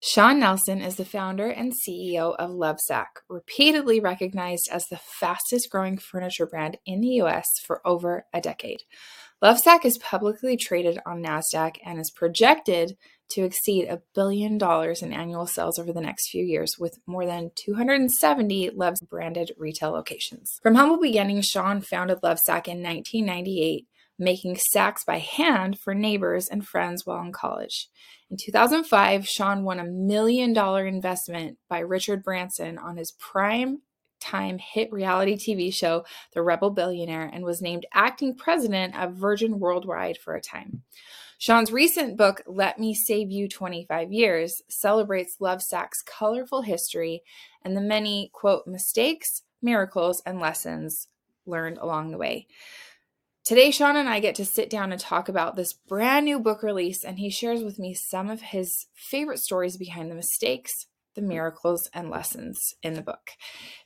Shawn 0.00 0.38
Nelson 0.38 0.80
is 0.80 0.94
the 0.94 1.04
founder 1.04 1.48
and 1.48 1.72
CEO 1.72 2.36
of 2.36 2.50
Lovesac, 2.50 3.06
repeatedly 3.28 3.98
recognized 3.98 4.68
as 4.70 4.84
the 4.84 4.96
fastest 4.96 5.70
growing 5.70 5.98
furniture 5.98 6.46
brand 6.46 6.78
in 6.86 7.00
the 7.00 7.20
US 7.22 7.46
for 7.66 7.84
over 7.84 8.24
a 8.32 8.40
decade. 8.40 8.82
Lovesac 9.42 9.84
is 9.84 9.98
publicly 9.98 10.56
traded 10.56 11.00
on 11.04 11.22
NASDAQ 11.22 11.78
and 11.84 11.98
is 11.98 12.12
projected 12.14 12.96
to 13.30 13.42
exceed 13.42 13.88
a 13.88 14.02
billion 14.14 14.56
dollars 14.56 15.02
in 15.02 15.12
annual 15.12 15.46
sales 15.46 15.80
over 15.80 15.92
the 15.92 16.00
next 16.00 16.30
few 16.30 16.44
years, 16.44 16.76
with 16.78 16.98
more 17.06 17.26
than 17.26 17.50
270 17.56 18.70
Love's 18.70 19.00
branded 19.00 19.50
retail 19.58 19.90
locations. 19.90 20.60
From 20.62 20.76
humble 20.76 21.00
beginnings, 21.00 21.46
Shawn 21.46 21.80
founded 21.80 22.18
Lovesac 22.22 22.68
in 22.68 22.82
1998 22.82 23.86
making 24.18 24.56
sacks 24.56 25.04
by 25.04 25.18
hand 25.18 25.78
for 25.78 25.94
neighbors 25.94 26.48
and 26.48 26.66
friends 26.66 27.06
while 27.06 27.22
in 27.22 27.32
college. 27.32 27.88
In 28.30 28.36
2005, 28.36 29.26
Shawn 29.26 29.64
won 29.64 29.78
a 29.78 29.84
million 29.84 30.52
dollar 30.52 30.86
investment 30.86 31.58
by 31.68 31.78
Richard 31.80 32.22
Branson 32.22 32.78
on 32.78 32.96
his 32.96 33.12
prime 33.12 33.82
time 34.20 34.58
hit 34.58 34.92
reality 34.92 35.36
TV 35.36 35.72
show, 35.72 36.04
The 36.34 36.42
Rebel 36.42 36.70
Billionaire, 36.70 37.30
and 37.32 37.44
was 37.44 37.62
named 37.62 37.86
acting 37.92 38.34
president 38.36 38.98
of 38.98 39.14
Virgin 39.14 39.58
Worldwide 39.58 40.18
for 40.18 40.34
a 40.34 40.40
time. 40.40 40.82
Shawn's 41.38 41.70
recent 41.70 42.16
book, 42.16 42.42
Let 42.46 42.80
Me 42.80 42.94
Save 42.94 43.30
You 43.30 43.48
25 43.48 44.12
Years, 44.12 44.60
celebrates 44.68 45.36
Lovesac's 45.40 46.02
colorful 46.04 46.62
history 46.62 47.22
and 47.64 47.76
the 47.76 47.80
many, 47.80 48.30
quote, 48.32 48.66
mistakes, 48.66 49.42
miracles, 49.62 50.20
and 50.26 50.40
lessons 50.40 51.06
learned 51.46 51.78
along 51.78 52.10
the 52.10 52.18
way. 52.18 52.46
Today, 53.48 53.70
Shawn 53.70 53.96
and 53.96 54.10
I 54.10 54.20
get 54.20 54.34
to 54.34 54.44
sit 54.44 54.68
down 54.68 54.92
and 54.92 55.00
talk 55.00 55.30
about 55.30 55.56
this 55.56 55.72
brand 55.72 56.26
new 56.26 56.38
book 56.38 56.62
release, 56.62 57.02
and 57.02 57.18
he 57.18 57.30
shares 57.30 57.62
with 57.62 57.78
me 57.78 57.94
some 57.94 58.28
of 58.28 58.42
his 58.42 58.88
favorite 58.94 59.38
stories 59.38 59.78
behind 59.78 60.10
the 60.10 60.14
mistakes, 60.14 60.70
the 61.14 61.22
miracles, 61.22 61.88
and 61.94 62.10
lessons 62.10 62.60
in 62.82 62.92
the 62.92 63.00
book. 63.00 63.30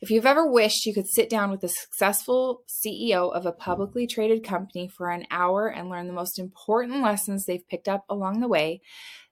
If 0.00 0.10
you've 0.10 0.26
ever 0.26 0.44
wished 0.50 0.84
you 0.84 0.92
could 0.92 1.06
sit 1.06 1.30
down 1.30 1.52
with 1.52 1.62
a 1.62 1.68
successful 1.68 2.64
CEO 2.66 3.32
of 3.32 3.46
a 3.46 3.52
publicly 3.52 4.08
traded 4.08 4.42
company 4.42 4.88
for 4.88 5.10
an 5.10 5.26
hour 5.30 5.68
and 5.68 5.88
learn 5.88 6.08
the 6.08 6.12
most 6.12 6.40
important 6.40 7.00
lessons 7.00 7.44
they've 7.44 7.68
picked 7.68 7.86
up 7.86 8.04
along 8.08 8.40
the 8.40 8.48
way, 8.48 8.80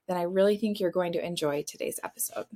then 0.07 0.17
I 0.17 0.23
really 0.23 0.57
think 0.57 0.79
you're 0.79 0.93
going 0.93 1.13
to 1.15 1.27
enjoy 1.27 1.65
today's 1.67 1.99
episode. 2.05 2.47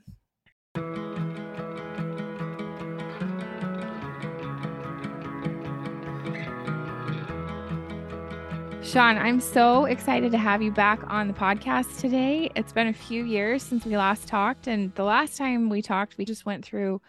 Shawn, 8.94 9.18
I'm 9.18 9.40
so 9.40 9.86
excited 9.86 10.30
to 10.30 10.38
have 10.38 10.62
you 10.62 10.70
back 10.70 11.00
on 11.08 11.26
the 11.26 11.34
podcast 11.34 11.98
today. 11.98 12.48
It's 12.54 12.72
been 12.72 12.86
a 12.86 12.92
few 12.92 13.24
years 13.24 13.60
since 13.64 13.84
we 13.84 13.96
last 13.96 14.28
talked. 14.28 14.68
And 14.68 14.94
the 14.94 15.02
last 15.02 15.36
time 15.36 15.68
we 15.68 15.82
talked, 15.82 16.16
we 16.16 16.24
just 16.24 16.46
went 16.46 16.64
through 16.64 17.02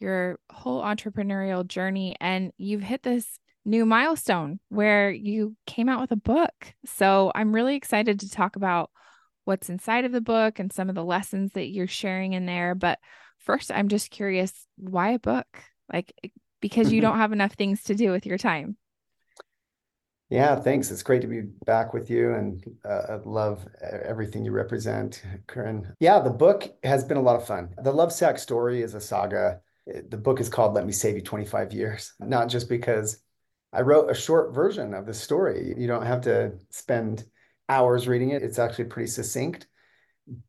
your 0.00 0.38
whole 0.52 0.82
entrepreneurial 0.82 1.66
journey 1.66 2.14
and 2.20 2.52
you've 2.58 2.82
hit 2.82 3.04
this 3.04 3.40
new 3.64 3.86
milestone 3.86 4.60
where 4.68 5.10
you 5.10 5.56
came 5.66 5.88
out 5.88 6.02
with 6.02 6.12
a 6.12 6.16
book. 6.16 6.74
So 6.84 7.32
I'm 7.34 7.54
really 7.54 7.74
excited 7.74 8.20
to 8.20 8.30
talk 8.30 8.56
about 8.56 8.90
what's 9.46 9.70
inside 9.70 10.04
of 10.04 10.12
the 10.12 10.20
book 10.20 10.58
and 10.58 10.70
some 10.70 10.90
of 10.90 10.94
the 10.94 11.02
lessons 11.02 11.52
that 11.54 11.70
you're 11.70 11.86
sharing 11.86 12.34
in 12.34 12.44
there. 12.44 12.74
But 12.74 12.98
first, 13.38 13.72
I'm 13.72 13.88
just 13.88 14.10
curious 14.10 14.66
why 14.76 15.12
a 15.12 15.18
book? 15.18 15.46
Like, 15.90 16.12
because 16.60 16.92
you 16.92 17.00
mm-hmm. 17.00 17.12
don't 17.12 17.18
have 17.18 17.32
enough 17.32 17.54
things 17.54 17.82
to 17.84 17.94
do 17.94 18.10
with 18.10 18.26
your 18.26 18.36
time. 18.36 18.76
Yeah, 20.30 20.54
thanks. 20.54 20.92
It's 20.92 21.02
great 21.02 21.22
to 21.22 21.26
be 21.26 21.42
back 21.66 21.92
with 21.92 22.08
you 22.08 22.34
and 22.34 22.64
uh, 22.88 23.02
I 23.08 23.14
love 23.24 23.66
everything 23.82 24.44
you 24.44 24.52
represent, 24.52 25.22
Corinne. 25.48 25.92
Yeah, 25.98 26.20
the 26.20 26.30
book 26.30 26.72
has 26.84 27.02
been 27.02 27.16
a 27.16 27.22
lot 27.22 27.34
of 27.34 27.44
fun. 27.46 27.74
The 27.82 27.92
Lovesac 27.92 28.38
story 28.38 28.82
is 28.82 28.94
a 28.94 29.00
saga. 29.00 29.60
The 29.86 30.16
book 30.16 30.38
is 30.40 30.48
called 30.48 30.74
Let 30.74 30.86
Me 30.86 30.92
Save 30.92 31.16
You 31.16 31.22
25 31.22 31.72
Years, 31.72 32.12
not 32.20 32.48
just 32.48 32.68
because 32.68 33.18
I 33.72 33.80
wrote 33.80 34.08
a 34.08 34.14
short 34.14 34.54
version 34.54 34.94
of 34.94 35.04
the 35.04 35.14
story. 35.14 35.74
You 35.76 35.88
don't 35.88 36.06
have 36.06 36.20
to 36.22 36.52
spend 36.70 37.24
hours 37.68 38.06
reading 38.06 38.30
it. 38.30 38.44
It's 38.44 38.58
actually 38.60 38.84
pretty 38.84 39.08
succinct, 39.08 39.66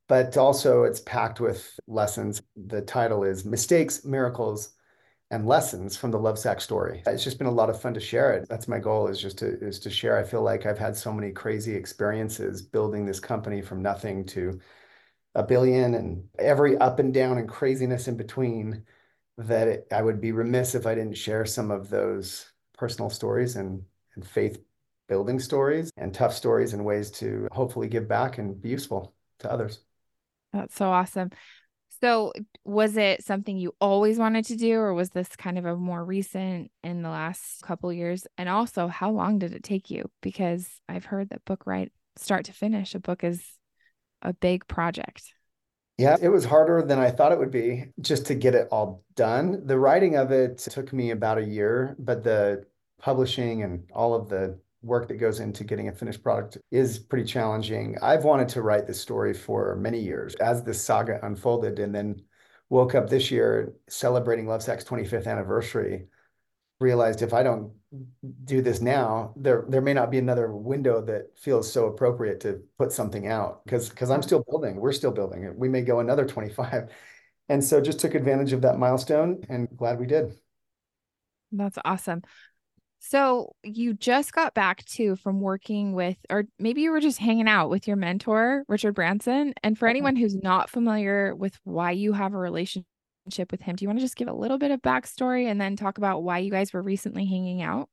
but 0.07 0.37
also 0.37 0.83
it's 0.83 1.01
packed 1.01 1.39
with 1.39 1.79
lessons. 1.87 2.41
The 2.55 2.81
title 2.83 3.23
is 3.23 3.45
Mistakes, 3.45 4.05
Miracles, 4.05 4.73
and 5.31 5.47
lessons 5.47 5.95
from 5.95 6.11
the 6.11 6.19
Lovesac 6.19 6.61
story. 6.61 7.01
It's 7.07 7.23
just 7.23 7.37
been 7.37 7.47
a 7.47 7.51
lot 7.51 7.69
of 7.69 7.81
fun 7.81 7.93
to 7.93 8.01
share 8.01 8.33
it. 8.33 8.47
That's 8.49 8.67
my 8.67 8.79
goal 8.79 9.07
is 9.07 9.19
just 9.19 9.37
to 9.39 9.57
is 9.65 9.79
to 9.79 9.89
share. 9.89 10.17
I 10.17 10.23
feel 10.23 10.43
like 10.43 10.65
I've 10.65 10.77
had 10.77 10.95
so 10.95 11.11
many 11.11 11.31
crazy 11.31 11.73
experiences 11.73 12.61
building 12.61 13.05
this 13.05 13.21
company 13.21 13.61
from 13.61 13.81
nothing 13.81 14.25
to 14.27 14.59
a 15.33 15.41
billion 15.41 15.93
and 15.95 16.25
every 16.37 16.77
up 16.77 16.99
and 16.99 17.13
down 17.13 17.37
and 17.37 17.47
craziness 17.47 18.09
in 18.09 18.17
between 18.17 18.83
that 19.37 19.67
it, 19.69 19.87
I 19.91 20.01
would 20.01 20.19
be 20.19 20.33
remiss 20.33 20.75
if 20.75 20.85
I 20.85 20.95
didn't 20.95 21.17
share 21.17 21.45
some 21.45 21.71
of 21.71 21.89
those 21.89 22.51
personal 22.77 23.09
stories 23.09 23.55
and, 23.55 23.81
and 24.15 24.27
faith 24.27 24.61
building 25.07 25.39
stories 25.39 25.91
and 25.95 26.13
tough 26.13 26.33
stories 26.33 26.73
and 26.73 26.83
ways 26.83 27.09
to 27.11 27.47
hopefully 27.53 27.87
give 27.87 28.07
back 28.07 28.37
and 28.37 28.61
be 28.61 28.69
useful 28.69 29.15
to 29.39 29.49
others. 29.49 29.79
That's 30.51 30.75
so 30.75 30.89
awesome. 30.89 31.31
So, 32.01 32.33
was 32.65 32.97
it 32.97 33.23
something 33.23 33.57
you 33.57 33.75
always 33.79 34.17
wanted 34.17 34.45
to 34.45 34.55
do, 34.55 34.79
or 34.79 34.93
was 34.93 35.11
this 35.11 35.29
kind 35.35 35.57
of 35.59 35.65
a 35.65 35.75
more 35.75 36.03
recent 36.03 36.71
in 36.83 37.03
the 37.03 37.09
last 37.09 37.61
couple 37.61 37.93
years? 37.93 38.25
And 38.37 38.49
also, 38.49 38.87
how 38.87 39.11
long 39.11 39.37
did 39.37 39.53
it 39.53 39.63
take 39.63 39.91
you? 39.91 40.09
Because 40.21 40.67
I've 40.89 41.05
heard 41.05 41.29
that 41.29 41.45
book 41.45 41.67
write 41.67 41.91
start 42.15 42.45
to 42.45 42.53
finish, 42.53 42.95
a 42.95 42.99
book 42.99 43.23
is 43.23 43.43
a 44.21 44.33
big 44.33 44.67
project. 44.67 45.33
Yeah, 45.97 46.17
it 46.19 46.29
was 46.29 46.45
harder 46.45 46.81
than 46.81 46.97
I 46.97 47.11
thought 47.11 47.31
it 47.31 47.37
would 47.37 47.51
be 47.51 47.85
just 47.99 48.25
to 48.27 48.35
get 48.35 48.55
it 48.55 48.67
all 48.71 49.03
done. 49.15 49.65
The 49.65 49.77
writing 49.77 50.15
of 50.15 50.31
it 50.31 50.57
took 50.57 50.91
me 50.91 51.11
about 51.11 51.37
a 51.37 51.45
year, 51.45 51.95
but 51.99 52.23
the 52.23 52.65
publishing 52.99 53.61
and 53.61 53.83
all 53.93 54.15
of 54.15 54.27
the 54.27 54.59
work 54.81 55.07
that 55.07 55.15
goes 55.15 55.39
into 55.39 55.63
getting 55.63 55.87
a 55.89 55.91
finished 55.91 56.23
product 56.23 56.57
is 56.71 56.97
pretty 56.97 57.25
challenging. 57.25 57.97
I've 58.01 58.23
wanted 58.23 58.49
to 58.49 58.61
write 58.61 58.87
this 58.87 58.99
story 58.99 59.33
for 59.33 59.75
many 59.75 59.99
years 59.99 60.35
as 60.35 60.63
this 60.63 60.83
saga 60.83 61.19
unfolded 61.23 61.79
and 61.79 61.93
then 61.93 62.21
woke 62.69 62.95
up 62.95 63.09
this 63.09 63.29
year 63.29 63.73
celebrating 63.89 64.45
Lovesac's 64.45 64.83
25th 64.83 65.27
anniversary 65.27 66.07
realized 66.81 67.21
if 67.21 67.33
I 67.33 67.43
don't 67.43 67.71
do 68.43 68.61
this 68.61 68.81
now, 68.81 69.33
there 69.37 69.65
there 69.69 69.81
may 69.81 69.93
not 69.93 70.11
be 70.11 70.17
another 70.17 70.51
window 70.51 71.01
that 71.01 71.37
feels 71.37 71.71
so 71.71 71.85
appropriate 71.85 72.39
to 72.41 72.61
put 72.77 72.91
something 72.91 73.27
out 73.27 73.63
because 73.63 73.89
because 73.89 74.09
I'm 74.09 74.23
still 74.23 74.43
building. 74.49 74.77
We're 74.77 74.91
still 74.91 75.11
building. 75.11 75.43
It. 75.43 75.55
We 75.55 75.69
may 75.69 75.81
go 75.81 75.99
another 75.99 76.25
25. 76.25 76.89
And 77.49 77.63
so 77.63 77.81
just 77.81 77.99
took 77.99 78.15
advantage 78.15 78.53
of 78.53 78.61
that 78.61 78.79
milestone 78.79 79.43
and 79.49 79.67
glad 79.75 79.99
we 79.99 80.05
did. 80.05 80.33
That's 81.51 81.77
awesome. 81.83 82.21
So 83.03 83.55
you 83.63 83.95
just 83.95 84.31
got 84.31 84.53
back 84.53 84.85
to 84.85 85.15
from 85.15 85.41
working 85.41 85.93
with, 85.93 86.17
or 86.29 86.45
maybe 86.59 86.81
you 86.81 86.91
were 86.91 86.99
just 86.99 87.17
hanging 87.17 87.47
out 87.47 87.71
with 87.71 87.87
your 87.87 87.97
mentor, 87.97 88.63
Richard 88.67 88.93
Branson. 88.93 89.55
And 89.63 89.75
for 89.75 89.87
anyone 89.87 90.15
who's 90.15 90.35
not 90.35 90.69
familiar 90.69 91.35
with 91.35 91.59
why 91.63 91.91
you 91.91 92.13
have 92.13 92.33
a 92.33 92.37
relationship 92.37 92.85
with 93.49 93.63
him, 93.63 93.75
do 93.75 93.83
you 93.83 93.89
want 93.89 93.97
to 93.97 94.05
just 94.05 94.15
give 94.15 94.27
a 94.27 94.33
little 94.33 94.59
bit 94.59 94.69
of 94.69 94.83
backstory 94.83 95.49
and 95.49 95.59
then 95.59 95.75
talk 95.75 95.97
about 95.97 96.21
why 96.21 96.37
you 96.37 96.51
guys 96.51 96.73
were 96.73 96.81
recently 96.83 97.25
hanging 97.25 97.63
out? 97.63 97.89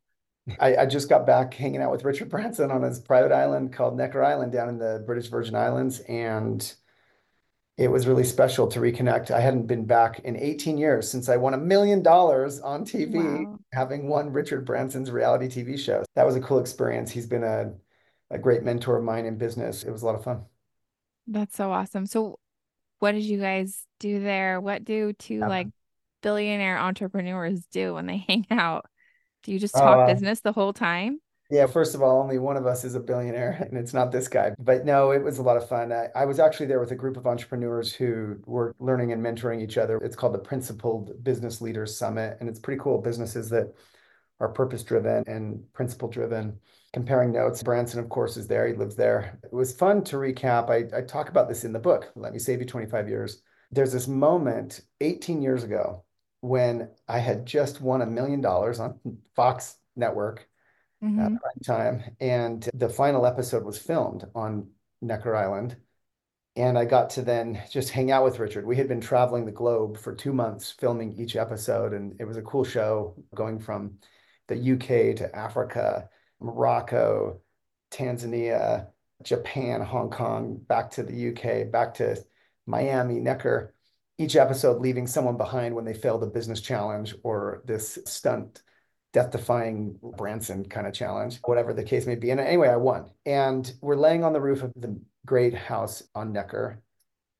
I, 0.60 0.76
I 0.76 0.86
just 0.86 1.08
got 1.08 1.26
back 1.26 1.54
hanging 1.54 1.80
out 1.80 1.90
with 1.90 2.04
Richard 2.04 2.28
Branson 2.28 2.70
on 2.70 2.82
his 2.82 3.00
private 3.00 3.32
island 3.32 3.72
called 3.72 3.96
Necker 3.96 4.22
Island 4.22 4.52
down 4.52 4.68
in 4.68 4.78
the 4.78 5.02
British 5.06 5.28
Virgin 5.28 5.54
Islands. 5.54 6.00
And 6.00 6.70
it 7.78 7.88
was 7.88 8.08
really 8.08 8.24
special 8.24 8.66
to 8.66 8.80
reconnect. 8.80 9.30
I 9.30 9.38
hadn't 9.38 9.68
been 9.68 9.84
back 9.84 10.18
in 10.24 10.36
18 10.36 10.76
years 10.76 11.08
since 11.08 11.28
I 11.28 11.36
won 11.36 11.54
a 11.54 11.58
million 11.58 12.02
dollars 12.02 12.58
on 12.58 12.84
TV, 12.84 13.14
wow. 13.14 13.56
having 13.72 14.08
won 14.08 14.32
Richard 14.32 14.66
Branson's 14.66 15.12
reality 15.12 15.46
TV 15.46 15.78
show. 15.78 16.04
That 16.16 16.26
was 16.26 16.34
a 16.34 16.40
cool 16.40 16.58
experience. 16.58 17.12
He's 17.12 17.28
been 17.28 17.44
a, 17.44 17.72
a 18.30 18.38
great 18.38 18.64
mentor 18.64 18.98
of 18.98 19.04
mine 19.04 19.26
in 19.26 19.38
business. 19.38 19.84
It 19.84 19.92
was 19.92 20.02
a 20.02 20.06
lot 20.06 20.16
of 20.16 20.24
fun. 20.24 20.42
That's 21.28 21.56
so 21.56 21.70
awesome. 21.70 22.06
So, 22.06 22.40
what 22.98 23.12
did 23.12 23.22
you 23.22 23.38
guys 23.38 23.84
do 24.00 24.24
there? 24.24 24.60
What 24.60 24.84
do 24.84 25.12
two 25.12 25.44
uh, 25.44 25.48
like 25.48 25.68
billionaire 26.20 26.78
entrepreneurs 26.78 27.64
do 27.70 27.94
when 27.94 28.06
they 28.06 28.16
hang 28.28 28.44
out? 28.50 28.86
Do 29.44 29.52
you 29.52 29.60
just 29.60 29.74
talk 29.74 29.98
uh, 29.98 30.12
business 30.12 30.40
the 30.40 30.52
whole 30.52 30.72
time? 30.72 31.20
Yeah, 31.50 31.66
first 31.66 31.94
of 31.94 32.02
all, 32.02 32.20
only 32.20 32.38
one 32.38 32.58
of 32.58 32.66
us 32.66 32.84
is 32.84 32.94
a 32.94 33.00
billionaire, 33.00 33.66
and 33.70 33.78
it's 33.78 33.94
not 33.94 34.12
this 34.12 34.28
guy. 34.28 34.54
But 34.58 34.84
no, 34.84 35.12
it 35.12 35.22
was 35.22 35.38
a 35.38 35.42
lot 35.42 35.56
of 35.56 35.66
fun. 35.66 35.92
I, 35.92 36.08
I, 36.14 36.26
was 36.26 36.38
actually 36.38 36.66
there 36.66 36.80
with 36.80 36.90
a 36.90 36.96
group 36.96 37.16
of 37.16 37.26
entrepreneurs 37.26 37.92
who 37.92 38.36
were 38.44 38.74
learning 38.78 39.12
and 39.12 39.24
mentoring 39.24 39.62
each 39.62 39.78
other. 39.78 39.96
It's 39.98 40.16
called 40.16 40.34
the 40.34 40.38
Principled 40.38 41.24
Business 41.24 41.62
Leaders 41.62 41.96
Summit, 41.96 42.36
and 42.40 42.50
it's 42.50 42.58
pretty 42.58 42.80
cool 42.80 43.00
businesses 43.00 43.48
that 43.48 43.72
are 44.40 44.48
purpose 44.48 44.82
driven 44.82 45.24
and 45.26 45.62
principle 45.72 46.08
driven. 46.08 46.58
Comparing 46.92 47.32
notes. 47.32 47.62
Branson, 47.62 48.00
of 48.00 48.08
course, 48.08 48.36
is 48.36 48.46
there. 48.46 48.66
He 48.66 48.74
lives 48.74 48.96
there. 48.96 49.38
It 49.44 49.52
was 49.52 49.72
fun 49.72 50.04
to 50.04 50.16
recap. 50.16 50.70
I, 50.70 50.96
I 50.96 51.02
talk 51.02 51.28
about 51.28 51.48
this 51.48 51.64
in 51.64 51.72
the 51.72 51.78
book, 51.78 52.10
Let 52.14 52.32
Me 52.32 52.38
Save 52.38 52.60
You 52.60 52.66
25 52.66 53.08
Years. 53.08 53.42
There's 53.70 53.92
this 53.92 54.08
moment 54.08 54.80
18 55.00 55.42
years 55.42 55.64
ago 55.64 56.04
when 56.40 56.88
I 57.06 57.18
had 57.18 57.44
just 57.44 57.80
won 57.80 58.00
a 58.00 58.06
million 58.06 58.40
dollars 58.40 58.80
on 58.80 58.98
Fox 59.34 59.76
Network 59.96 60.48
mm-hmm. 61.02 61.36
prime 61.36 61.60
time. 61.64 62.02
And 62.20 62.68
the 62.74 62.88
final 62.88 63.26
episode 63.26 63.64
was 63.64 63.78
filmed 63.78 64.24
on 64.34 64.70
Necker 65.00 65.34
Island. 65.34 65.76
And 66.56 66.76
I 66.76 66.86
got 66.86 67.10
to 67.10 67.22
then 67.22 67.62
just 67.70 67.90
hang 67.90 68.10
out 68.10 68.24
with 68.24 68.40
Richard. 68.40 68.66
We 68.66 68.76
had 68.76 68.88
been 68.88 69.00
traveling 69.00 69.46
the 69.46 69.52
globe 69.52 69.96
for 69.96 70.14
two 70.14 70.32
months 70.32 70.72
filming 70.72 71.12
each 71.12 71.36
episode, 71.36 71.92
and 71.92 72.20
it 72.20 72.24
was 72.24 72.36
a 72.36 72.42
cool 72.42 72.64
show 72.64 73.14
going 73.32 73.60
from 73.60 73.98
the 74.48 74.72
UK 74.72 75.16
to 75.18 75.30
Africa, 75.36 76.08
Morocco, 76.40 77.40
Tanzania, 77.92 78.88
Japan, 79.22 79.80
Hong 79.80 80.10
Kong, 80.10 80.60
back 80.68 80.90
to 80.92 81.04
the 81.04 81.28
UK, 81.28 81.70
back 81.70 81.94
to 81.94 82.16
Miami, 82.66 83.20
Necker. 83.20 83.74
Each 84.18 84.34
episode 84.34 84.80
leaving 84.80 85.06
someone 85.06 85.36
behind 85.36 85.76
when 85.76 85.84
they 85.84 85.94
failed 85.94 86.24
a 86.24 86.26
business 86.26 86.60
challenge 86.60 87.14
or 87.22 87.62
this 87.66 87.98
stunt 88.04 88.62
death 89.12 89.30
defying 89.30 89.98
Branson 90.16 90.68
kind 90.68 90.86
of 90.86 90.92
challenge, 90.92 91.40
whatever 91.44 91.72
the 91.72 91.82
case 91.82 92.06
may 92.06 92.14
be. 92.14 92.30
And 92.30 92.40
anyway, 92.40 92.68
I 92.68 92.76
won. 92.76 93.10
And 93.24 93.70
we're 93.80 93.96
laying 93.96 94.24
on 94.24 94.32
the 94.32 94.40
roof 94.40 94.62
of 94.62 94.72
the 94.76 95.00
great 95.26 95.54
house 95.54 96.02
on 96.14 96.32
Necker 96.32 96.82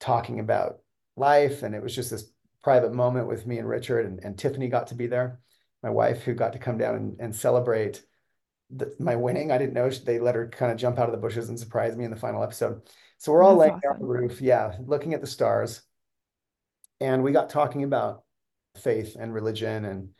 talking 0.00 0.40
about 0.40 0.78
life. 1.16 1.62
And 1.62 1.74
it 1.74 1.82
was 1.82 1.94
just 1.94 2.10
this 2.10 2.30
private 2.62 2.92
moment 2.92 3.28
with 3.28 3.46
me 3.46 3.58
and 3.58 3.68
Richard, 3.68 4.06
and, 4.06 4.20
and 4.24 4.38
Tiffany 4.38 4.68
got 4.68 4.88
to 4.88 4.94
be 4.94 5.06
there, 5.06 5.40
my 5.82 5.90
wife, 5.90 6.22
who 6.22 6.34
got 6.34 6.52
to 6.54 6.58
come 6.58 6.78
down 6.78 6.94
and, 6.96 7.16
and 7.20 7.36
celebrate 7.36 8.02
the, 8.70 8.94
my 8.98 9.16
winning. 9.16 9.52
I 9.52 9.58
didn't 9.58 9.74
know 9.74 9.88
they 9.90 10.18
let 10.18 10.34
her 10.34 10.48
kind 10.48 10.72
of 10.72 10.78
jump 10.78 10.98
out 10.98 11.06
of 11.06 11.12
the 11.12 11.20
bushes 11.20 11.48
and 11.48 11.58
surprise 11.58 11.96
me 11.96 12.04
in 12.04 12.10
the 12.10 12.16
final 12.16 12.42
episode. 12.42 12.82
So 13.18 13.32
we're 13.32 13.42
all 13.42 13.56
That's 13.56 13.70
laying 13.70 13.80
awesome. 13.84 13.90
on 13.92 13.98
the 14.00 14.06
roof, 14.06 14.40
yeah, 14.40 14.72
looking 14.86 15.14
at 15.14 15.20
the 15.20 15.26
stars. 15.26 15.82
And 17.00 17.22
we 17.22 17.32
got 17.32 17.50
talking 17.50 17.84
about 17.84 18.24
faith 18.82 19.16
and 19.18 19.32
religion 19.32 19.84
and 19.84 20.10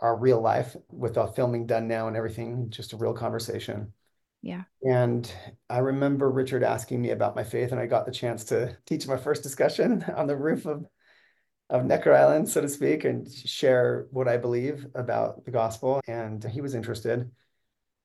our 0.00 0.16
real 0.16 0.40
life 0.40 0.76
with 0.90 1.18
all 1.18 1.30
filming 1.32 1.66
done 1.66 1.88
now 1.88 2.08
and 2.08 2.16
everything, 2.16 2.70
just 2.70 2.92
a 2.92 2.96
real 2.96 3.12
conversation. 3.12 3.92
Yeah. 4.40 4.62
And 4.82 5.32
I 5.70 5.78
remember 5.78 6.30
Richard 6.30 6.64
asking 6.64 7.00
me 7.00 7.10
about 7.10 7.36
my 7.36 7.44
faith, 7.44 7.70
and 7.70 7.80
I 7.80 7.86
got 7.86 8.06
the 8.06 8.12
chance 8.12 8.44
to 8.46 8.76
teach 8.86 9.06
my 9.06 9.16
first 9.16 9.42
discussion 9.42 10.04
on 10.16 10.26
the 10.26 10.36
roof 10.36 10.66
of 10.66 10.86
of 11.70 11.86
Necker 11.86 12.12
Island, 12.12 12.50
so 12.50 12.60
to 12.60 12.68
speak, 12.68 13.04
and 13.04 13.26
share 13.32 14.06
what 14.10 14.28
I 14.28 14.36
believe 14.36 14.86
about 14.94 15.46
the 15.46 15.50
gospel. 15.50 16.02
And 16.06 16.44
he 16.44 16.60
was 16.60 16.74
interested. 16.74 17.30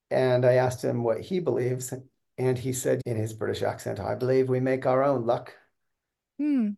And 0.09 0.45
I 0.45 0.53
asked 0.53 0.81
him 0.81 1.03
what 1.03 1.19
he 1.19 1.41
believes. 1.41 1.93
And 2.37 2.57
he 2.57 2.71
said 2.71 3.01
in 3.05 3.17
his 3.17 3.33
British 3.33 3.63
accent, 3.63 3.99
I 3.99 4.15
believe 4.15 4.47
we 4.47 4.61
make 4.61 4.85
our 4.85 5.03
own 5.03 5.25
luck. 5.25 5.53
Hmm. 6.39 6.69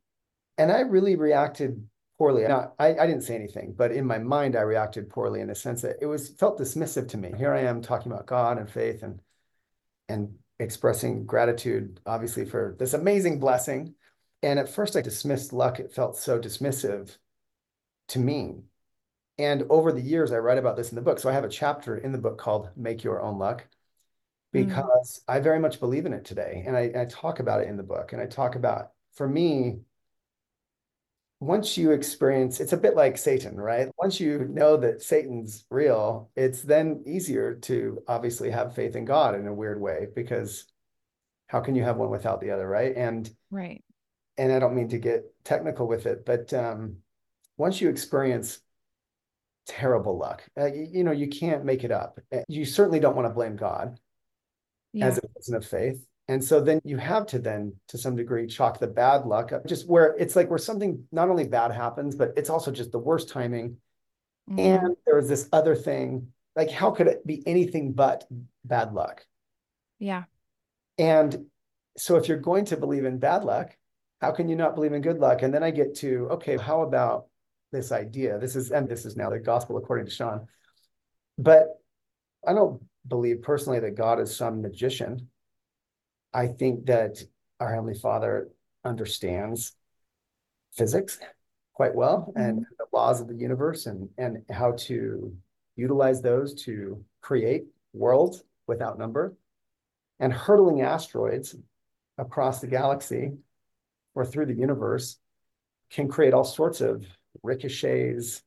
And 0.58 0.72
I 0.72 0.80
really 0.80 1.16
reacted 1.16 1.86
poorly. 2.20 2.44
Now, 2.44 2.74
I, 2.78 2.90
I 2.90 3.08
didn't 3.08 3.24
say 3.24 3.34
anything, 3.34 3.74
but 3.76 3.92
in 3.92 4.06
my 4.06 4.20
mind, 4.20 4.56
I 4.56 4.62
reacted 4.62 5.10
poorly 5.10 5.40
in 5.40 5.48
the 5.48 5.56
sense 5.56 5.82
that 5.82 5.96
it 6.02 6.06
was 6.06 6.30
felt 6.30 6.60
dismissive 6.60 7.08
to 7.10 7.18
me. 7.18 7.32
Here 7.36 7.54
I 7.54 7.62
am 7.62 7.82
talking 7.82 8.12
about 8.12 8.28
God 8.28 8.60
and 8.60 8.70
faith 8.70 9.02
and 9.02 9.22
and 10.10 10.36
expressing 10.60 11.26
gratitude, 11.26 12.02
obviously, 12.06 12.44
for 12.44 12.76
this 12.78 12.94
amazing 12.94 13.40
blessing. 13.40 13.96
And 14.44 14.60
at 14.60 14.70
first, 14.70 14.96
I 14.96 15.02
dismissed 15.02 15.54
luck. 15.54 15.80
It 15.80 15.94
felt 15.94 16.18
so 16.18 16.40
dismissive 16.40 17.18
to 18.10 18.20
me. 18.20 18.64
And 19.38 19.64
over 19.70 19.94
the 19.94 20.02
years, 20.02 20.32
I 20.32 20.40
write 20.40 20.58
about 20.58 20.76
this 20.76 20.90
in 20.90 20.96
the 20.96 21.02
book. 21.02 21.20
So 21.20 21.30
I 21.30 21.34
have 21.34 21.46
a 21.46 21.50
chapter 21.50 21.98
in 21.98 22.12
the 22.12 22.18
book 22.18 22.38
called 22.38 22.70
Make 22.76 23.04
Your 23.04 23.22
Own 23.22 23.38
Luck 23.38 23.66
hmm. 24.52 24.64
because 24.66 25.22
mm. 25.30 25.34
I 25.34 25.40
very 25.40 25.60
much 25.60 25.80
believe 25.80 26.06
in 26.06 26.14
it 26.14 26.26
today. 26.26 26.64
And 26.66 26.76
I, 26.76 26.92
I 26.96 27.06
talk 27.06 27.40
about 27.40 27.62
it 27.62 27.70
in 27.70 27.78
the 27.78 27.84
book. 27.84 28.12
And 28.12 28.22
I 28.22 28.26
talk 28.26 28.56
about, 28.56 28.92
for 29.14 29.28
me, 29.28 29.80
once 31.40 31.78
you 31.78 31.92
experience 31.92 32.60
it's 32.60 32.74
a 32.74 32.78
bit 32.78 32.96
like 32.96 33.18
satan 33.18 33.56
right? 33.56 33.90
Once 33.98 34.20
you 34.20 34.48
know 34.50 34.78
that 34.78 35.02
satan's 35.02 35.66
real 35.70 36.30
it's 36.36 36.62
then 36.62 37.04
easier 37.06 37.56
to 37.56 38.00
obviously 38.08 38.50
have 38.52 38.76
faith 38.76 38.96
in 38.96 39.06
god 39.06 39.36
in 39.36 39.48
a 39.48 39.54
weird 39.54 39.80
way 39.80 40.08
because 40.16 40.66
how 41.48 41.62
can 41.62 41.76
you 41.76 41.84
have 41.84 41.98
one 41.98 42.10
without 42.10 42.42
the 42.42 42.52
other 42.52 42.68
right? 42.68 42.96
And 42.96 43.30
right. 43.52 43.84
and 44.38 44.52
i 44.52 44.60
don't 44.60 44.76
mean 44.76 44.90
to 44.90 44.98
get 44.98 45.24
technical 45.44 45.88
with 45.88 46.06
it 46.06 46.26
but 46.26 46.54
um 46.54 46.98
once 47.58 47.80
you 47.80 47.90
experience 47.90 48.60
terrible 49.66 50.18
luck 50.18 50.44
uh, 50.60 50.66
you, 50.66 50.88
you, 50.92 51.04
know 51.04 51.12
you 51.12 51.28
can't 51.28 51.64
make 51.64 51.84
it 51.84 51.92
up. 51.92 52.20
Uh, 52.34 52.40
you 52.48 52.66
certainly 52.66 53.00
don't 53.00 53.16
want 53.16 53.28
to 53.28 53.34
blame 53.34 53.56
god 53.56 54.00
yeah. 54.94 55.06
as 55.06 55.18
a 55.20 55.22
person 55.22 55.56
of 55.56 55.66
faith 55.66 56.06
and 56.30 56.44
so 56.44 56.62
then 56.62 56.80
you 56.84 56.98
have 56.98 57.26
to 57.28 57.40
then, 57.40 57.74
to 57.88 57.98
some 57.98 58.16
degree, 58.16 58.46
chalk 58.46 58.80
the 58.80 58.86
bad 58.86 59.26
luck 59.26 59.52
up, 59.52 59.66
just 59.66 59.90
where 59.90 60.16
it's 60.20 60.36
like 60.36 60.48
where 60.48 60.60
something 60.60 61.04
not 61.12 61.28
only 61.28 61.48
bad 61.48 61.72
happens, 61.72 62.16
but 62.16 62.34
it's 62.38 62.52
also 62.52 62.72
just 62.72 62.92
the 62.92 63.00
worst 63.00 63.30
timing. 63.30 63.78
Mm-hmm. 64.48 64.60
And 64.60 64.96
there 65.08 65.16
was 65.16 65.28
this 65.28 65.50
other 65.52 65.76
thing, 65.76 66.28
like 66.56 66.70
how 66.70 66.92
could 66.92 67.08
it 67.08 67.26
be 67.26 67.42
anything 67.48 67.94
but 67.94 68.26
bad 68.64 68.94
luck? 68.94 69.26
Yeah. 69.98 70.26
And 71.00 71.48
so 71.98 72.16
if 72.16 72.28
you're 72.28 72.38
going 72.38 72.66
to 72.66 72.78
believe 72.78 73.06
in 73.06 73.18
bad 73.18 73.44
luck, 73.44 73.76
how 74.22 74.30
can 74.30 74.48
you 74.50 74.56
not 74.56 74.76
believe 74.76 74.94
in 74.94 75.02
good 75.02 75.18
luck? 75.18 75.42
And 75.42 75.52
then 75.52 75.64
I 75.64 75.72
get 75.72 75.96
to, 75.96 76.28
okay, 76.34 76.58
how 76.58 76.84
about 76.84 77.26
this 77.72 77.92
idea? 77.92 78.38
This 78.38 78.56
is, 78.56 78.70
and 78.70 78.88
this 78.88 79.04
is 79.04 79.18
now 79.18 79.32
the 79.32 79.40
gospel 79.40 79.78
according 79.78 80.06
to 80.06 80.12
Shawn. 80.12 80.46
But 81.40 81.70
I 82.48 82.54
don't 82.54 82.84
believe 83.08 83.42
personally 83.42 83.80
that 83.80 83.96
God 83.96 84.20
is 84.20 84.36
some 84.36 84.62
magician 84.62 85.30
I 86.34 86.48
think 86.48 86.86
that 86.86 87.24
our 87.60 87.70
Heavenly 87.74 87.98
Father 87.98 88.50
understands 88.86 89.74
physics 90.72 91.20
quite 91.74 91.96
well 91.96 92.28
mm-hmm. 92.30 92.40
and 92.40 92.66
the 92.78 92.86
laws 92.94 93.22
of 93.22 93.28
the 93.28 93.36
universe 93.36 93.86
and, 93.86 94.10
and 94.18 94.44
how 94.50 94.74
to 94.74 95.36
utilize 95.76 96.22
those 96.22 96.54
to 96.64 97.04
create 97.22 97.64
worlds 97.94 98.44
without 98.68 99.00
number. 99.00 99.36
And 100.20 100.34
hurtling 100.34 100.82
asteroids 100.82 101.56
across 102.18 102.60
the 102.60 102.68
galaxy 102.68 103.32
or 104.14 104.26
through 104.26 104.48
the 104.48 104.54
universe 104.54 105.18
can 105.90 106.10
create 106.10 106.34
all 106.34 106.44
sorts 106.44 106.82
of 106.82 107.06
ricochets, 107.42 108.44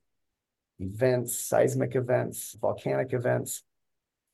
events, 0.78 1.38
seismic 1.38 1.96
events, 1.96 2.54
volcanic 2.60 3.14
events. 3.14 3.62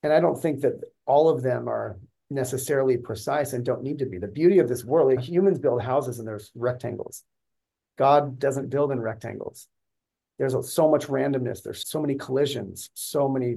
And 0.03 0.12
I 0.12 0.19
don't 0.19 0.41
think 0.41 0.62
that 0.62 0.83
all 1.06 1.29
of 1.29 1.43
them 1.43 1.69
are 1.69 1.99
necessarily 2.31 2.97
precise 2.97 3.53
and 3.53 3.65
don't 3.65 3.83
need 3.83 3.99
to 3.99 4.07
be. 4.07 4.19
The 4.19 4.29
beauty 4.29 4.59
of 4.59 4.69
this 4.69 4.85
world, 4.85 5.09
like 5.15 5.27
humans 5.27 5.59
build 5.59 5.83
houses 5.83 6.19
and 6.19 6.29
there's 6.29 6.51
rectangles. 6.55 7.23
God 7.97 8.39
doesn't 8.39 8.71
build 8.71 8.93
in 8.93 9.01
rectangles. 9.01 9.67
There's 10.39 10.73
so 10.73 10.91
much 10.91 11.07
randomness. 11.07 11.63
There's 11.63 11.89
so 11.89 12.01
many 12.01 12.15
collisions, 12.15 12.91
so 12.95 13.29
many 13.29 13.57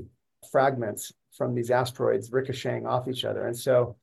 fragments 0.51 1.13
from 1.37 1.53
these 1.53 1.69
asteroids 1.69 2.31
ricocheting 2.31 2.87
off 2.87 3.07
each 3.07 3.23
other. 3.23 3.45
And 3.45 3.57
so 3.57 3.97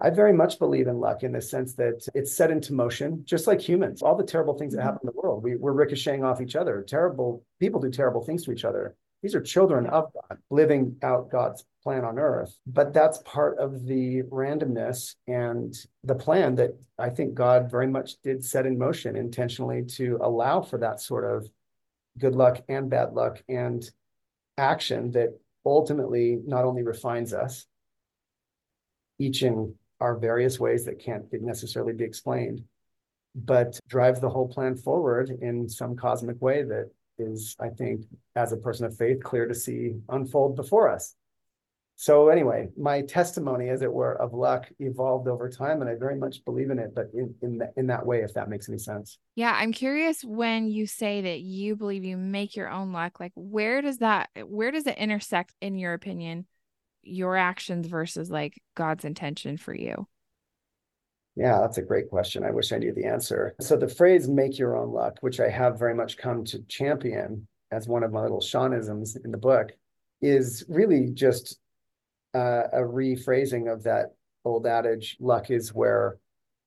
I 0.00 0.10
very 0.10 0.32
much 0.32 0.58
believe 0.58 0.88
in 0.88 0.98
luck 0.98 1.22
in 1.22 1.32
the 1.32 1.42
sense 1.42 1.74
that 1.74 2.08
it's 2.14 2.34
set 2.34 2.50
into 2.50 2.72
motion, 2.72 3.22
just 3.24 3.46
like 3.46 3.60
humans. 3.60 4.02
All 4.02 4.16
the 4.16 4.24
terrible 4.24 4.54
things 4.54 4.72
that 4.72 4.80
mm-hmm. 4.80 4.86
happen 4.86 5.00
in 5.02 5.12
the 5.14 5.20
world, 5.20 5.42
we, 5.42 5.56
we're 5.56 5.72
ricocheting 5.72 6.24
off 6.24 6.40
each 6.40 6.56
other. 6.56 6.82
Terrible 6.86 7.44
people 7.60 7.80
do 7.80 7.90
terrible 7.90 8.24
things 8.24 8.44
to 8.44 8.52
each 8.52 8.64
other. 8.64 8.96
These 9.22 9.34
are 9.34 9.42
children 9.42 9.86
of 9.86 10.12
God 10.14 10.38
living 10.48 10.96
out 11.02 11.30
God's 11.30 11.64
plan 11.82 12.04
on 12.04 12.18
earth. 12.18 12.56
But 12.66 12.92
that's 12.92 13.18
part 13.18 13.58
of 13.58 13.86
the 13.86 14.22
randomness 14.24 15.14
and 15.26 15.74
the 16.04 16.14
plan 16.14 16.54
that 16.56 16.70
I 16.98 17.10
think 17.10 17.34
God 17.34 17.70
very 17.70 17.86
much 17.86 18.20
did 18.22 18.44
set 18.44 18.66
in 18.66 18.78
motion 18.78 19.16
intentionally 19.16 19.84
to 19.96 20.18
allow 20.22 20.62
for 20.62 20.78
that 20.78 21.00
sort 21.00 21.24
of 21.24 21.48
good 22.18 22.34
luck 22.34 22.62
and 22.68 22.90
bad 22.90 23.12
luck 23.12 23.42
and 23.48 23.88
action 24.56 25.10
that 25.12 25.38
ultimately 25.64 26.38
not 26.46 26.64
only 26.64 26.82
refines 26.82 27.32
us, 27.32 27.66
each 29.18 29.42
in 29.42 29.74
our 30.00 30.16
various 30.16 30.58
ways 30.58 30.86
that 30.86 30.98
can't 30.98 31.24
necessarily 31.32 31.92
be 31.92 32.04
explained, 32.04 32.64
but 33.34 33.78
drives 33.86 34.20
the 34.20 34.30
whole 34.30 34.48
plan 34.48 34.76
forward 34.76 35.30
in 35.42 35.68
some 35.68 35.94
cosmic 35.94 36.40
way 36.40 36.62
that 36.62 36.90
is, 37.20 37.56
I 37.60 37.68
think, 37.68 38.06
as 38.34 38.52
a 38.52 38.56
person 38.56 38.86
of 38.86 38.96
faith, 38.96 39.22
clear 39.22 39.46
to 39.46 39.54
see 39.54 39.94
unfold 40.08 40.56
before 40.56 40.88
us. 40.88 41.14
So 41.96 42.30
anyway, 42.30 42.70
my 42.78 43.02
testimony, 43.02 43.68
as 43.68 43.82
it 43.82 43.92
were, 43.92 44.14
of 44.14 44.32
luck 44.32 44.70
evolved 44.78 45.28
over 45.28 45.50
time, 45.50 45.82
and 45.82 45.90
I 45.90 45.96
very 45.96 46.16
much 46.16 46.42
believe 46.46 46.70
in 46.70 46.78
it, 46.78 46.94
but 46.94 47.10
in 47.12 47.34
in, 47.42 47.58
the, 47.58 47.70
in 47.76 47.88
that 47.88 48.06
way, 48.06 48.22
if 48.22 48.32
that 48.32 48.48
makes 48.48 48.70
any 48.70 48.78
sense. 48.78 49.18
Yeah, 49.34 49.54
I'm 49.54 49.70
curious 49.70 50.24
when 50.24 50.70
you 50.70 50.86
say 50.86 51.20
that 51.20 51.40
you 51.40 51.76
believe 51.76 52.02
you 52.04 52.16
make 52.16 52.56
your 52.56 52.70
own 52.70 52.92
luck. 52.92 53.20
Like, 53.20 53.32
where 53.34 53.82
does 53.82 53.98
that 53.98 54.30
where 54.46 54.70
does 54.70 54.86
it 54.86 54.96
intersect, 54.96 55.52
in 55.60 55.76
your 55.76 55.92
opinion, 55.92 56.46
your 57.02 57.36
actions 57.36 57.86
versus 57.86 58.30
like 58.30 58.62
God's 58.74 59.04
intention 59.04 59.58
for 59.58 59.74
you? 59.74 60.08
Yeah, 61.36 61.60
that's 61.60 61.78
a 61.78 61.82
great 61.82 62.10
question. 62.10 62.44
I 62.44 62.50
wish 62.50 62.72
I 62.72 62.78
knew 62.78 62.92
the 62.92 63.06
answer. 63.06 63.54
So 63.60 63.76
the 63.76 63.88
phrase 63.88 64.28
make 64.28 64.58
your 64.58 64.76
own 64.76 64.92
luck, 64.92 65.18
which 65.20 65.40
I 65.40 65.48
have 65.48 65.78
very 65.78 65.94
much 65.94 66.18
come 66.18 66.44
to 66.46 66.62
champion 66.68 67.46
as 67.70 67.86
one 67.86 68.02
of 68.02 68.12
my 68.12 68.22
little 68.22 68.40
Shawnisms 68.40 69.16
in 69.24 69.30
the 69.30 69.38
book, 69.38 69.70
is 70.20 70.64
really 70.68 71.10
just 71.12 71.58
uh, 72.34 72.64
a 72.72 72.80
rephrasing 72.80 73.72
of 73.72 73.84
that 73.84 74.14
old 74.44 74.66
adage, 74.66 75.16
luck 75.20 75.50
is 75.50 75.74
where 75.74 76.18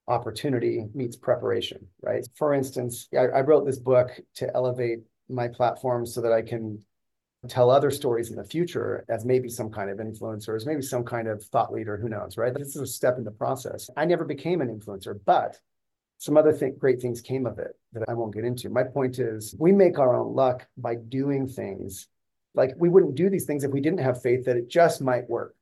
opportunity 0.08 0.86
meets 0.93 1.15
preparation, 1.15 1.88
right? 2.01 2.27
For 2.36 2.53
instance, 2.53 3.08
I, 3.13 3.27
I 3.27 3.41
wrote 3.41 3.65
this 3.65 3.79
book 3.79 4.10
to 4.36 4.53
elevate 4.53 5.00
my 5.29 5.48
platform 5.48 6.05
so 6.05 6.22
that 6.22 6.34
I 6.34 6.41
can 6.41 6.79
tell 7.47 7.69
other 7.69 7.91
stories 7.91 8.29
in 8.29 8.35
the 8.35 8.43
future 8.43 9.05
as 9.09 9.25
maybe 9.25 9.50
some 9.50 9.69
kind 9.69 9.89
of 9.89 9.97
influencer, 9.97 10.55
as 10.55 10.65
maybe 10.65 10.81
some 10.81 11.03
kind 11.03 11.27
of 11.27 11.43
thought 11.43 11.73
leader, 11.73 11.97
who 11.97 12.09
knows, 12.09 12.38
right? 12.38 12.53
This 12.53 12.75
is 12.75 12.81
a 12.81 12.88
step 12.88 13.17
in 13.17 13.23
the 13.23 13.31
process. 13.31 13.89
I 13.97 14.05
never 14.05 14.23
became 14.25 14.62
an 14.62 14.69
influencer, 14.69 15.19
but 15.25 15.59
some 16.17 16.38
other 16.38 16.57
th- 16.57 16.79
great 16.79 17.01
things 17.01 17.21
came 17.21 17.45
of 17.45 17.59
it 17.59 17.77
that 17.91 18.07
I 18.07 18.13
won't 18.13 18.33
get 18.33 18.45
into. 18.45 18.69
My 18.69 18.83
point 18.83 19.19
is, 19.19 19.55
we 19.59 19.71
make 19.73 20.00
our 20.00 20.15
own 20.15 20.33
luck 20.33 20.65
by 20.77 20.95
doing 20.95 21.47
things. 21.47 22.07
Like 22.55 22.73
we 22.77 22.88
wouldn't 22.88 23.15
do 23.15 23.29
these 23.29 23.45
things 23.45 23.63
if 23.63 23.71
we 23.71 23.81
didn't 23.81 24.00
have 24.00 24.21
faith 24.21 24.45
that 24.45 24.57
it 24.57 24.69
just 24.69 25.01
might 25.01 25.29
work. 25.29 25.55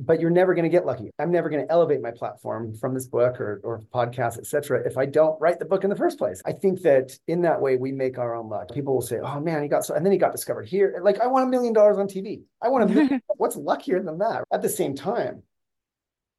But 0.00 0.20
you're 0.20 0.30
never 0.30 0.54
going 0.54 0.64
to 0.64 0.70
get 0.70 0.86
lucky. 0.86 1.10
I'm 1.18 1.32
never 1.32 1.48
going 1.50 1.66
to 1.66 1.72
elevate 1.72 2.00
my 2.00 2.12
platform 2.12 2.74
from 2.74 2.94
this 2.94 3.06
book 3.06 3.40
or, 3.40 3.60
or 3.64 3.80
podcast, 3.92 4.38
etc. 4.38 4.82
if 4.86 4.96
I 4.96 5.06
don't 5.06 5.40
write 5.40 5.58
the 5.58 5.64
book 5.64 5.82
in 5.82 5.90
the 5.90 5.96
first 5.96 6.18
place. 6.18 6.40
I 6.46 6.52
think 6.52 6.82
that 6.82 7.18
in 7.26 7.42
that 7.42 7.60
way, 7.60 7.76
we 7.76 7.90
make 7.90 8.16
our 8.16 8.36
own 8.36 8.48
luck. 8.48 8.72
People 8.72 8.94
will 8.94 9.02
say, 9.02 9.18
oh 9.18 9.40
man, 9.40 9.62
he 9.62 9.68
got 9.68 9.84
so, 9.84 9.94
and 9.94 10.04
then 10.04 10.12
he 10.12 10.18
got 10.18 10.32
discovered 10.32 10.68
here. 10.68 11.00
Like, 11.02 11.20
I 11.20 11.26
want 11.26 11.46
a 11.46 11.48
million 11.48 11.72
dollars 11.72 11.98
on 11.98 12.06
TV. 12.06 12.42
I 12.62 12.68
want 12.68 12.90
a 12.90 12.94
million. 12.94 13.20
What's 13.36 13.56
luckier 13.56 14.02
than 14.02 14.18
that? 14.18 14.44
At 14.52 14.62
the 14.62 14.68
same 14.68 14.94
time, 14.94 15.42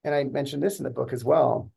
and 0.04 0.16
I 0.16 0.24
mentioned 0.24 0.64
this 0.64 0.80
in 0.80 0.86
the 0.86 0.90
book 0.90 1.12
as 1.12 1.26
well, 1.26 1.72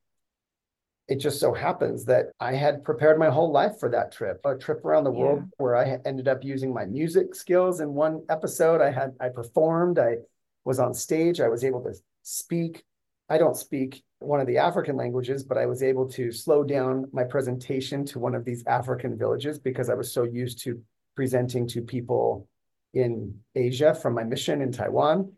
it 1.08 1.16
just 1.16 1.40
so 1.40 1.52
happens 1.52 2.04
that 2.04 2.26
I 2.38 2.54
had 2.54 2.84
prepared 2.84 3.18
my 3.18 3.28
whole 3.28 3.50
life 3.50 3.78
for 3.80 3.90
that 3.90 4.12
trip, 4.12 4.40
a 4.44 4.56
trip 4.56 4.84
around 4.84 5.04
the 5.04 5.12
yeah. 5.12 5.18
world 5.18 5.44
where 5.58 5.76
I 5.76 5.98
ended 6.04 6.28
up 6.28 6.44
using 6.44 6.72
my 6.72 6.84
music 6.84 7.34
skills 7.34 7.80
in 7.80 7.92
one 7.92 8.24
episode. 8.30 8.80
I 8.80 8.90
had, 8.90 9.14
I 9.20 9.28
performed, 9.28 9.98
I 9.98 10.18
was 10.64 10.78
on 10.78 10.94
stage, 10.94 11.40
I 11.40 11.48
was 11.48 11.64
able 11.64 11.82
to 11.82 11.94
speak. 12.22 12.84
I 13.28 13.38
don't 13.38 13.56
speak 13.56 14.02
one 14.18 14.40
of 14.40 14.46
the 14.46 14.58
African 14.58 14.96
languages, 14.96 15.42
but 15.42 15.58
I 15.58 15.66
was 15.66 15.82
able 15.82 16.08
to 16.10 16.30
slow 16.30 16.62
down 16.62 17.08
my 17.12 17.24
presentation 17.24 18.04
to 18.06 18.18
one 18.18 18.34
of 18.34 18.44
these 18.44 18.64
African 18.66 19.18
villages 19.18 19.58
because 19.58 19.88
I 19.90 19.94
was 19.94 20.12
so 20.12 20.24
used 20.24 20.60
to 20.64 20.80
presenting 21.16 21.66
to 21.68 21.82
people 21.82 22.48
in 22.94 23.38
Asia 23.54 23.94
from 23.94 24.14
my 24.14 24.24
mission 24.24 24.60
in 24.62 24.70
Taiwan, 24.70 25.32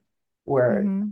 where 0.45 0.83
mm-hmm 0.83 1.11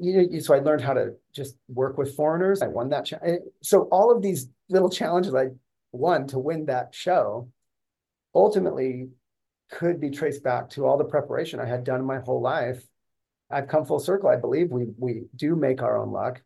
you 0.00 0.26
know, 0.26 0.38
so 0.38 0.54
I 0.54 0.60
learned 0.60 0.80
how 0.80 0.94
to 0.94 1.14
just 1.32 1.56
work 1.68 1.98
with 1.98 2.16
foreigners. 2.16 2.62
I 2.62 2.68
won 2.68 2.88
that. 2.88 3.04
Cha- 3.04 3.18
so 3.62 3.82
all 3.92 4.10
of 4.10 4.22
these 4.22 4.48
little 4.68 4.88
challenges 4.88 5.34
I 5.34 5.48
won 5.92 6.26
to 6.28 6.38
win 6.38 6.66
that 6.66 6.94
show 6.94 7.50
ultimately 8.34 9.08
could 9.70 10.00
be 10.00 10.10
traced 10.10 10.42
back 10.42 10.70
to 10.70 10.86
all 10.86 10.96
the 10.96 11.04
preparation 11.04 11.60
I 11.60 11.66
had 11.66 11.84
done 11.84 12.04
my 12.04 12.18
whole 12.18 12.40
life. 12.40 12.82
I've 13.50 13.68
come 13.68 13.84
full 13.84 14.00
circle. 14.00 14.28
I 14.28 14.36
believe 14.36 14.70
we 14.70 14.86
we 14.96 15.24
do 15.34 15.56
make 15.56 15.82
our 15.82 15.98
own 15.98 16.12
luck. 16.12 16.42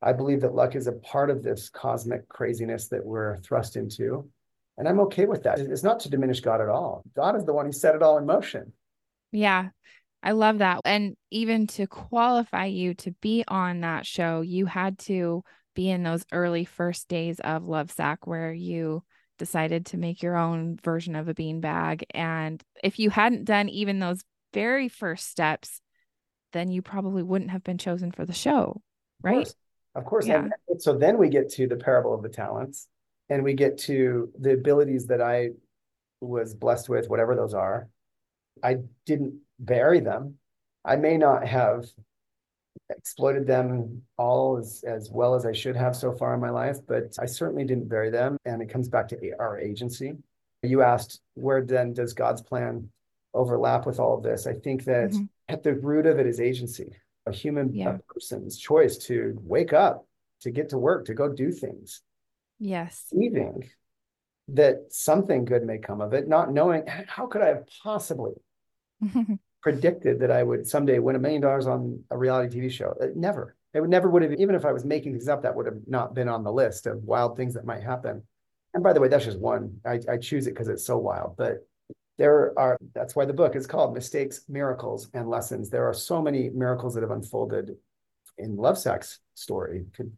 I 0.00 0.12
believe 0.12 0.42
that 0.42 0.54
luck 0.54 0.76
is 0.76 0.86
a 0.86 0.92
part 0.92 1.30
of 1.30 1.42
this 1.42 1.68
cosmic 1.68 2.28
craziness 2.28 2.88
that 2.88 3.04
we're 3.04 3.36
thrust 3.38 3.76
into. 3.76 4.30
And 4.76 4.88
I'm 4.88 5.00
okay 5.00 5.26
with 5.26 5.42
that. 5.42 5.58
It's 5.58 5.82
not 5.82 6.00
to 6.00 6.10
diminish 6.10 6.40
God 6.40 6.60
at 6.60 6.68
all. 6.68 7.02
God 7.16 7.36
is 7.36 7.44
the 7.44 7.52
one 7.52 7.66
who 7.66 7.72
set 7.72 7.96
it 7.96 8.02
all 8.02 8.16
in 8.16 8.26
motion. 8.26 8.72
Yeah. 9.32 9.70
I 10.22 10.32
love 10.32 10.58
that. 10.58 10.80
And 10.84 11.16
even 11.30 11.66
to 11.68 11.86
qualify 11.86 12.66
you 12.66 12.94
to 12.94 13.12
be 13.20 13.44
on 13.46 13.80
that 13.80 14.06
show, 14.06 14.40
you 14.40 14.66
had 14.66 14.98
to 15.00 15.42
be 15.74 15.90
in 15.90 16.02
those 16.02 16.24
early 16.32 16.64
first 16.64 17.08
days 17.08 17.40
of 17.40 17.64
Lovesac 17.64 18.18
where 18.24 18.52
you 18.52 19.02
decided 19.38 19.86
to 19.86 19.96
make 19.96 20.22
your 20.22 20.36
own 20.36 20.76
version 20.82 21.14
of 21.14 21.28
a 21.28 21.34
beanbag. 21.34 22.02
And 22.12 22.62
if 22.82 22.98
you 22.98 23.10
hadn't 23.10 23.44
done 23.44 23.68
even 23.68 23.98
those 23.98 24.22
very 24.52 24.88
first 24.88 25.28
steps, 25.28 25.80
then 26.52 26.70
you 26.70 26.82
probably 26.82 27.22
wouldn't 27.22 27.50
have 27.50 27.64
been 27.64 27.78
chosen 27.78 28.10
for 28.12 28.24
the 28.24 28.32
show, 28.32 28.80
right? 29.22 29.38
Of 29.38 29.44
course. 29.44 29.54
Of 29.94 30.04
course. 30.04 30.26
Yeah. 30.26 30.48
And 30.68 30.80
so 30.80 30.96
then 30.96 31.18
we 31.18 31.28
get 31.28 31.50
to 31.54 31.66
the 31.66 31.76
parable 31.76 32.14
of 32.14 32.22
the 32.22 32.28
talents 32.28 32.86
and 33.28 33.42
we 33.42 33.54
get 33.54 33.78
to 33.78 34.30
the 34.38 34.52
abilities 34.52 35.06
that 35.06 35.20
I 35.20 35.50
was 36.20 36.54
blessed 36.54 36.88
with, 36.88 37.08
whatever 37.08 37.34
those 37.34 37.54
are. 37.54 37.88
I 38.62 38.78
didn't 39.06 39.40
bury 39.58 40.00
them. 40.00 40.34
I 40.84 40.96
may 40.96 41.16
not 41.16 41.46
have 41.46 41.86
exploited 42.90 43.46
them 43.46 44.02
all 44.16 44.56
as, 44.56 44.84
as 44.86 45.10
well 45.10 45.34
as 45.34 45.44
I 45.44 45.52
should 45.52 45.76
have 45.76 45.96
so 45.96 46.12
far 46.12 46.34
in 46.34 46.40
my 46.40 46.50
life, 46.50 46.78
but 46.86 47.16
I 47.18 47.26
certainly 47.26 47.64
didn't 47.64 47.88
bury 47.88 48.10
them. 48.10 48.36
And 48.44 48.62
it 48.62 48.70
comes 48.70 48.88
back 48.88 49.08
to 49.08 49.32
our 49.38 49.58
agency. 49.58 50.14
You 50.62 50.82
asked, 50.82 51.20
where 51.34 51.62
then 51.62 51.92
does 51.92 52.14
God's 52.14 52.42
plan 52.42 52.88
overlap 53.34 53.86
with 53.86 54.00
all 54.00 54.16
of 54.16 54.22
this? 54.22 54.46
I 54.46 54.54
think 54.54 54.84
that 54.84 55.10
mm-hmm. 55.10 55.24
At 55.48 55.62
the 55.62 55.74
root 55.74 56.06
of 56.06 56.18
it 56.18 56.26
is 56.26 56.40
agency, 56.40 56.96
a 57.26 57.32
human 57.32 57.74
yeah. 57.74 57.96
a 57.96 58.12
person's 58.12 58.58
choice 58.58 58.98
to 58.98 59.36
wake 59.42 59.72
up, 59.72 60.06
to 60.42 60.50
get 60.50 60.70
to 60.70 60.78
work, 60.78 61.06
to 61.06 61.14
go 61.14 61.32
do 61.32 61.50
things. 61.50 62.02
Yes. 62.58 63.06
Believing 63.10 63.68
that 64.48 64.86
something 64.90 65.44
good 65.44 65.64
may 65.64 65.78
come 65.78 66.00
of 66.00 66.12
it, 66.14 66.28
not 66.28 66.52
knowing 66.52 66.84
how 67.06 67.26
could 67.26 67.42
I 67.42 67.48
have 67.48 67.64
possibly 67.82 68.32
predicted 69.62 70.20
that 70.20 70.30
I 70.30 70.42
would 70.42 70.66
someday 70.66 70.98
win 70.98 71.16
a 71.16 71.18
million 71.18 71.42
dollars 71.42 71.66
on 71.66 72.02
a 72.10 72.16
reality 72.16 72.60
TV 72.60 72.70
show. 72.70 72.94
It 73.00 73.16
never. 73.16 73.56
It 73.74 73.80
would 73.80 73.90
never 73.90 74.08
would 74.08 74.22
have, 74.22 74.32
even 74.32 74.54
if 74.54 74.64
I 74.64 74.72
was 74.72 74.84
making 74.84 75.12
things 75.12 75.28
up, 75.28 75.42
that 75.42 75.54
would 75.54 75.66
have 75.66 75.80
not 75.86 76.14
been 76.14 76.28
on 76.28 76.42
the 76.42 76.52
list 76.52 76.86
of 76.86 77.04
wild 77.04 77.36
things 77.36 77.54
that 77.54 77.66
might 77.66 77.82
happen. 77.82 78.22
And 78.72 78.82
by 78.82 78.92
the 78.92 79.00
way, 79.00 79.08
that's 79.08 79.24
just 79.24 79.38
one. 79.38 79.80
I, 79.84 80.00
I 80.08 80.16
choose 80.16 80.46
it 80.46 80.54
because 80.54 80.68
it's 80.68 80.86
so 80.86 80.96
wild. 80.96 81.36
But 81.36 81.66
there 82.18 82.52
are, 82.58 82.76
that's 82.94 83.14
why 83.14 83.24
the 83.24 83.32
book 83.32 83.54
is 83.54 83.66
called 83.66 83.94
Mistakes, 83.94 84.42
Miracles, 84.48 85.08
and 85.14 85.30
Lessons. 85.30 85.70
There 85.70 85.88
are 85.88 85.94
so 85.94 86.20
many 86.20 86.50
miracles 86.50 86.94
that 86.94 87.02
have 87.02 87.12
unfolded 87.12 87.76
in 88.36 88.56
Lovesac's 88.56 89.20
story 89.34 89.86
could, 89.96 90.12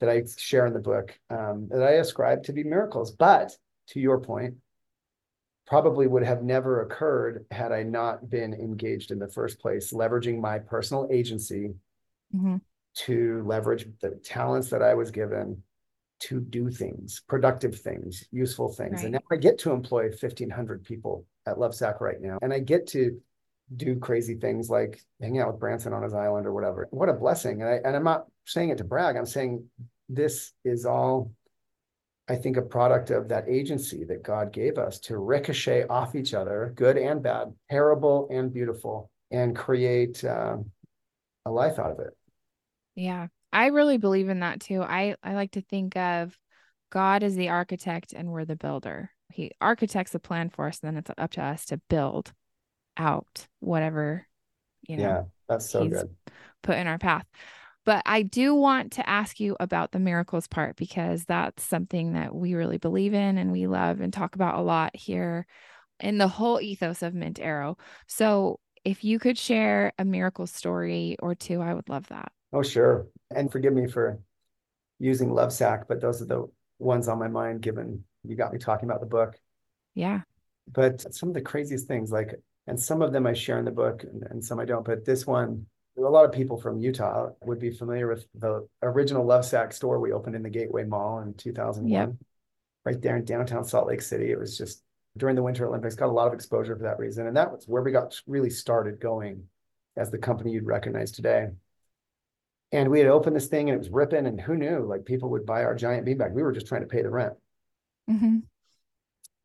that 0.00 0.08
I 0.08 0.22
share 0.38 0.66
in 0.66 0.72
the 0.72 0.80
book 0.80 1.18
um, 1.30 1.68
that 1.70 1.82
I 1.82 1.92
ascribe 1.92 2.44
to 2.44 2.52
be 2.52 2.62
miracles. 2.62 3.10
But 3.10 3.56
to 3.88 4.00
your 4.00 4.20
point, 4.20 4.54
probably 5.66 6.06
would 6.06 6.24
have 6.24 6.42
never 6.42 6.82
occurred 6.82 7.46
had 7.50 7.72
I 7.72 7.82
not 7.82 8.28
been 8.30 8.54
engaged 8.54 9.10
in 9.10 9.18
the 9.18 9.28
first 9.28 9.58
place, 9.58 9.92
leveraging 9.92 10.40
my 10.40 10.58
personal 10.58 11.08
agency 11.10 11.74
mm-hmm. 12.34 12.56
to 12.94 13.42
leverage 13.44 13.86
the 14.00 14.10
talents 14.22 14.70
that 14.70 14.82
I 14.82 14.94
was 14.94 15.10
given 15.10 15.62
to 16.20 16.40
do 16.40 16.70
things, 16.70 17.22
productive 17.28 17.78
things, 17.78 18.24
useful 18.30 18.72
things. 18.72 18.96
Right. 18.96 19.04
And 19.04 19.12
now 19.14 19.20
I 19.30 19.36
get 19.36 19.58
to 19.60 19.72
employ 19.72 20.04
1,500 20.04 20.84
people 20.84 21.26
at 21.46 21.56
Lovesac 21.56 22.00
right 22.00 22.20
now. 22.20 22.38
And 22.42 22.52
I 22.52 22.60
get 22.60 22.86
to 22.88 23.20
do 23.76 23.96
crazy 23.98 24.34
things 24.34 24.70
like 24.70 25.00
hang 25.20 25.38
out 25.38 25.52
with 25.52 25.60
Branson 25.60 25.92
on 25.92 26.02
his 26.02 26.14
island 26.14 26.46
or 26.46 26.52
whatever. 26.52 26.86
What 26.90 27.08
a 27.08 27.14
blessing. 27.14 27.62
And, 27.62 27.70
I, 27.70 27.74
and 27.84 27.96
I'm 27.96 28.04
not 28.04 28.26
saying 28.46 28.70
it 28.70 28.78
to 28.78 28.84
brag. 28.84 29.16
I'm 29.16 29.26
saying 29.26 29.64
this 30.08 30.52
is 30.64 30.86
all 30.86 31.32
I 32.26 32.36
think, 32.36 32.56
a 32.56 32.62
product 32.62 33.10
of 33.10 33.28
that 33.28 33.48
agency 33.48 34.04
that 34.04 34.22
God 34.22 34.52
gave 34.52 34.78
us 34.78 34.98
to 35.00 35.18
ricochet 35.18 35.86
off 35.88 36.14
each 36.14 36.32
other, 36.32 36.72
good 36.74 36.96
and 36.96 37.22
bad, 37.22 37.52
terrible 37.70 38.28
and 38.30 38.52
beautiful, 38.52 39.10
and 39.30 39.54
create 39.54 40.24
uh, 40.24 40.56
a 41.44 41.50
life 41.50 41.78
out 41.78 41.90
of 41.90 42.00
it. 42.00 42.16
Yeah, 42.94 43.26
I 43.54 43.66
really 43.66 43.98
believe 43.98 44.28
in 44.28 44.40
that 44.40 44.60
too. 44.60 44.82
I, 44.82 45.14
I 45.22 45.34
like 45.34 45.52
to 45.52 45.62
think 45.62 45.96
of 45.96 46.36
God 46.90 47.22
as 47.22 47.36
the 47.36 47.50
architect 47.50 48.12
and 48.12 48.30
we're 48.30 48.44
the 48.44 48.56
builder. 48.56 49.10
He 49.32 49.52
architects 49.60 50.14
a 50.14 50.18
plan 50.18 50.50
for 50.50 50.66
us, 50.66 50.80
and 50.82 50.88
then 50.88 50.98
it's 50.98 51.10
up 51.16 51.30
to 51.32 51.42
us 51.42 51.64
to 51.66 51.80
build 51.88 52.32
out 52.96 53.46
whatever, 53.60 54.26
you 54.86 54.96
know. 54.96 55.02
Yeah, 55.02 55.22
that's 55.48 55.70
so 55.70 55.88
good. 55.88 56.14
Put 56.62 56.76
in 56.76 56.86
our 56.86 56.98
path. 56.98 57.26
But 57.84 58.02
I 58.06 58.22
do 58.22 58.54
want 58.54 58.92
to 58.92 59.08
ask 59.08 59.40
you 59.40 59.56
about 59.60 59.92
the 59.92 59.98
miracles 59.98 60.48
part 60.48 60.76
because 60.76 61.24
that's 61.24 61.62
something 61.62 62.14
that 62.14 62.34
we 62.34 62.54
really 62.54 62.78
believe 62.78 63.14
in 63.14 63.38
and 63.38 63.52
we 63.52 63.66
love 63.66 64.00
and 64.00 64.12
talk 64.12 64.34
about 64.34 64.58
a 64.58 64.62
lot 64.62 64.96
here 64.96 65.46
in 66.00 66.18
the 66.18 66.28
whole 66.28 66.60
ethos 66.60 67.02
of 67.02 67.14
Mint 67.14 67.38
Arrow. 67.38 67.76
So 68.08 68.58
if 68.84 69.04
you 69.04 69.18
could 69.18 69.38
share 69.38 69.92
a 69.98 70.04
miracle 70.04 70.46
story 70.46 71.16
or 71.20 71.34
two, 71.34 71.60
I 71.60 71.74
would 71.74 71.88
love 71.88 72.08
that. 72.08 72.32
Oh, 72.54 72.62
sure. 72.62 73.08
And 73.34 73.50
forgive 73.50 73.72
me 73.72 73.88
for 73.88 74.20
using 75.00 75.30
Lovesac, 75.30 75.84
but 75.88 76.00
those 76.00 76.22
are 76.22 76.26
the 76.26 76.48
ones 76.78 77.08
on 77.08 77.18
my 77.18 77.26
mind 77.26 77.62
given 77.62 78.04
you 78.22 78.36
got 78.36 78.52
me 78.52 78.58
talking 78.58 78.88
about 78.88 79.00
the 79.00 79.06
book. 79.06 79.36
Yeah. 79.94 80.20
But 80.72 81.12
some 81.12 81.28
of 81.28 81.34
the 81.34 81.42
craziest 81.42 81.88
things, 81.88 82.12
like, 82.12 82.34
and 82.68 82.80
some 82.80 83.02
of 83.02 83.12
them 83.12 83.26
I 83.26 83.32
share 83.32 83.58
in 83.58 83.64
the 83.64 83.72
book 83.72 84.04
and, 84.04 84.22
and 84.30 84.42
some 84.42 84.60
I 84.60 84.64
don't, 84.64 84.84
but 84.84 85.04
this 85.04 85.26
one, 85.26 85.66
a 85.98 86.00
lot 86.00 86.24
of 86.24 86.32
people 86.32 86.60
from 86.60 86.78
Utah 86.78 87.30
would 87.42 87.58
be 87.58 87.70
familiar 87.70 88.08
with 88.08 88.24
the 88.34 88.66
original 88.82 89.26
Lovesac 89.26 89.72
store 89.72 89.98
we 89.98 90.12
opened 90.12 90.36
in 90.36 90.42
the 90.42 90.50
Gateway 90.50 90.84
Mall 90.84 91.20
in 91.20 91.34
2001, 91.34 91.90
yep. 91.90 92.16
right 92.84 93.02
there 93.02 93.16
in 93.16 93.24
downtown 93.24 93.64
Salt 93.64 93.88
Lake 93.88 94.02
City. 94.02 94.30
It 94.30 94.38
was 94.38 94.56
just 94.56 94.82
during 95.16 95.34
the 95.34 95.42
Winter 95.42 95.66
Olympics, 95.66 95.96
got 95.96 96.08
a 96.08 96.12
lot 96.12 96.28
of 96.28 96.34
exposure 96.34 96.76
for 96.76 96.84
that 96.84 96.98
reason. 96.98 97.26
And 97.26 97.36
that 97.36 97.50
was 97.50 97.66
where 97.66 97.82
we 97.82 97.90
got 97.90 98.20
really 98.26 98.50
started 98.50 99.00
going 99.00 99.44
as 99.96 100.10
the 100.10 100.18
company 100.18 100.52
you'd 100.52 100.66
recognize 100.66 101.10
today. 101.12 101.48
And 102.74 102.90
we 102.90 102.98
had 102.98 103.08
opened 103.08 103.34
this 103.34 103.46
thing 103.46 103.70
and 103.70 103.76
it 103.76 103.78
was 103.78 103.88
ripping, 103.88 104.26
and 104.26 104.38
who 104.38 104.56
knew? 104.56 104.80
Like 104.80 105.06
people 105.06 105.30
would 105.30 105.46
buy 105.46 105.64
our 105.64 105.74
giant 105.74 106.06
beanbag. 106.06 106.32
We 106.32 106.42
were 106.42 106.52
just 106.52 106.66
trying 106.66 106.82
to 106.82 106.86
pay 106.86 107.00
the 107.00 107.08
rent. 107.08 107.32
Mm-hmm. 108.10 108.38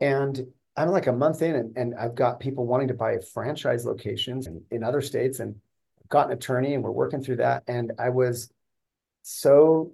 And 0.01 0.47
I'm 0.75 0.89
like 0.89 1.07
a 1.07 1.13
month 1.13 1.41
in, 1.41 1.55
and, 1.55 1.77
and 1.77 1.95
I've 1.95 2.15
got 2.15 2.41
people 2.41 2.65
wanting 2.65 2.89
to 2.89 2.93
buy 2.93 3.17
franchise 3.33 3.85
locations 3.85 4.47
in, 4.47 4.63
in 4.71 4.83
other 4.83 5.01
states. 5.01 5.39
And 5.39 5.55
got 6.09 6.27
an 6.27 6.33
attorney 6.33 6.73
and 6.73 6.83
we're 6.83 6.91
working 6.91 7.21
through 7.21 7.37
that. 7.37 7.63
And 7.67 7.93
I 7.99 8.09
was 8.09 8.51
so 9.21 9.93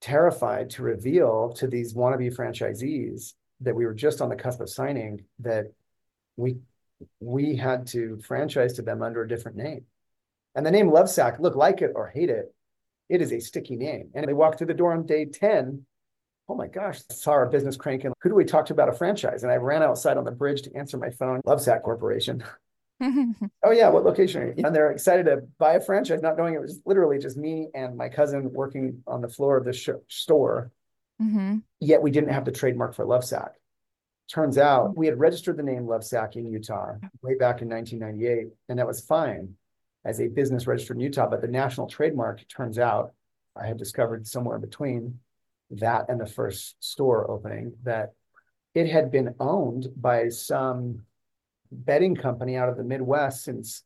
terrified 0.00 0.70
to 0.70 0.82
reveal 0.82 1.52
to 1.56 1.66
these 1.66 1.94
wannabe 1.94 2.34
franchisees 2.34 3.34
that 3.60 3.74
we 3.74 3.84
were 3.84 3.94
just 3.94 4.20
on 4.20 4.28
the 4.28 4.36
cusp 4.36 4.60
of 4.60 4.70
signing 4.70 5.24
that 5.40 5.66
we 6.36 6.58
we 7.20 7.56
had 7.56 7.86
to 7.88 8.18
franchise 8.22 8.74
to 8.74 8.82
them 8.82 9.02
under 9.02 9.22
a 9.22 9.28
different 9.28 9.56
name. 9.56 9.84
And 10.54 10.64
the 10.64 10.70
name 10.70 10.88
Lovesac, 10.88 11.40
look, 11.40 11.54
like 11.54 11.82
it 11.82 11.92
or 11.94 12.08
hate 12.08 12.30
it, 12.30 12.54
it 13.08 13.22
is 13.22 13.32
a 13.32 13.40
sticky 13.40 13.76
name. 13.76 14.10
And 14.14 14.26
they 14.26 14.32
walked 14.32 14.58
through 14.58 14.68
the 14.68 14.74
door 14.74 14.92
on 14.92 15.06
day 15.06 15.24
10 15.26 15.86
oh 16.48 16.54
my 16.54 16.68
gosh, 16.68 17.00
saw 17.10 17.32
our 17.32 17.46
business 17.46 17.76
cranking. 17.76 18.12
Who 18.20 18.28
do 18.28 18.34
we 18.34 18.44
talk 18.44 18.66
to 18.66 18.72
about 18.72 18.88
a 18.88 18.92
franchise? 18.92 19.42
And 19.42 19.50
I 19.50 19.56
ran 19.56 19.82
outside 19.82 20.16
on 20.16 20.24
the 20.24 20.30
bridge 20.30 20.62
to 20.62 20.76
answer 20.76 20.96
my 20.96 21.10
phone. 21.10 21.40
Lovesac 21.46 21.82
Corporation. 21.82 22.44
oh 23.02 23.72
yeah, 23.72 23.90
what 23.90 24.04
location 24.04 24.42
are 24.42 24.46
you? 24.46 24.64
And 24.64 24.74
they're 24.74 24.90
excited 24.90 25.26
to 25.26 25.42
buy 25.58 25.74
a 25.74 25.80
franchise, 25.82 26.22
not 26.22 26.38
knowing 26.38 26.54
it 26.54 26.62
was 26.62 26.80
literally 26.86 27.18
just 27.18 27.36
me 27.36 27.68
and 27.74 27.94
my 27.94 28.08
cousin 28.08 28.50
working 28.54 29.02
on 29.06 29.20
the 29.20 29.28
floor 29.28 29.58
of 29.58 29.66
the 29.66 29.74
sh- 29.74 29.90
store. 30.08 30.72
Mm-hmm. 31.20 31.58
Yet 31.78 32.00
we 32.00 32.10
didn't 32.10 32.32
have 32.32 32.46
the 32.46 32.52
trademark 32.52 32.94
for 32.94 33.04
Lovesac. 33.04 33.50
Turns 34.32 34.56
out 34.56 34.96
we 34.96 35.06
had 35.06 35.18
registered 35.18 35.58
the 35.58 35.62
name 35.62 35.82
Lovesac 35.82 36.36
in 36.36 36.46
Utah 36.46 36.94
way 37.20 37.34
back 37.34 37.60
in 37.60 37.68
1998, 37.68 38.46
and 38.70 38.78
that 38.78 38.86
was 38.86 39.02
fine 39.02 39.56
as 40.06 40.20
a 40.20 40.28
business 40.28 40.66
registered 40.66 40.96
in 40.96 41.02
Utah. 41.02 41.28
But 41.28 41.42
the 41.42 41.48
national 41.48 41.88
trademark, 41.88 42.46
turns 42.48 42.78
out, 42.78 43.12
I 43.56 43.66
had 43.66 43.76
discovered 43.76 44.26
somewhere 44.26 44.58
between 44.58 45.18
that 45.70 46.06
and 46.08 46.20
the 46.20 46.26
first 46.26 46.76
store 46.78 47.28
opening 47.30 47.74
that 47.82 48.12
it 48.74 48.88
had 48.88 49.10
been 49.10 49.34
owned 49.40 49.88
by 49.96 50.28
some 50.28 51.02
betting 51.72 52.14
company 52.14 52.56
out 52.56 52.68
of 52.68 52.76
the 52.76 52.84
Midwest 52.84 53.42
since 53.42 53.82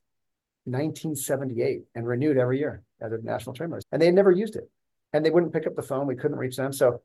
1978 0.65 1.85
and 1.95 2.07
renewed 2.07 2.37
every 2.37 2.59
year 2.59 2.83
as 3.01 3.13
a 3.13 3.19
national 3.19 3.55
trademark. 3.55 3.83
And 3.91 4.03
they 4.03 4.07
had 4.07 4.15
never 4.15 4.31
used 4.31 4.57
it. 4.57 4.69
And 5.13 5.25
they 5.25 5.31
wouldn't 5.31 5.53
pick 5.53 5.67
up 5.67 5.75
the 5.75 5.83
phone. 5.83 6.07
We 6.07 6.17
couldn't 6.17 6.37
reach 6.37 6.57
them. 6.57 6.73
So 6.73 7.01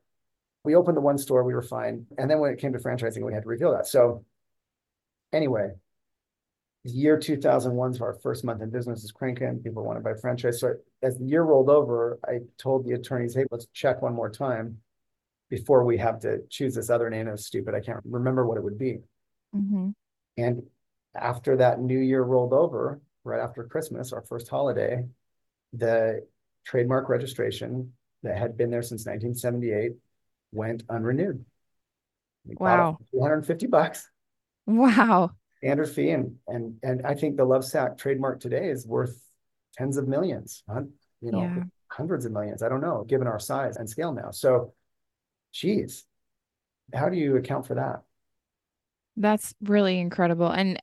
we 0.62 0.74
opened 0.74 0.96
the 0.96 1.00
one 1.00 1.16
store, 1.16 1.42
we 1.42 1.54
were 1.54 1.62
fine. 1.62 2.06
And 2.18 2.30
then 2.30 2.38
when 2.40 2.52
it 2.52 2.60
came 2.60 2.72
to 2.72 2.78
franchising, 2.78 3.24
we 3.24 3.32
had 3.32 3.44
to 3.44 3.48
reveal 3.48 3.72
that. 3.72 3.86
So 3.86 4.24
anyway, 5.32 5.70
year 6.90 7.18
2001 7.18 7.94
so 7.94 8.04
our 8.04 8.14
first 8.14 8.44
month 8.44 8.62
in 8.62 8.70
business 8.70 9.04
is 9.04 9.12
cranking. 9.12 9.60
People 9.62 9.84
want 9.84 9.98
to 9.98 10.02
buy 10.02 10.14
franchise. 10.20 10.60
So 10.60 10.74
as 11.02 11.18
the 11.18 11.24
year 11.24 11.42
rolled 11.42 11.70
over, 11.70 12.18
I 12.24 12.40
told 12.58 12.86
the 12.86 12.94
attorneys, 12.94 13.34
hey, 13.34 13.44
let's 13.50 13.66
check 13.72 14.02
one 14.02 14.14
more 14.14 14.30
time 14.30 14.78
before 15.48 15.84
we 15.84 15.98
have 15.98 16.20
to 16.20 16.42
choose 16.50 16.74
this 16.74 16.90
other 16.90 17.08
name. 17.10 17.28
It 17.28 17.38
stupid. 17.38 17.74
I 17.74 17.80
can't 17.80 18.00
remember 18.04 18.46
what 18.46 18.58
it 18.58 18.64
would 18.64 18.78
be. 18.78 18.98
Mm-hmm. 19.54 19.90
And 20.36 20.62
after 21.14 21.56
that 21.56 21.80
new 21.80 21.98
year 21.98 22.22
rolled 22.22 22.52
over, 22.52 23.00
right 23.24 23.40
after 23.40 23.64
Christmas, 23.64 24.12
our 24.12 24.22
first 24.22 24.48
holiday, 24.48 25.04
the 25.72 26.26
trademark 26.64 27.08
registration 27.08 27.92
that 28.22 28.36
had 28.36 28.56
been 28.56 28.70
there 28.70 28.82
since 28.82 29.06
1978 29.06 29.92
went 30.52 30.82
unrenewed. 30.88 31.44
We 32.44 32.56
wow. 32.56 32.98
250 33.12 33.66
bucks. 33.66 34.08
Wow 34.66 35.32
standard 35.66 35.88
fee 35.88 36.10
and 36.10 36.36
and 36.46 36.76
and 36.84 37.04
I 37.04 37.14
think 37.14 37.36
the 37.36 37.44
Lovesac 37.44 37.98
trademark 37.98 38.38
today 38.38 38.70
is 38.70 38.86
worth 38.86 39.20
tens 39.76 39.96
of 39.96 40.06
millions, 40.06 40.62
you 41.20 41.32
know, 41.32 41.40
yeah. 41.40 41.64
hundreds 41.88 42.24
of 42.24 42.30
millions. 42.30 42.62
I 42.62 42.68
don't 42.68 42.80
know, 42.80 43.04
given 43.04 43.26
our 43.26 43.40
size 43.40 43.76
and 43.76 43.90
scale 43.90 44.12
now. 44.12 44.30
So, 44.30 44.74
geez, 45.52 46.04
how 46.94 47.08
do 47.08 47.16
you 47.16 47.36
account 47.36 47.66
for 47.66 47.74
that? 47.74 48.02
That's 49.16 49.54
really 49.60 49.98
incredible. 49.98 50.50
And 50.50 50.80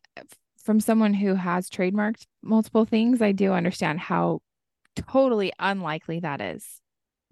from 0.61 0.81
someone 0.81 1.13
who 1.13 1.35
has 1.35 1.69
trademarked 1.69 2.25
multiple 2.41 2.83
things, 2.83 3.21
I 3.21 3.31
do 3.31 3.53
understand 3.53 4.01
how 4.01 4.41
totally 4.95 5.53
unlikely 5.59 6.19
that 6.19 6.41
is 6.41 6.81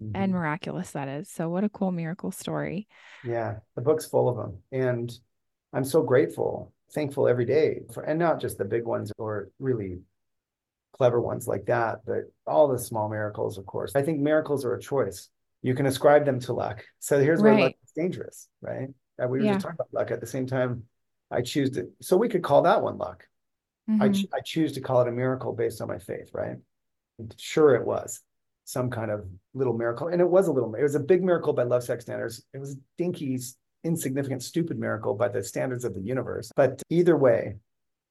mm-hmm. 0.02 0.16
and 0.16 0.32
miraculous 0.32 0.92
that 0.92 1.08
is. 1.08 1.28
So, 1.28 1.50
what 1.50 1.64
a 1.64 1.68
cool 1.68 1.92
miracle 1.92 2.32
story. 2.32 2.88
Yeah, 3.22 3.56
the 3.76 3.82
book's 3.82 4.06
full 4.06 4.30
of 4.30 4.36
them. 4.38 4.58
And 4.72 5.12
I'm 5.74 5.84
so 5.84 6.02
grateful 6.02 6.72
thankful 6.94 7.28
every 7.28 7.44
day 7.44 7.80
for, 7.92 8.02
and 8.02 8.18
not 8.18 8.40
just 8.40 8.58
the 8.58 8.64
big 8.64 8.84
ones 8.84 9.12
or 9.18 9.50
really 9.58 10.00
clever 10.94 11.20
ones 11.20 11.46
like 11.48 11.66
that, 11.66 12.00
but 12.06 12.30
all 12.46 12.68
the 12.68 12.78
small 12.78 13.08
miracles, 13.08 13.58
of 13.58 13.66
course. 13.66 13.96
I 13.96 14.02
think 14.02 14.20
miracles 14.20 14.64
are 14.64 14.74
a 14.74 14.80
choice. 14.80 15.28
You 15.62 15.74
can 15.74 15.86
ascribe 15.86 16.24
them 16.24 16.40
to 16.40 16.52
luck. 16.52 16.84
So 16.98 17.20
here's 17.20 17.40
where 17.40 17.52
right. 17.52 17.62
luck 17.62 17.72
is 17.84 17.92
dangerous, 17.92 18.48
right? 18.60 18.88
Uh, 19.22 19.28
we 19.28 19.38
were 19.38 19.44
yeah. 19.44 19.52
just 19.54 19.64
talking 19.64 19.76
about 19.76 19.94
luck 19.94 20.10
at 20.10 20.20
the 20.20 20.26
same 20.26 20.46
time. 20.46 20.84
I 21.30 21.40
choose 21.40 21.70
to, 21.70 21.88
so 22.00 22.16
we 22.16 22.28
could 22.28 22.42
call 22.42 22.62
that 22.62 22.82
one 22.82 22.98
luck. 22.98 23.26
Mm-hmm. 23.88 24.02
I, 24.02 24.08
ch- 24.10 24.26
I 24.34 24.40
choose 24.40 24.72
to 24.72 24.80
call 24.80 25.00
it 25.02 25.08
a 25.08 25.12
miracle 25.12 25.52
based 25.52 25.80
on 25.80 25.88
my 25.88 25.98
faith, 25.98 26.30
right? 26.34 26.56
Sure, 27.36 27.74
it 27.74 27.86
was 27.86 28.20
some 28.64 28.90
kind 28.90 29.10
of 29.10 29.26
little 29.54 29.72
miracle. 29.72 30.08
And 30.08 30.20
it 30.20 30.28
was 30.28 30.48
a 30.48 30.52
little, 30.52 30.74
it 30.74 30.82
was 30.82 30.94
a 30.94 31.00
big 31.00 31.24
miracle 31.24 31.52
by 31.52 31.62
Lovesac's 31.64 32.04
standards. 32.04 32.44
It 32.52 32.58
was 32.58 32.76
dinky 32.98 33.38
insignificant, 33.84 34.42
stupid 34.42 34.78
miracle 34.78 35.14
by 35.14 35.28
the 35.28 35.42
standards 35.42 35.84
of 35.84 35.94
the 35.94 36.00
universe. 36.00 36.52
But 36.54 36.82
either 36.90 37.16
way, 37.16 37.56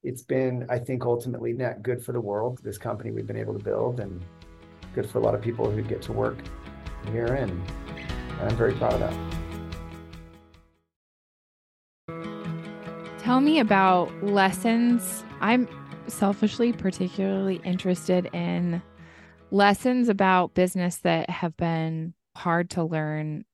it's 0.04 0.24
been, 0.24 0.66
I 0.70 0.80
think, 0.80 1.06
ultimately 1.06 1.54
net 1.54 1.84
good 1.84 2.04
for 2.04 2.12
the 2.12 2.22
world, 2.22 2.60
this 2.64 2.78
company 2.78 3.12
we've 3.12 3.28
been 3.28 3.38
able 3.38 3.54
to 3.58 3.64
build, 3.64 4.00
and 4.00 4.22
good 4.94 5.10
for 5.10 5.20
a 5.20 5.22
lot 5.22 5.36
of 5.36 5.42
people 5.42 5.70
who 5.70 5.82
get 5.82 6.02
to 6.04 6.12
work 6.12 6.40
here. 7.12 7.28
And, 7.28 7.52
and 8.40 8.50
I'm 8.50 8.58
very 8.58 8.74
proud 8.74 8.94
of 8.94 9.00
that. 9.02 9.42
Tell 13.20 13.40
me 13.40 13.60
about 13.60 14.12
lessons. 14.24 15.24
I'm 15.40 15.68
selfishly 16.08 16.74
particularly 16.74 17.62
interested 17.64 18.28
in 18.34 18.82
lessons 19.52 20.10
about 20.10 20.54
business 20.56 20.98
that 20.98 21.30
have 21.30 21.56
been 21.56 22.14
hard 22.36 22.70
to 22.72 22.84
learn 22.84 23.46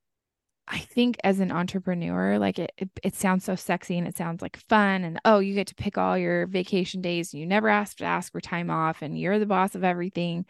I 0.68 0.80
think 0.80 1.18
as 1.24 1.40
an 1.40 1.52
entrepreneur, 1.52 2.38
like 2.38 2.60
it, 2.60 2.74
it, 2.78 2.90
it, 3.02 3.16
sounds 3.16 3.46
so 3.46 3.56
sexy 3.56 3.98
and 3.98 4.06
it 4.06 4.18
sounds 4.18 4.42
like 4.42 4.58
fun. 4.68 5.06
And 5.06 5.20
oh, 5.24 5.40
you 5.40 5.54
get 5.54 5.68
to 5.68 5.76
pick 5.76 5.98
all 5.98 6.18
your 6.18 6.46
vacation 6.46 7.02
days 7.02 7.34
and 7.34 7.40
you 7.40 7.48
never 7.48 7.70
have 7.70 7.96
to 7.96 8.06
ask 8.06 8.32
for 8.32 8.42
time 8.42 8.70
off 8.70 9.02
and 9.02 9.18
you're 9.18 9.40
the 9.40 9.46
boss 9.46 9.76
of 9.76 9.86
everything. 9.86 10.46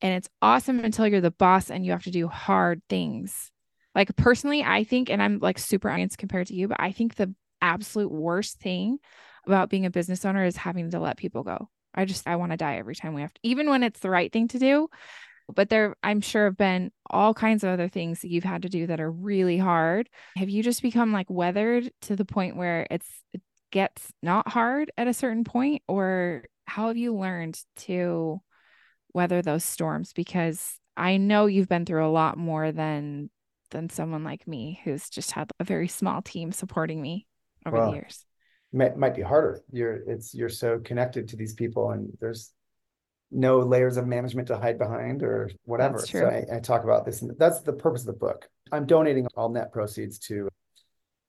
And 0.00 0.14
it's 0.14 0.28
awesome 0.40 0.80
until 0.80 1.06
you're 1.06 1.20
the 1.20 1.30
boss 1.30 1.70
and 1.70 1.84
you 1.84 1.92
have 1.92 2.04
to 2.04 2.10
do 2.10 2.28
hard 2.28 2.80
things. 2.88 3.50
Like 3.94 4.16
personally, 4.16 4.62
I 4.62 4.84
think, 4.84 5.10
and 5.10 5.22
I'm 5.22 5.38
like 5.38 5.58
super 5.58 5.90
honest 5.90 6.16
compared 6.16 6.46
to 6.46 6.54
you, 6.54 6.68
but 6.68 6.80
I 6.80 6.92
think 6.92 7.16
the 7.16 7.34
absolute 7.60 8.10
worst 8.10 8.58
thing 8.58 8.98
about 9.46 9.68
being 9.68 9.84
a 9.84 9.90
business 9.90 10.24
owner 10.24 10.44
is 10.44 10.56
having 10.56 10.90
to 10.90 10.98
let 10.98 11.18
people 11.18 11.42
go. 11.42 11.68
I 11.94 12.06
just, 12.06 12.26
I 12.26 12.36
want 12.36 12.52
to 12.52 12.56
die 12.56 12.78
every 12.78 12.94
time 12.94 13.12
we 13.12 13.20
have 13.20 13.34
to, 13.34 13.40
even 13.42 13.68
when 13.68 13.82
it's 13.82 14.00
the 14.00 14.08
right 14.08 14.32
thing 14.32 14.48
to 14.48 14.58
do 14.58 14.88
but 15.54 15.68
there 15.68 15.96
i'm 16.02 16.20
sure 16.20 16.44
have 16.44 16.56
been 16.56 16.90
all 17.12 17.34
kinds 17.34 17.62
of 17.62 17.70
other 17.70 17.88
things 17.88 18.20
that 18.20 18.30
you've 18.30 18.42
had 18.42 18.62
to 18.62 18.68
do 18.68 18.86
that 18.86 19.00
are 19.00 19.10
really 19.10 19.58
hard. 19.58 20.08
Have 20.36 20.48
you 20.48 20.62
just 20.62 20.82
become 20.82 21.12
like 21.12 21.28
weathered 21.28 21.90
to 22.02 22.16
the 22.16 22.24
point 22.24 22.56
where 22.56 22.86
it's 22.90 23.08
it 23.32 23.42
gets 23.70 24.12
not 24.22 24.48
hard 24.48 24.90
at 24.96 25.08
a 25.08 25.14
certain 25.14 25.44
point? 25.44 25.82
Or 25.86 26.44
how 26.66 26.88
have 26.88 26.96
you 26.96 27.14
learned 27.14 27.60
to 27.76 28.40
weather 29.12 29.42
those 29.42 29.64
storms? 29.64 30.12
Because 30.12 30.78
i 30.94 31.16
know 31.16 31.46
you've 31.46 31.70
been 31.70 31.86
through 31.86 32.06
a 32.06 32.10
lot 32.10 32.36
more 32.36 32.70
than 32.70 33.30
than 33.70 33.88
someone 33.88 34.24
like 34.24 34.46
me 34.46 34.78
who's 34.84 35.08
just 35.08 35.30
had 35.30 35.50
a 35.58 35.64
very 35.64 35.88
small 35.88 36.20
team 36.20 36.52
supporting 36.52 37.00
me 37.00 37.26
over 37.64 37.78
well, 37.78 37.90
the 37.90 37.96
years. 37.96 38.26
Might, 38.74 38.98
might 38.98 39.14
be 39.14 39.22
harder. 39.22 39.62
You're 39.70 40.02
it's 40.06 40.34
you're 40.34 40.50
so 40.50 40.78
connected 40.78 41.28
to 41.28 41.36
these 41.36 41.54
people 41.54 41.90
and 41.90 42.10
there's 42.20 42.52
no 43.32 43.60
layers 43.60 43.96
of 43.96 44.06
management 44.06 44.48
to 44.48 44.58
hide 44.58 44.78
behind 44.78 45.22
or 45.22 45.50
whatever. 45.64 45.98
So 45.98 46.26
I, 46.26 46.56
I, 46.56 46.60
talk 46.60 46.84
about 46.84 47.04
this, 47.04 47.22
and 47.22 47.32
that's 47.38 47.60
the 47.60 47.72
purpose 47.72 48.02
of 48.02 48.08
the 48.08 48.12
book. 48.12 48.48
I'm 48.70 48.86
donating 48.86 49.26
all 49.34 49.48
net 49.48 49.72
proceeds 49.72 50.18
to 50.20 50.48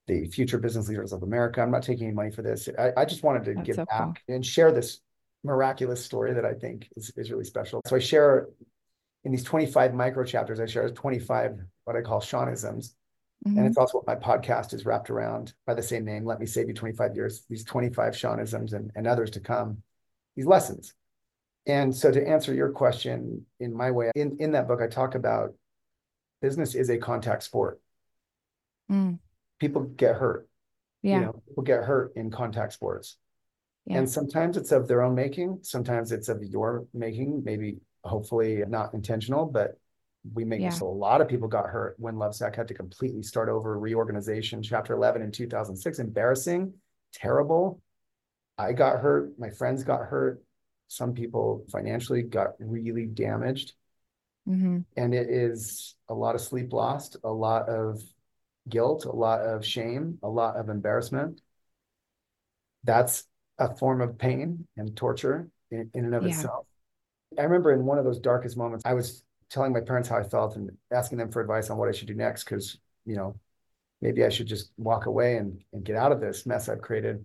the 0.07 0.27
Future 0.27 0.57
Business 0.57 0.89
Leaders 0.89 1.13
of 1.13 1.23
America. 1.23 1.61
I'm 1.61 1.71
not 1.71 1.83
taking 1.83 2.07
any 2.07 2.15
money 2.15 2.29
for 2.29 2.41
this. 2.41 2.67
I, 2.77 2.91
I 2.97 3.05
just 3.05 3.23
wanted 3.23 3.45
to 3.45 3.53
that's 3.53 3.65
give 3.65 3.75
so 3.77 3.85
back 3.85 4.21
cool. 4.27 4.35
and 4.35 4.45
share 4.45 4.71
this 4.71 4.99
miraculous 5.45 6.03
story 6.03 6.33
that 6.33 6.45
I 6.45 6.53
think 6.53 6.89
is, 6.97 7.11
is 7.15 7.31
really 7.31 7.45
special. 7.45 7.81
So 7.87 7.95
I 7.95 7.99
share 7.99 8.49
in 9.23 9.31
these 9.31 9.43
25 9.43 9.93
micro 9.93 10.25
chapters, 10.25 10.59
I 10.59 10.65
share 10.65 10.89
25 10.89 11.59
what 11.85 11.95
I 11.95 12.01
call 12.01 12.19
Shawnisms. 12.19 12.93
Mm-hmm. 13.47 13.57
And 13.57 13.67
it's 13.67 13.77
also 13.77 13.99
what 13.99 14.07
my 14.07 14.15
podcast 14.15 14.73
is 14.73 14.85
wrapped 14.85 15.09
around 15.09 15.53
by 15.65 15.73
the 15.73 15.83
same 15.83 16.05
name. 16.05 16.25
Let 16.25 16.39
me 16.39 16.45
save 16.45 16.67
you 16.67 16.73
25 16.73 17.15
years. 17.15 17.45
These 17.49 17.63
25 17.63 18.13
Shawnisms 18.13 18.73
and, 18.73 18.91
and 18.95 19.07
others 19.07 19.31
to 19.31 19.39
come. 19.39 19.83
These 20.35 20.45
lessons 20.45 20.93
and 21.65 21.95
so 21.95 22.11
to 22.11 22.27
answer 22.27 22.53
your 22.53 22.69
question 22.69 23.45
in 23.59 23.75
my 23.75 23.91
way, 23.91 24.11
in, 24.15 24.37
in 24.39 24.51
that 24.51 24.67
book, 24.67 24.81
I 24.81 24.87
talk 24.87 25.15
about 25.15 25.53
business 26.41 26.75
is 26.75 26.89
a 26.89 26.97
contact 26.97 27.43
sport. 27.43 27.79
Mm. 28.91 29.19
People 29.59 29.83
get 29.83 30.15
hurt. 30.15 30.49
Yeah. 31.01 31.19
You 31.19 31.25
know, 31.25 31.41
people 31.47 31.63
get 31.63 31.83
hurt 31.83 32.13
in 32.15 32.31
contact 32.31 32.73
sports. 32.73 33.17
Yeah. 33.85 33.99
And 33.99 34.09
sometimes 34.09 34.57
it's 34.57 34.71
of 34.71 34.87
their 34.87 35.01
own 35.01 35.15
making. 35.15 35.59
Sometimes 35.61 36.11
it's 36.11 36.29
of 36.29 36.43
your 36.43 36.85
making, 36.93 37.43
maybe 37.45 37.77
hopefully 38.03 38.63
not 38.67 38.93
intentional, 38.93 39.45
but 39.45 39.77
we 40.33 40.45
make 40.45 40.61
yeah. 40.61 40.69
so 40.69 40.87
a 40.87 40.89
lot 40.89 41.19
of 41.19 41.27
people 41.27 41.49
got 41.49 41.65
hurt 41.65 41.95
when 41.97 42.15
Lovesac 42.15 42.55
had 42.55 42.67
to 42.69 42.73
completely 42.73 43.23
start 43.23 43.49
over 43.49 43.77
reorganization, 43.77 44.63
chapter 44.63 44.93
11 44.93 45.21
in 45.21 45.31
2006. 45.31 45.99
Embarrassing, 45.99 46.73
terrible. 47.13 47.81
I 48.57 48.71
got 48.71 48.99
hurt. 48.99 49.37
My 49.37 49.49
friends 49.49 49.83
got 49.83 50.01
hurt 50.01 50.41
some 50.93 51.13
people 51.13 51.65
financially 51.71 52.21
got 52.21 52.49
really 52.59 53.05
damaged. 53.05 53.73
Mm-hmm. 54.47 54.79
And 54.97 55.13
it 55.13 55.29
is 55.29 55.95
a 56.09 56.13
lot 56.13 56.35
of 56.35 56.41
sleep 56.41 56.73
lost, 56.73 57.17
a 57.23 57.31
lot 57.31 57.69
of 57.69 58.01
guilt, 58.69 59.05
a 59.05 59.11
lot 59.11 59.41
of 59.41 59.65
shame, 59.65 60.19
a 60.21 60.29
lot 60.29 60.57
of 60.57 60.69
embarrassment. 60.69 61.41
That's 62.83 63.23
a 63.57 63.75
form 63.75 64.01
of 64.01 64.17
pain 64.17 64.67
and 64.75 64.95
torture 64.95 65.47
in, 65.71 65.89
in 65.93 66.05
and 66.05 66.15
of 66.15 66.23
yeah. 66.23 66.29
itself. 66.29 66.65
I 67.37 67.43
remember 67.43 67.71
in 67.71 67.85
one 67.85 67.97
of 67.97 68.05
those 68.05 68.19
darkest 68.19 68.57
moments, 68.57 68.83
I 68.85 68.93
was 68.93 69.23
telling 69.49 69.71
my 69.71 69.81
parents 69.81 70.09
how 70.09 70.17
I 70.17 70.23
felt 70.23 70.55
and 70.55 70.71
asking 70.91 71.17
them 71.17 71.31
for 71.31 71.41
advice 71.41 71.69
on 71.69 71.77
what 71.77 71.87
I 71.87 71.91
should 71.91 72.07
do 72.07 72.15
next 72.15 72.43
because 72.43 72.77
you 73.05 73.15
know, 73.15 73.35
maybe 74.01 74.23
I 74.23 74.29
should 74.29 74.47
just 74.47 74.71
walk 74.77 75.05
away 75.05 75.37
and, 75.37 75.59
and 75.71 75.83
get 75.83 75.95
out 75.95 76.11
of 76.11 76.21
this 76.21 76.45
mess 76.45 76.69
I've 76.69 76.81
created. 76.81 77.23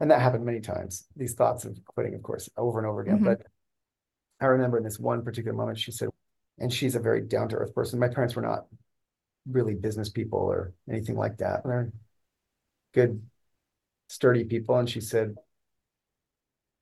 And 0.00 0.10
that 0.10 0.20
happened 0.20 0.44
many 0.44 0.60
times. 0.60 1.06
These 1.16 1.34
thoughts 1.34 1.64
of 1.64 1.78
quitting, 1.84 2.14
of 2.14 2.22
course, 2.22 2.50
over 2.56 2.78
and 2.78 2.86
over 2.86 3.00
again. 3.00 3.16
Mm-hmm. 3.16 3.24
But 3.24 3.42
I 4.40 4.46
remember 4.46 4.78
in 4.78 4.84
this 4.84 4.98
one 4.98 5.22
particular 5.22 5.56
moment, 5.56 5.78
she 5.78 5.92
said, 5.92 6.08
and 6.58 6.72
she's 6.72 6.94
a 6.94 7.00
very 7.00 7.20
down 7.20 7.48
to 7.48 7.56
earth 7.56 7.74
person. 7.74 7.98
My 7.98 8.08
parents 8.08 8.36
were 8.36 8.42
not 8.42 8.66
really 9.48 9.74
business 9.74 10.08
people 10.08 10.40
or 10.40 10.72
anything 10.88 11.16
like 11.16 11.38
that. 11.38 11.62
They're 11.64 11.92
good, 12.92 13.22
sturdy 14.08 14.44
people. 14.44 14.76
And 14.76 14.88
she 14.88 15.00
said, 15.00 15.34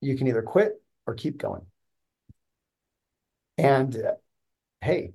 you 0.01 0.17
can 0.17 0.27
either 0.27 0.43
quit 0.43 0.73
or 1.07 1.15
keep 1.15 1.39
going. 1.39 1.63
And 3.59 3.95
uh, 3.97 4.13
hey, 4.81 5.13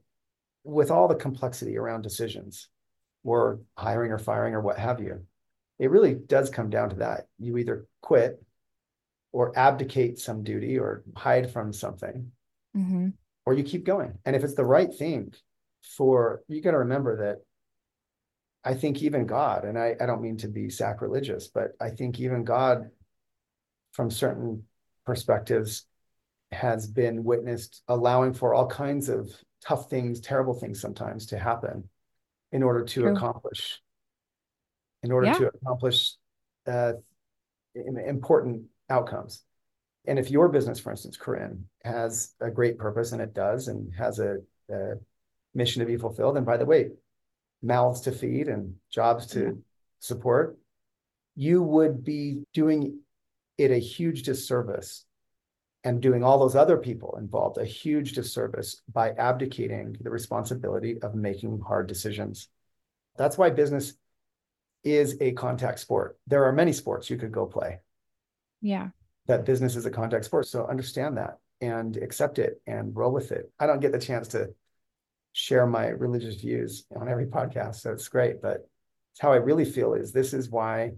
with 0.63 0.91
all 0.91 1.07
the 1.07 1.15
complexity 1.15 1.77
around 1.77 2.01
decisions 2.03 2.69
or 3.23 3.59
hiring 3.77 4.11
or 4.11 4.19
firing 4.19 4.53
or 4.53 4.61
what 4.61 4.77
have 4.77 5.01
you, 5.01 5.25
it 5.79 5.91
really 5.91 6.15
does 6.15 6.49
come 6.49 6.69
down 6.69 6.89
to 6.89 6.95
that. 6.97 7.27
You 7.39 7.57
either 7.57 7.85
quit 8.01 8.41
or 9.31 9.57
abdicate 9.57 10.19
some 10.19 10.43
duty 10.43 10.79
or 10.79 11.03
hide 11.15 11.51
from 11.51 11.73
something, 11.73 12.31
mm-hmm. 12.75 13.09
or 13.45 13.53
you 13.53 13.63
keep 13.63 13.85
going. 13.85 14.17
And 14.25 14.35
if 14.35 14.43
it's 14.43 14.55
the 14.55 14.65
right 14.65 14.93
thing 14.93 15.33
for, 15.95 16.41
you 16.47 16.61
got 16.61 16.71
to 16.71 16.79
remember 16.79 17.17
that 17.17 17.41
I 18.63 18.73
think 18.73 19.01
even 19.01 19.25
God, 19.25 19.63
and 19.63 19.77
I, 19.77 19.95
I 19.99 20.05
don't 20.05 20.21
mean 20.21 20.37
to 20.37 20.47
be 20.47 20.69
sacrilegious, 20.69 21.47
but 21.47 21.71
I 21.79 21.89
think 21.89 22.19
even 22.19 22.43
God, 22.43 22.89
from 23.93 24.11
certain 24.11 24.63
perspectives, 25.05 25.85
has 26.51 26.87
been 26.87 27.23
witnessed 27.23 27.81
allowing 27.87 28.33
for 28.33 28.53
all 28.53 28.67
kinds 28.67 29.09
of 29.09 29.31
tough 29.65 29.89
things, 29.89 30.19
terrible 30.19 30.53
things 30.53 30.81
sometimes 30.81 31.27
to 31.27 31.39
happen 31.39 31.89
in 32.51 32.63
order 32.63 32.83
to 32.83 33.01
True. 33.01 33.15
accomplish, 33.15 33.81
in 35.07 35.13
order 35.13 35.27
yeah. 35.27 35.37
to 35.39 35.47
accomplish 35.47 36.13
uh, 36.67 36.93
important 37.73 38.63
outcomes. 38.89 39.43
And 40.05 40.19
if 40.19 40.29
your 40.29 40.49
business, 40.49 40.79
for 40.79 40.91
instance, 40.91 41.17
Corinne, 41.17 41.65
has 41.83 42.33
a 42.39 42.51
great 42.51 42.77
purpose 42.77 43.11
and 43.13 43.21
it 43.21 43.33
does 43.33 43.67
and 43.67 43.91
has 43.97 44.19
a, 44.19 44.37
a 44.69 44.95
mission 45.55 45.79
to 45.79 45.85
be 45.85 45.97
fulfilled, 45.97 46.37
and 46.37 46.45
by 46.45 46.57
the 46.57 46.65
way, 46.65 46.91
mouths 47.61 48.01
to 48.01 48.11
feed 48.11 48.47
and 48.47 48.75
jobs 48.91 49.25
to 49.27 49.39
yeah. 49.39 49.51
support, 49.99 50.57
you 51.35 51.63
would 51.63 52.03
be 52.03 52.43
doing 52.53 52.99
it 53.57 53.71
a 53.71 53.77
huge 53.77 54.23
disservice 54.23 55.05
and 55.83 56.01
doing 56.01 56.23
all 56.23 56.39
those 56.39 56.55
other 56.55 56.77
people 56.77 57.17
involved 57.17 57.57
a 57.57 57.65
huge 57.65 58.13
disservice 58.13 58.81
by 58.91 59.11
abdicating 59.11 59.95
the 60.01 60.09
responsibility 60.09 61.01
of 61.01 61.15
making 61.15 61.61
hard 61.65 61.87
decisions. 61.87 62.49
That's 63.17 63.37
why 63.37 63.49
business 63.51 63.93
is 64.83 65.17
a 65.21 65.31
contact 65.33 65.79
sport. 65.79 66.17
There 66.27 66.45
are 66.45 66.53
many 66.53 66.73
sports 66.73 67.09
you 67.09 67.17
could 67.17 67.31
go 67.31 67.45
play. 67.45 67.79
Yeah. 68.61 68.89
That 69.27 69.45
business 69.45 69.75
is 69.75 69.85
a 69.85 69.91
contact 69.91 70.25
sport. 70.25 70.47
So 70.47 70.65
understand 70.67 71.17
that 71.17 71.39
and 71.61 71.97
accept 71.97 72.39
it 72.39 72.61
and 72.67 72.95
roll 72.95 73.11
with 73.11 73.31
it. 73.31 73.51
I 73.59 73.67
don't 73.67 73.81
get 73.81 73.91
the 73.91 73.99
chance 73.99 74.29
to 74.29 74.49
share 75.33 75.67
my 75.67 75.87
religious 75.87 76.35
views 76.35 76.85
on 76.95 77.09
every 77.09 77.25
podcast, 77.25 77.75
so 77.75 77.91
it's 77.91 78.07
great. 78.07 78.41
But 78.41 78.67
it's 79.13 79.21
how 79.21 79.31
I 79.31 79.37
really 79.37 79.65
feel 79.65 79.93
is 79.93 80.11
this 80.11 80.33
is 80.33 80.49
why 80.49 80.93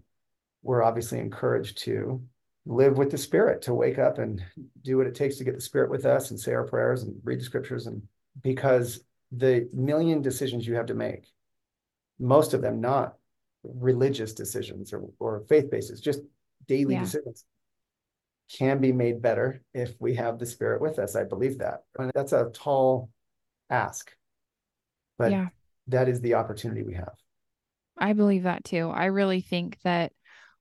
we're 0.62 0.84
obviously 0.84 1.20
encouraged 1.20 1.80
to 1.80 2.22
live 2.66 2.98
with 2.98 3.10
the 3.10 3.18
spirit 3.18 3.62
to 3.64 3.74
wake 3.74 3.98
up 3.98 4.20
and 4.20 4.44
do 4.84 4.98
what 4.98 5.08
it 5.08 5.16
takes 5.16 5.38
to 5.38 5.44
get 5.44 5.56
the 5.56 5.62
spirit 5.62 5.90
with 5.90 6.06
us 6.06 6.30
and 6.30 6.40
say 6.40 6.54
our 6.54 6.66
prayers 6.66 7.04
and 7.04 7.16
read 7.24 7.40
the 7.40 7.44
scriptures 7.44 7.88
and 7.88 8.02
because 8.44 9.02
the 9.32 9.68
million 9.74 10.22
decisions 10.22 10.68
you 10.68 10.76
have 10.76 10.86
to 10.86 10.94
make 10.94 11.26
most 12.20 12.54
of 12.54 12.62
them 12.62 12.82
not 12.82 13.16
religious 13.64 14.34
decisions 14.34 14.94
or, 14.94 15.04
or 15.20 15.44
faith 15.50 15.70
basis 15.70 16.00
just 16.00 16.22
daily 16.68 16.94
yeah. 16.94 17.02
decisions 17.02 17.46
can 18.58 18.80
be 18.80 18.92
made 18.92 19.22
better 19.22 19.62
if 19.74 19.94
we 20.00 20.16
have 20.16 20.40
the 20.40 20.46
spirit 20.46 20.82
with 20.82 20.98
us 20.98 21.16
i 21.16 21.24
believe 21.24 21.58
that 21.60 21.84
and 21.98 22.12
that's 22.16 22.32
a 22.34 22.50
tall 22.54 23.10
ask 23.70 24.12
but 25.18 25.32
yeah. 25.32 25.48
that 25.88 26.08
is 26.08 26.22
the 26.22 26.34
opportunity 26.34 26.84
we 26.84 26.94
have 26.94 27.14
i 27.98 28.14
believe 28.14 28.44
that 28.44 28.64
too 28.64 28.90
i 28.90 29.06
really 29.06 29.42
think 29.42 29.78
that 29.84 30.12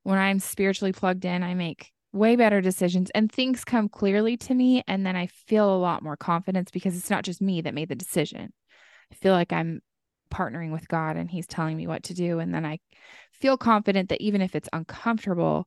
when 0.03 0.19
i'm 0.19 0.41
spiritually 0.41 0.93
plugged 0.93 1.25
in 1.25 1.43
i 1.43 1.55
make 1.55 1.93
way 2.13 2.37
better 2.37 2.61
decisions 2.61 3.11
and 3.15 3.31
things 3.31 3.65
come 3.65 3.89
clearly 3.89 4.37
to 4.37 4.55
me 4.55 4.83
and 4.89 5.05
then 5.05 5.17
I 5.17 5.27
feel 5.27 5.75
a 5.75 5.79
lot 5.79 6.03
more 6.03 6.17
confidence 6.17 6.71
because 6.71 6.97
it's 6.97 7.11
not 7.11 7.25
just 7.25 7.43
me 7.43 7.61
that 7.61 7.75
made 7.75 7.89
the 7.89 7.95
decision. 7.95 8.53
I 9.13 9.15
feel 9.15 9.33
like 9.33 9.53
I'm 9.53 9.81
partnering 10.29 10.73
with 10.73 10.89
God 10.89 11.17
and 11.17 11.31
he's 11.31 11.47
telling 11.47 11.77
me 11.77 11.87
what 11.87 12.05
to 12.05 12.15
do 12.15 12.39
and 12.39 12.55
then 12.55 12.65
I 12.65 12.79
feel 13.33 13.57
confident 13.57 14.09
that 14.09 14.21
even 14.21 14.41
if 14.41 14.55
it's 14.55 14.69
uncomfortable, 14.73 15.67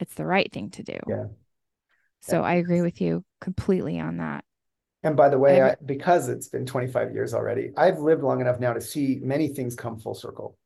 it's 0.00 0.14
the 0.14 0.26
right 0.26 0.50
thing 0.52 0.70
to 0.70 0.82
do. 0.82 0.98
Yeah. 1.08 1.24
So 2.20 2.40
yeah. 2.40 2.46
I 2.46 2.54
agree 2.54 2.82
with 2.82 3.00
you 3.00 3.24
completely 3.40 3.98
on 3.98 4.18
that. 4.18 4.44
And 5.02 5.16
by 5.16 5.28
the 5.28 5.38
way, 5.38 5.62
I, 5.62 5.76
because 5.84 6.28
it's 6.28 6.48
been 6.48 6.66
25 6.66 7.12
years 7.12 7.32
already, 7.32 7.70
I've 7.76 8.00
lived 8.00 8.22
long 8.22 8.40
enough 8.40 8.58
now 8.58 8.72
to 8.72 8.80
see 8.80 9.20
many 9.22 9.48
things 9.48 9.76
come 9.76 9.98
full 9.98 10.14
circle. 10.14 10.56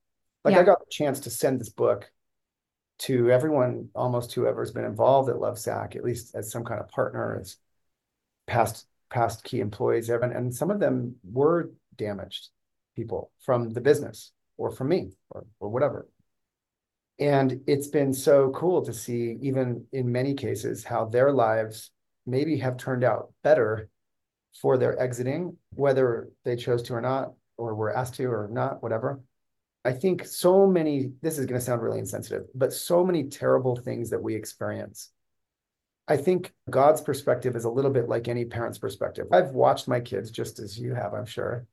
Like 0.44 0.54
yeah. 0.54 0.60
I 0.60 0.64
got 0.64 0.80
the 0.80 0.90
chance 0.90 1.20
to 1.20 1.30
send 1.30 1.60
this 1.60 1.68
book 1.68 2.10
to 3.00 3.30
everyone, 3.30 3.88
almost 3.94 4.32
whoever's 4.32 4.70
been 4.70 4.84
involved 4.84 5.28
at 5.28 5.36
Lovesac, 5.36 5.96
at 5.96 6.04
least 6.04 6.34
as 6.34 6.50
some 6.50 6.64
kind 6.64 6.80
of 6.80 6.88
partner, 6.88 7.38
as 7.40 7.56
past 8.46 8.86
past 9.10 9.44
key 9.44 9.60
employees, 9.60 10.08
and, 10.08 10.32
and 10.32 10.54
some 10.54 10.70
of 10.70 10.80
them 10.80 11.16
were 11.22 11.70
damaged 11.96 12.48
people 12.94 13.30
from 13.40 13.70
the 13.70 13.80
business 13.80 14.32
or 14.56 14.70
from 14.70 14.88
me 14.88 15.10
or, 15.30 15.44
or 15.60 15.68
whatever. 15.68 16.08
And 17.18 17.60
it's 17.66 17.88
been 17.88 18.12
so 18.12 18.50
cool 18.50 18.82
to 18.82 18.92
see, 18.92 19.36
even 19.42 19.86
in 19.92 20.10
many 20.10 20.34
cases, 20.34 20.84
how 20.84 21.04
their 21.04 21.32
lives 21.32 21.90
maybe 22.26 22.58
have 22.58 22.76
turned 22.76 23.04
out 23.04 23.32
better 23.44 23.88
for 24.60 24.76
their 24.76 24.98
exiting, 25.00 25.56
whether 25.74 26.28
they 26.44 26.56
chose 26.56 26.82
to 26.84 26.94
or 26.94 27.00
not, 27.00 27.32
or 27.56 27.74
were 27.74 27.94
asked 27.94 28.14
to 28.14 28.24
or 28.26 28.48
not, 28.50 28.82
whatever. 28.82 29.20
I 29.84 29.92
think 29.92 30.24
so 30.26 30.66
many, 30.66 31.12
this 31.22 31.38
is 31.38 31.46
going 31.46 31.58
to 31.58 31.64
sound 31.64 31.82
really 31.82 31.98
insensitive, 31.98 32.46
but 32.54 32.72
so 32.72 33.04
many 33.04 33.24
terrible 33.24 33.76
things 33.76 34.10
that 34.10 34.22
we 34.22 34.34
experience. 34.34 35.10
I 36.06 36.16
think 36.16 36.52
God's 36.70 37.00
perspective 37.00 37.56
is 37.56 37.64
a 37.64 37.70
little 37.70 37.90
bit 37.90 38.08
like 38.08 38.28
any 38.28 38.44
parent's 38.44 38.78
perspective. 38.78 39.26
I've 39.32 39.50
watched 39.50 39.88
my 39.88 40.00
kids, 40.00 40.30
just 40.30 40.58
as 40.58 40.78
you 40.78 40.94
have, 40.94 41.14
I'm 41.14 41.26
sure, 41.26 41.66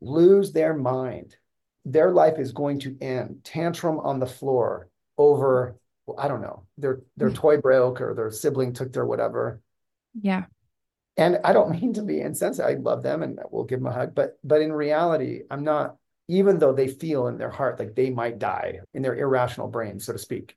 lose 0.00 0.52
their 0.52 0.74
mind. 0.74 1.36
Their 1.84 2.10
life 2.10 2.38
is 2.38 2.52
going 2.52 2.80
to 2.80 2.96
end, 3.00 3.40
tantrum 3.44 3.98
on 4.00 4.18
the 4.20 4.26
floor 4.26 4.88
over, 5.16 5.76
well, 6.06 6.18
I 6.18 6.28
don't 6.28 6.42
know, 6.42 6.64
their 6.76 7.00
their 7.16 7.30
mm. 7.30 7.34
toy 7.34 7.56
broke 7.58 8.00
or 8.00 8.14
their 8.14 8.30
sibling 8.30 8.72
took 8.72 8.92
their 8.92 9.06
whatever. 9.06 9.60
Yeah. 10.20 10.44
And 11.16 11.38
I 11.44 11.52
don't 11.52 11.70
mean 11.80 11.94
to 11.94 12.02
be 12.02 12.20
insensitive. 12.20 12.70
I 12.70 12.74
love 12.74 13.02
them 13.02 13.22
and 13.22 13.38
we'll 13.50 13.64
give 13.64 13.80
them 13.80 13.86
a 13.86 13.92
hug, 13.92 14.14
but 14.14 14.38
but 14.44 14.60
in 14.60 14.72
reality, 14.72 15.42
I'm 15.50 15.64
not 15.64 15.96
even 16.28 16.58
though 16.58 16.74
they 16.74 16.88
feel 16.88 17.26
in 17.28 17.38
their 17.38 17.50
heart 17.50 17.78
like 17.78 17.94
they 17.94 18.10
might 18.10 18.38
die 18.38 18.80
in 18.92 19.02
their 19.02 19.16
irrational 19.16 19.68
brain, 19.68 19.98
so 19.98 20.12
to 20.12 20.18
speak. 20.18 20.54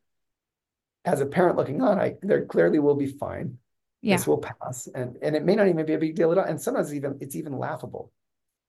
As 1.05 1.21
a 1.21 1.25
parent 1.25 1.55
looking 1.55 1.81
on, 1.81 1.99
I 1.99 2.15
there 2.21 2.45
clearly 2.45 2.79
will 2.79 2.95
be 2.95 3.07
fine. 3.07 3.57
Yeah. 4.01 4.17
This 4.17 4.27
will 4.27 4.39
pass. 4.39 4.87
And 4.93 5.17
and 5.21 5.35
it 5.35 5.43
may 5.43 5.55
not 5.55 5.67
even 5.67 5.85
be 5.85 5.93
a 5.93 5.97
big 5.97 6.15
deal 6.15 6.31
at 6.31 6.37
all. 6.37 6.43
And 6.43 6.61
sometimes 6.61 6.93
even 6.93 7.17
it's 7.21 7.35
even 7.35 7.57
laughable. 7.57 8.11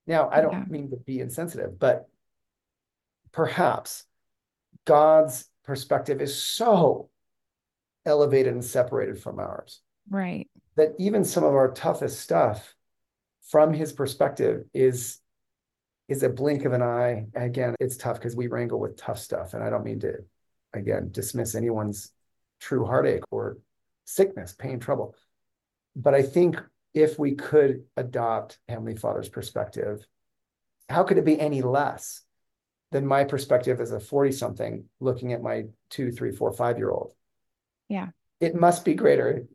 Now, 0.06 0.28
I 0.30 0.40
don't 0.40 0.52
yeah. 0.52 0.64
mean 0.68 0.90
to 0.90 0.96
be 0.96 1.20
insensitive, 1.20 1.78
but 1.78 2.08
perhaps 3.30 4.04
God's 4.84 5.48
perspective 5.64 6.20
is 6.20 6.36
so 6.36 7.08
elevated 8.04 8.52
and 8.52 8.64
separated 8.64 9.20
from 9.20 9.38
ours. 9.38 9.80
Right. 10.08 10.48
That 10.76 10.94
even 10.98 11.24
some 11.24 11.44
of 11.44 11.54
our 11.54 11.70
toughest 11.70 12.20
stuff 12.20 12.74
from 13.48 13.72
his 13.72 13.92
perspective 13.92 14.64
is 14.74 15.18
is 16.08 16.22
a 16.22 16.28
blink 16.28 16.64
of 16.64 16.72
an 16.72 16.82
eye. 16.82 17.26
Again, 17.34 17.74
it's 17.80 17.96
tough 17.96 18.18
because 18.18 18.36
we 18.36 18.48
wrangle 18.48 18.80
with 18.80 18.96
tough 18.96 19.18
stuff. 19.18 19.54
And 19.54 19.62
I 19.62 19.70
don't 19.70 19.84
mean 19.84 20.00
to, 20.00 20.18
again, 20.74 21.08
dismiss 21.10 21.54
anyone's 21.54 22.10
true 22.60 22.84
heartache 22.84 23.22
or 23.30 23.58
sickness, 24.04 24.52
pain, 24.52 24.78
trouble. 24.78 25.14
But 25.94 26.14
I 26.14 26.22
think 26.22 26.60
if 26.94 27.18
we 27.18 27.34
could 27.34 27.84
adopt 27.96 28.58
Heavenly 28.68 28.96
Father's 28.96 29.28
perspective, 29.28 30.06
how 30.88 31.04
could 31.04 31.18
it 31.18 31.24
be 31.24 31.38
any 31.40 31.62
less 31.62 32.22
than 32.90 33.06
my 33.06 33.24
perspective 33.24 33.80
as 33.80 33.92
a 33.92 34.00
40 34.00 34.32
something 34.32 34.84
looking 35.00 35.32
at 35.32 35.42
my 35.42 35.64
two, 35.90 36.10
three, 36.10 36.32
four, 36.32 36.52
five 36.52 36.78
year 36.78 36.90
old? 36.90 37.12
Yeah. 37.88 38.08
It 38.40 38.54
must 38.54 38.84
be 38.84 38.94
greater. 38.94 39.46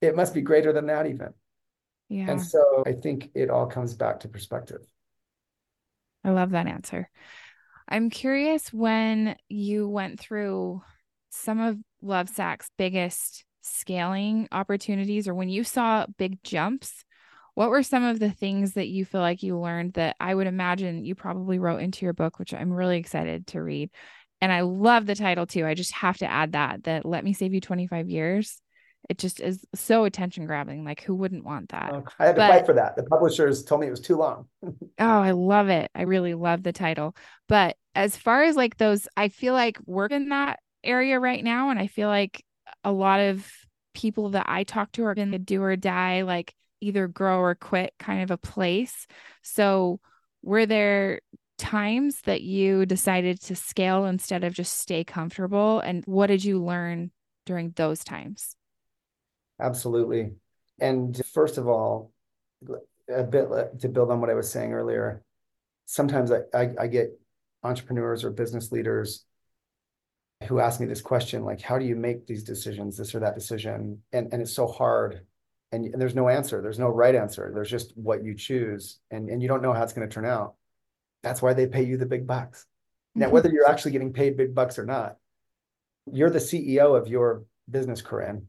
It 0.00 0.14
must 0.14 0.34
be 0.34 0.42
greater 0.42 0.72
than 0.72 0.86
that, 0.86 1.06
even. 1.06 1.32
Yeah. 2.08 2.30
And 2.30 2.42
so 2.42 2.84
I 2.86 2.92
think 2.92 3.30
it 3.34 3.50
all 3.50 3.66
comes 3.66 3.94
back 3.94 4.20
to 4.20 4.28
perspective. 4.28 4.86
I 6.24 6.30
love 6.30 6.50
that 6.50 6.66
answer. 6.66 7.10
I'm 7.88 8.10
curious 8.10 8.72
when 8.72 9.36
you 9.48 9.88
went 9.88 10.20
through 10.20 10.82
some 11.30 11.60
of 11.60 11.78
Lovesac's 12.02 12.70
biggest 12.76 13.44
scaling 13.68 14.48
opportunities 14.52 15.28
or 15.28 15.34
when 15.34 15.48
you 15.48 15.64
saw 15.64 16.06
big 16.16 16.42
jumps, 16.42 17.04
what 17.54 17.70
were 17.70 17.82
some 17.82 18.04
of 18.04 18.20
the 18.20 18.30
things 18.30 18.74
that 18.74 18.88
you 18.88 19.04
feel 19.04 19.20
like 19.20 19.42
you 19.42 19.58
learned 19.58 19.94
that 19.94 20.16
I 20.20 20.34
would 20.34 20.46
imagine 20.46 21.04
you 21.04 21.14
probably 21.14 21.58
wrote 21.58 21.80
into 21.80 22.06
your 22.06 22.12
book, 22.12 22.38
which 22.38 22.54
I'm 22.54 22.72
really 22.72 22.98
excited 22.98 23.48
to 23.48 23.62
read? 23.62 23.90
And 24.40 24.52
I 24.52 24.60
love 24.60 25.06
the 25.06 25.16
title 25.16 25.46
too. 25.46 25.66
I 25.66 25.74
just 25.74 25.92
have 25.94 26.18
to 26.18 26.30
add 26.30 26.52
that 26.52 26.84
that 26.84 27.04
let 27.04 27.24
me 27.24 27.32
save 27.32 27.52
you 27.52 27.60
25 27.60 28.08
years. 28.08 28.62
It 29.08 29.18
just 29.18 29.40
is 29.40 29.64
so 29.74 30.04
attention 30.04 30.46
grabbing. 30.46 30.84
Like 30.84 31.02
who 31.02 31.14
wouldn't 31.14 31.44
want 31.44 31.70
that? 31.70 31.92
Oh, 31.92 32.04
I 32.18 32.26
had 32.26 32.36
to 32.36 32.40
but, 32.42 32.50
fight 32.50 32.66
for 32.66 32.74
that. 32.74 32.94
The 32.94 33.02
publishers 33.04 33.64
told 33.64 33.80
me 33.80 33.88
it 33.88 33.90
was 33.90 34.00
too 34.00 34.16
long. 34.16 34.46
oh, 34.62 34.74
I 34.98 35.32
love 35.32 35.68
it. 35.68 35.90
I 35.94 36.02
really 36.02 36.34
love 36.34 36.62
the 36.62 36.72
title. 36.72 37.16
But 37.48 37.76
as 37.94 38.16
far 38.16 38.44
as 38.44 38.54
like 38.54 38.76
those, 38.76 39.08
I 39.16 39.28
feel 39.28 39.54
like 39.54 39.78
we're 39.84 40.06
in 40.06 40.28
that 40.28 40.60
area 40.84 41.18
right 41.18 41.42
now. 41.42 41.70
And 41.70 41.78
I 41.80 41.88
feel 41.88 42.08
like 42.08 42.44
a 42.88 42.92
lot 42.92 43.20
of 43.20 43.46
people 43.94 44.30
that 44.30 44.46
I 44.48 44.64
talk 44.64 44.92
to 44.92 45.04
are 45.04 45.12
in 45.12 45.30
the 45.30 45.38
do 45.38 45.62
or 45.62 45.76
die, 45.76 46.22
like 46.22 46.54
either 46.80 47.06
grow 47.06 47.38
or 47.38 47.54
quit 47.54 47.92
kind 47.98 48.22
of 48.22 48.30
a 48.30 48.38
place. 48.38 49.06
So, 49.42 50.00
were 50.42 50.66
there 50.66 51.20
times 51.58 52.20
that 52.24 52.40
you 52.40 52.86
decided 52.86 53.42
to 53.42 53.56
scale 53.56 54.06
instead 54.06 54.44
of 54.44 54.54
just 54.54 54.78
stay 54.78 55.04
comfortable? 55.04 55.80
And 55.80 56.04
what 56.06 56.28
did 56.28 56.44
you 56.44 56.64
learn 56.64 57.10
during 57.44 57.72
those 57.76 58.04
times? 58.04 58.56
Absolutely. 59.60 60.32
And 60.80 61.20
first 61.26 61.58
of 61.58 61.68
all, 61.68 62.12
a 63.12 63.24
bit 63.24 63.48
to 63.80 63.88
build 63.88 64.10
on 64.10 64.20
what 64.20 64.30
I 64.30 64.34
was 64.34 64.50
saying 64.50 64.72
earlier, 64.72 65.22
sometimes 65.86 66.30
I, 66.30 66.40
I, 66.54 66.70
I 66.80 66.86
get 66.86 67.10
entrepreneurs 67.64 68.24
or 68.24 68.30
business 68.30 68.70
leaders 68.70 69.24
who 70.46 70.60
ask 70.60 70.80
me 70.80 70.86
this 70.86 71.00
question 71.00 71.44
like 71.44 71.60
how 71.60 71.78
do 71.78 71.84
you 71.84 71.96
make 71.96 72.26
these 72.26 72.44
decisions 72.44 72.96
this 72.96 73.14
or 73.14 73.20
that 73.20 73.34
decision? 73.34 74.02
And 74.12 74.32
and 74.32 74.42
it's 74.42 74.52
so 74.52 74.66
hard 74.66 75.26
and, 75.72 75.84
and 75.84 76.00
there's 76.00 76.14
no 76.14 76.28
answer 76.28 76.62
there's 76.62 76.78
no 76.78 76.88
right 76.88 77.14
answer 77.14 77.50
there's 77.54 77.70
just 77.70 77.92
what 77.96 78.24
you 78.24 78.34
choose 78.34 79.00
and 79.10 79.28
and 79.28 79.42
you 79.42 79.48
don't 79.48 79.62
know 79.62 79.72
how 79.72 79.82
it's 79.82 79.92
going 79.92 80.08
to 80.08 80.14
turn 80.14 80.26
out. 80.26 80.54
That's 81.22 81.42
why 81.42 81.54
they 81.54 81.66
pay 81.66 81.82
you 81.82 81.96
the 81.96 82.06
big 82.06 82.26
bucks. 82.26 82.66
Now 83.14 83.26
mm-hmm. 83.26 83.34
whether 83.34 83.50
you're 83.50 83.68
actually 83.68 83.92
getting 83.92 84.12
paid 84.12 84.36
big 84.36 84.54
bucks 84.54 84.78
or 84.78 84.86
not 84.86 85.16
you're 86.12 86.30
the 86.30 86.38
ceo 86.38 87.00
of 87.00 87.08
your 87.08 87.44
business 87.70 88.02
corinne 88.02 88.46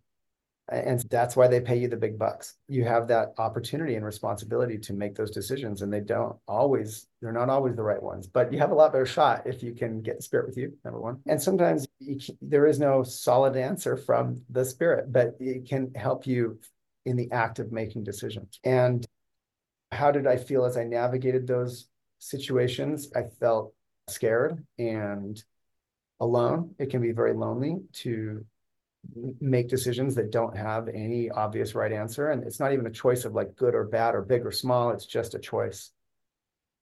and 0.71 0.99
that's 1.09 1.35
why 1.35 1.47
they 1.47 1.59
pay 1.59 1.77
you 1.77 1.87
the 1.87 1.97
big 1.97 2.17
bucks. 2.17 2.55
You 2.67 2.83
have 2.85 3.07
that 3.07 3.33
opportunity 3.37 3.95
and 3.95 4.05
responsibility 4.05 4.77
to 4.77 4.93
make 4.93 5.15
those 5.15 5.31
decisions 5.31 5.81
and 5.81 5.91
they 5.91 5.99
don't 5.99 6.35
always 6.47 7.07
they're 7.21 7.31
not 7.31 7.49
always 7.49 7.75
the 7.75 7.83
right 7.83 8.01
ones 8.01 8.27
but 8.27 8.53
you 8.53 8.59
have 8.59 8.71
a 8.71 8.75
lot 8.75 8.91
better 8.91 9.05
shot 9.05 9.45
if 9.45 9.63
you 9.63 9.73
can 9.73 10.01
get 10.01 10.17
the 10.17 10.23
spirit 10.23 10.47
with 10.47 10.57
you 10.57 10.73
number 10.85 10.99
one. 10.99 11.19
And 11.27 11.41
sometimes 11.41 11.87
there 12.41 12.67
is 12.67 12.79
no 12.79 13.03
solid 13.03 13.57
answer 13.57 13.97
from 13.97 14.41
the 14.49 14.63
spirit 14.63 15.11
but 15.11 15.35
it 15.39 15.67
can 15.67 15.93
help 15.95 16.27
you 16.27 16.59
in 17.05 17.15
the 17.15 17.31
act 17.31 17.59
of 17.59 17.71
making 17.71 18.03
decisions. 18.03 18.59
And 18.63 19.05
how 19.91 20.11
did 20.11 20.27
i 20.27 20.37
feel 20.37 20.65
as 20.65 20.77
i 20.77 20.83
navigated 20.83 21.47
those 21.47 21.87
situations? 22.19 23.11
I 23.15 23.23
felt 23.39 23.73
scared 24.07 24.63
and 24.77 25.41
alone. 26.19 26.75
It 26.77 26.89
can 26.89 27.01
be 27.01 27.11
very 27.11 27.33
lonely 27.33 27.77
to 27.93 28.45
make 29.39 29.69
decisions 29.69 30.15
that 30.15 30.31
don't 30.31 30.55
have 30.55 30.87
any 30.89 31.29
obvious 31.29 31.75
right 31.75 31.91
answer. 31.91 32.29
And 32.29 32.43
it's 32.43 32.59
not 32.59 32.73
even 32.73 32.85
a 32.85 32.91
choice 32.91 33.25
of 33.25 33.33
like 33.33 33.55
good 33.55 33.75
or 33.75 33.85
bad 33.85 34.15
or 34.15 34.21
big 34.21 34.45
or 34.45 34.51
small. 34.51 34.91
It's 34.91 35.05
just 35.05 35.35
a 35.35 35.39
choice. 35.39 35.91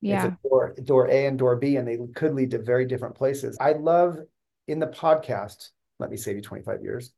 Yeah. 0.01 0.31
door, 0.43 0.75
door 0.83 1.07
A 1.09 1.25
and 1.25 1.39
door 1.39 1.55
B, 1.55 1.77
and 1.77 1.87
they 1.87 1.97
could 2.15 2.35
lead 2.35 2.51
to 2.51 2.61
very 2.61 2.85
different 2.85 3.15
places. 3.15 3.57
I 3.59 3.73
love 3.73 4.19
in 4.67 4.79
the 4.79 4.87
podcast, 4.87 5.69
Let 5.99 6.11
Me 6.11 6.17
Save 6.17 6.35
You 6.35 6.41
25 6.41 6.81
Years, 6.83 7.11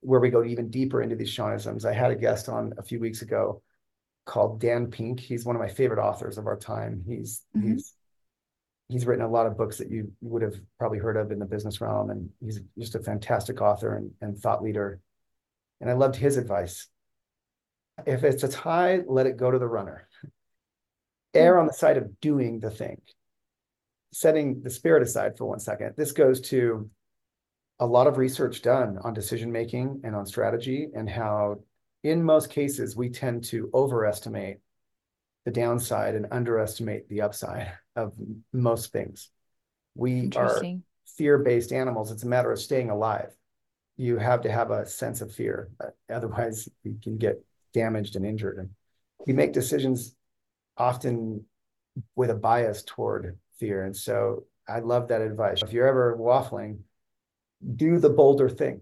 where 0.00 0.20
we 0.20 0.30
go 0.30 0.42
even 0.42 0.70
deeper 0.70 1.02
into 1.02 1.16
these 1.16 1.34
Shawnisms. 1.34 1.84
I 1.84 1.92
had 1.92 2.10
a 2.10 2.16
guest 2.16 2.48
on 2.48 2.72
a 2.78 2.82
few 2.82 3.00
weeks 3.00 3.22
ago 3.22 3.62
called 4.24 4.60
Dan 4.60 4.86
Pink. 4.86 5.20
He's 5.20 5.44
one 5.44 5.56
of 5.56 5.60
my 5.60 5.68
favorite 5.68 6.02
authors 6.02 6.38
of 6.38 6.46
our 6.46 6.56
time. 6.56 7.04
He's 7.06 7.42
mm-hmm. 7.56 7.72
he's 7.72 7.94
he's 8.92 9.06
written 9.06 9.24
a 9.24 9.30
lot 9.30 9.46
of 9.46 9.56
books 9.56 9.78
that 9.78 9.90
you 9.90 10.12
would 10.20 10.42
have 10.42 10.54
probably 10.78 10.98
heard 10.98 11.16
of 11.16 11.32
in 11.32 11.38
the 11.38 11.46
business 11.46 11.80
realm 11.80 12.10
and 12.10 12.28
he's 12.40 12.60
just 12.78 12.94
a 12.94 13.02
fantastic 13.02 13.60
author 13.60 13.96
and, 13.96 14.10
and 14.20 14.38
thought 14.38 14.62
leader. 14.62 15.00
And 15.80 15.90
i 15.90 15.94
loved 15.94 16.14
his 16.16 16.36
advice. 16.36 16.88
If 18.06 18.22
it's 18.22 18.42
a 18.42 18.48
tie 18.48 19.00
let 19.06 19.26
it 19.26 19.36
go 19.36 19.50
to 19.50 19.58
the 19.58 19.66
runner. 19.66 20.08
Err 21.34 21.58
on 21.58 21.66
the 21.66 21.72
side 21.72 21.96
of 21.96 22.20
doing 22.20 22.60
the 22.60 22.70
thing. 22.70 23.00
Setting 24.12 24.60
the 24.62 24.70
spirit 24.70 25.02
aside 25.02 25.38
for 25.38 25.46
one 25.46 25.60
second. 25.60 25.94
This 25.96 26.12
goes 26.12 26.42
to 26.42 26.90
a 27.80 27.86
lot 27.86 28.06
of 28.06 28.18
research 28.18 28.60
done 28.60 28.98
on 29.02 29.14
decision 29.14 29.50
making 29.50 30.02
and 30.04 30.14
on 30.14 30.26
strategy 30.26 30.88
and 30.94 31.08
how 31.08 31.60
in 32.04 32.22
most 32.22 32.50
cases 32.50 32.94
we 32.94 33.08
tend 33.08 33.44
to 33.44 33.70
overestimate 33.72 34.58
the 35.44 35.50
downside 35.50 36.14
and 36.14 36.26
underestimate 36.30 37.08
the 37.08 37.22
upside 37.22 37.72
of 37.96 38.14
most 38.52 38.92
things. 38.92 39.30
We 39.94 40.30
are 40.36 40.62
fear-based 41.16 41.72
animals. 41.72 42.10
It's 42.10 42.22
a 42.22 42.28
matter 42.28 42.52
of 42.52 42.58
staying 42.58 42.90
alive. 42.90 43.34
You 43.96 44.16
have 44.18 44.42
to 44.42 44.52
have 44.52 44.70
a 44.70 44.86
sense 44.86 45.20
of 45.20 45.32
fear. 45.32 45.70
Otherwise, 46.10 46.68
you 46.82 46.96
can 47.02 47.18
get 47.18 47.44
damaged 47.74 48.16
and 48.16 48.24
injured. 48.24 48.58
And 48.58 48.70
we 49.26 49.32
make 49.32 49.52
decisions 49.52 50.14
often 50.76 51.44
with 52.14 52.30
a 52.30 52.34
bias 52.34 52.82
toward 52.84 53.38
fear. 53.58 53.84
And 53.84 53.94
so 53.94 54.44
I 54.66 54.78
love 54.78 55.08
that 55.08 55.20
advice. 55.20 55.62
If 55.62 55.72
you're 55.72 55.86
ever 55.86 56.16
waffling, 56.18 56.78
do 57.76 57.98
the 57.98 58.10
bolder 58.10 58.48
thing. 58.48 58.80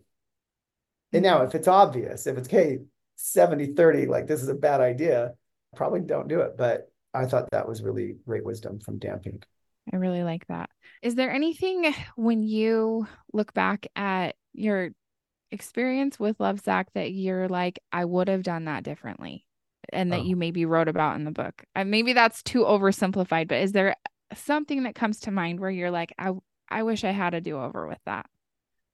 And 1.12 1.22
now, 1.22 1.42
if 1.42 1.56
it's 1.56 1.68
obvious, 1.68 2.26
if 2.26 2.38
it's, 2.38 2.48
okay, 2.48 2.78
70 3.16 3.74
30, 3.74 4.06
like 4.06 4.26
this 4.28 4.42
is 4.42 4.48
a 4.48 4.54
bad 4.54 4.80
idea, 4.80 5.32
probably 5.76 6.00
don't 6.00 6.28
do 6.28 6.40
it. 6.40 6.56
But 6.56 6.90
I 7.14 7.26
thought 7.26 7.50
that 7.50 7.68
was 7.68 7.82
really 7.82 8.16
great 8.26 8.44
wisdom 8.44 8.80
from 8.80 8.98
Dan 8.98 9.18
Pink. 9.18 9.44
I 9.92 9.96
really 9.96 10.22
like 10.22 10.46
that. 10.48 10.70
Is 11.02 11.14
there 11.14 11.32
anything 11.32 11.94
when 12.16 12.42
you 12.42 13.06
look 13.32 13.52
back 13.54 13.86
at 13.96 14.36
your 14.52 14.90
experience 15.50 16.18
with 16.18 16.38
Lovesac 16.38 16.86
that 16.94 17.12
you're 17.12 17.48
like, 17.48 17.80
I 17.90 18.04
would 18.04 18.28
have 18.28 18.42
done 18.42 18.66
that 18.66 18.84
differently? 18.84 19.46
And 19.92 20.12
that 20.12 20.20
oh. 20.20 20.24
you 20.24 20.36
maybe 20.36 20.66
wrote 20.66 20.86
about 20.86 21.16
in 21.16 21.24
the 21.24 21.32
book. 21.32 21.64
And 21.74 21.90
maybe 21.90 22.12
that's 22.12 22.42
too 22.44 22.60
oversimplified, 22.60 23.48
but 23.48 23.58
is 23.58 23.72
there 23.72 23.96
something 24.34 24.84
that 24.84 24.94
comes 24.94 25.20
to 25.20 25.32
mind 25.32 25.58
where 25.58 25.70
you're 25.70 25.90
like, 25.90 26.14
I 26.18 26.32
I 26.68 26.84
wish 26.84 27.02
I 27.02 27.10
had 27.10 27.34
a 27.34 27.40
do-over 27.40 27.88
with 27.88 27.98
that? 28.06 28.26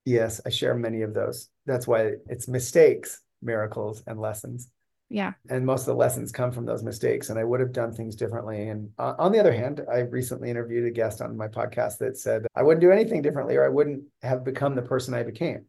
Yes, 0.06 0.40
I 0.46 0.50
share 0.50 0.74
many 0.74 1.02
of 1.02 1.12
those. 1.12 1.50
That's 1.66 1.86
why 1.86 2.12
it's 2.28 2.48
mistakes, 2.48 3.20
miracles, 3.42 4.02
and 4.06 4.18
lessons. 4.18 4.70
Yeah. 5.08 5.34
And 5.48 5.64
most 5.64 5.82
of 5.82 5.86
the 5.86 5.94
lessons 5.94 6.32
come 6.32 6.50
from 6.50 6.66
those 6.66 6.82
mistakes. 6.82 7.30
And 7.30 7.38
I 7.38 7.44
would 7.44 7.60
have 7.60 7.72
done 7.72 7.92
things 7.92 8.16
differently. 8.16 8.68
And 8.68 8.90
uh, 8.98 9.14
on 9.18 9.32
the 9.32 9.38
other 9.38 9.52
hand, 9.52 9.82
I 9.90 10.00
recently 10.00 10.50
interviewed 10.50 10.86
a 10.86 10.90
guest 10.90 11.20
on 11.20 11.36
my 11.36 11.48
podcast 11.48 11.98
that 11.98 12.18
said, 12.18 12.46
I 12.56 12.62
wouldn't 12.62 12.80
do 12.80 12.90
anything 12.90 13.22
differently 13.22 13.56
or 13.56 13.64
I 13.64 13.68
wouldn't 13.68 14.04
have 14.22 14.44
become 14.44 14.74
the 14.74 14.82
person 14.82 15.14
I 15.14 15.22
became. 15.22 15.66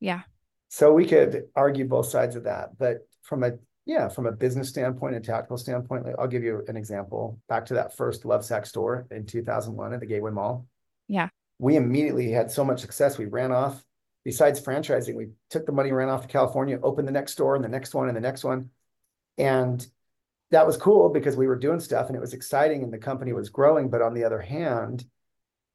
Yeah. 0.00 0.22
So 0.68 0.92
we 0.92 1.06
could 1.06 1.44
argue 1.56 1.86
both 1.86 2.06
sides 2.06 2.36
of 2.36 2.44
that. 2.44 2.76
But 2.78 3.08
from 3.22 3.42
a 3.42 3.52
yeah, 3.86 4.08
from 4.08 4.24
a 4.24 4.32
business 4.32 4.70
standpoint 4.70 5.14
and 5.14 5.22
tactical 5.22 5.58
standpoint, 5.58 6.06
I'll 6.18 6.26
give 6.26 6.42
you 6.42 6.64
an 6.68 6.76
example. 6.76 7.38
Back 7.50 7.66
to 7.66 7.74
that 7.74 7.94
first 7.94 8.22
Lovesac 8.22 8.66
store 8.66 9.06
in 9.10 9.26
2001 9.26 9.92
at 9.92 10.00
the 10.00 10.06
Gateway 10.06 10.30
Mall. 10.30 10.66
Yeah. 11.06 11.28
We 11.58 11.76
immediately 11.76 12.30
had 12.30 12.50
so 12.50 12.64
much 12.64 12.80
success. 12.80 13.18
We 13.18 13.26
ran 13.26 13.52
off 13.52 13.84
besides 14.24 14.60
franchising, 14.60 15.14
we 15.14 15.28
took 15.50 15.66
the 15.66 15.72
money, 15.72 15.92
ran 15.92 16.08
off 16.08 16.22
to 16.22 16.28
California, 16.28 16.78
opened 16.82 17.06
the 17.06 17.12
next 17.12 17.32
store 17.32 17.54
and 17.54 17.64
the 17.64 17.68
next 17.68 17.94
one 17.94 18.08
and 18.08 18.16
the 18.16 18.20
next 18.20 18.42
one. 18.42 18.70
And 19.38 19.86
that 20.50 20.66
was 20.66 20.76
cool 20.76 21.08
because 21.08 21.36
we 21.36 21.46
were 21.46 21.56
doing 21.56 21.80
stuff 21.80 22.06
and 22.06 22.16
it 22.16 22.20
was 22.20 22.34
exciting 22.34 22.82
and 22.82 22.92
the 22.92 22.98
company 22.98 23.32
was 23.32 23.48
growing. 23.48 23.88
But 23.88 24.02
on 24.02 24.14
the 24.14 24.24
other 24.24 24.40
hand, 24.40 25.04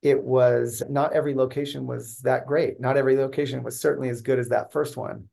it 0.01 0.23
was 0.23 0.81
not 0.89 1.13
every 1.13 1.35
location 1.35 1.85
was 1.85 2.19
that 2.19 2.47
great. 2.47 2.79
Not 2.79 2.95
every 2.95 3.17
location 3.17 3.63
was 3.63 3.79
certainly 3.79 4.09
as 4.09 4.21
good 4.21 4.39
as 4.39 4.49
that 4.49 4.71
first 4.71 4.95
one. 4.95 5.27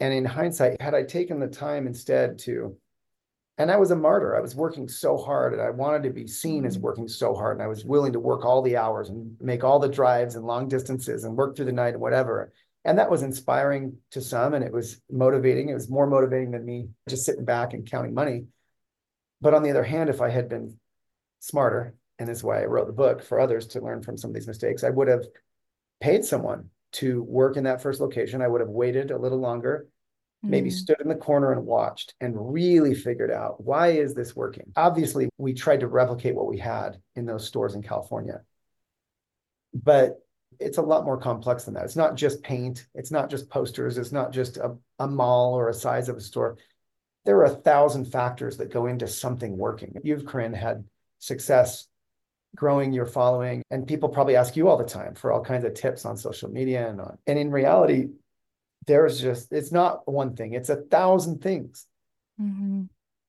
And 0.00 0.12
in 0.12 0.24
hindsight, 0.24 0.80
had 0.80 0.94
I 0.94 1.02
taken 1.02 1.38
the 1.38 1.46
time 1.46 1.86
instead 1.86 2.38
to, 2.40 2.76
and 3.58 3.70
I 3.70 3.76
was 3.76 3.90
a 3.90 3.96
martyr, 3.96 4.36
I 4.36 4.40
was 4.40 4.54
working 4.54 4.88
so 4.88 5.16
hard 5.16 5.52
and 5.52 5.62
I 5.62 5.70
wanted 5.70 6.02
to 6.04 6.10
be 6.10 6.26
seen 6.26 6.64
as 6.64 6.76
mm-hmm. 6.76 6.84
working 6.84 7.08
so 7.08 7.34
hard. 7.34 7.56
And 7.56 7.62
I 7.62 7.68
was 7.68 7.84
willing 7.84 8.12
to 8.12 8.20
work 8.20 8.44
all 8.44 8.62
the 8.62 8.76
hours 8.76 9.08
and 9.08 9.36
make 9.40 9.64
all 9.64 9.78
the 9.78 9.88
drives 9.88 10.34
and 10.34 10.46
long 10.46 10.68
distances 10.68 11.24
and 11.24 11.36
work 11.36 11.56
through 11.56 11.66
the 11.66 11.72
night 11.72 11.94
and 11.94 12.00
whatever 12.00 12.52
and 12.86 12.98
that 12.98 13.10
was 13.10 13.22
inspiring 13.22 13.98
to 14.12 14.20
some 14.20 14.54
and 14.54 14.64
it 14.64 14.72
was 14.72 15.00
motivating. 15.10 15.68
It 15.68 15.74
was 15.74 15.90
more 15.90 16.06
motivating 16.06 16.52
than 16.52 16.64
me 16.64 16.88
just 17.08 17.24
sitting 17.24 17.44
back 17.44 17.74
and 17.74 17.88
counting 17.88 18.14
money. 18.14 18.46
But 19.40 19.54
on 19.54 19.62
the 19.62 19.70
other 19.70 19.84
hand 19.84 20.08
if 20.08 20.22
i 20.22 20.30
had 20.30 20.48
been 20.48 20.78
smarter 21.40 21.94
and 22.18 22.26
this 22.26 22.38
is 22.38 22.44
why 22.44 22.62
i 22.62 22.64
wrote 22.64 22.86
the 22.86 22.92
book 22.92 23.22
for 23.22 23.38
others 23.38 23.66
to 23.68 23.80
learn 23.80 24.02
from 24.02 24.16
some 24.16 24.30
of 24.30 24.34
these 24.34 24.46
mistakes 24.46 24.82
i 24.82 24.88
would 24.88 25.08
have 25.08 25.26
paid 26.00 26.24
someone 26.24 26.70
to 26.92 27.22
work 27.24 27.56
in 27.56 27.64
that 27.64 27.82
first 27.82 28.00
location. 28.00 28.42
I 28.42 28.48
would 28.48 28.60
have 28.60 28.70
waited 28.70 29.10
a 29.10 29.18
little 29.18 29.38
longer 29.38 29.86
mm. 30.44 30.48
maybe 30.48 30.70
stood 30.70 31.00
in 31.00 31.08
the 31.08 31.14
corner 31.14 31.52
and 31.52 31.66
watched 31.66 32.14
and 32.20 32.34
really 32.52 32.94
figured 32.94 33.30
out 33.30 33.62
why 33.62 33.88
is 33.88 34.14
this 34.14 34.34
working? 34.34 34.72
Obviously 34.76 35.28
we 35.38 35.52
tried 35.52 35.80
to 35.80 35.88
replicate 35.88 36.34
what 36.34 36.46
we 36.46 36.58
had 36.58 36.98
in 37.14 37.26
those 37.26 37.46
stores 37.46 37.74
in 37.74 37.82
california. 37.82 38.40
But 39.74 40.22
it's 40.58 40.78
a 40.78 40.82
lot 40.82 41.04
more 41.04 41.18
complex 41.18 41.64
than 41.64 41.74
that. 41.74 41.84
It's 41.84 41.96
not 41.96 42.16
just 42.16 42.42
paint. 42.42 42.86
It's 42.94 43.10
not 43.10 43.30
just 43.30 43.50
posters. 43.50 43.98
It's 43.98 44.12
not 44.12 44.32
just 44.32 44.56
a, 44.56 44.76
a 44.98 45.06
mall 45.06 45.54
or 45.54 45.68
a 45.68 45.74
size 45.74 46.08
of 46.08 46.16
a 46.16 46.20
store. 46.20 46.56
there 47.24 47.38
are 47.38 47.44
a 47.44 47.50
thousand 47.50 48.06
factors 48.06 48.56
that 48.58 48.72
go 48.72 48.86
into 48.86 49.06
something 49.06 49.56
working. 49.56 49.98
You've, 50.02 50.26
Corinne, 50.26 50.52
had 50.52 50.84
success 51.18 51.86
growing 52.54 52.92
your 52.92 53.06
following, 53.06 53.62
and 53.70 53.86
people 53.86 54.08
probably 54.08 54.36
ask 54.36 54.56
you 54.56 54.68
all 54.68 54.76
the 54.76 54.84
time 54.84 55.14
for 55.14 55.32
all 55.32 55.42
kinds 55.42 55.64
of 55.64 55.74
tips 55.74 56.04
on 56.04 56.16
social 56.16 56.50
media 56.50 56.88
and 56.88 57.00
on. 57.00 57.18
And 57.26 57.38
in 57.38 57.50
reality, 57.50 58.08
there's 58.86 59.20
just 59.20 59.52
it's 59.52 59.72
not 59.72 60.10
one 60.10 60.36
thing; 60.36 60.54
it's 60.54 60.70
a 60.70 60.76
thousand 60.76 61.42
things. 61.42 61.86
Mm-hmm. 62.40 62.84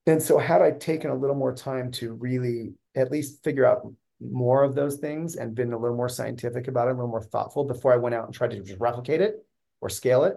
And 0.06 0.24
so, 0.24 0.38
had 0.38 0.62
I 0.62 0.72
taken 0.72 1.10
a 1.10 1.16
little 1.16 1.36
more 1.36 1.54
time 1.54 1.92
to 1.94 2.14
really 2.14 2.74
at 2.96 3.12
least 3.12 3.44
figure 3.44 3.66
out 3.66 3.86
more 4.20 4.64
of 4.64 4.76
those 4.76 4.98
things 4.98 5.36
and 5.36 5.56
been 5.56 5.74
a 5.74 5.78
little 5.78 5.96
more 5.96 6.10
scientific 6.10 6.68
about 6.68 6.88
it, 6.88 6.92
a 6.92 6.94
little 6.94 7.10
more 7.10 7.22
thoughtful 7.22 7.66
before 7.66 7.94
I 7.94 7.98
went 7.98 8.16
out 8.16 8.26
and 8.26 8.34
tried 8.34 8.52
to 8.52 8.58
just 8.58 8.74
mm-hmm. 8.74 8.84
replicate 8.84 9.22
it 9.22 9.46
or 9.82 9.90
scale 9.90 10.24
it, 10.24 10.36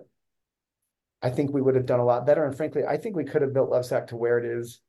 I 1.22 1.30
think 1.30 1.52
we 1.52 1.62
would 1.62 1.74
have 1.74 1.86
done 1.86 2.00
a 2.00 2.04
lot 2.04 2.26
better. 2.26 2.44
And 2.44 2.56
frankly, 2.56 2.84
I 2.84 2.96
think 2.96 3.16
we 3.16 3.24
could 3.24 3.42
have 3.42 3.54
built 3.54 3.70
Lovesac 3.70 4.08
to 4.08 4.16
where 4.16 4.38
it 4.38 4.44
is 4.44 4.80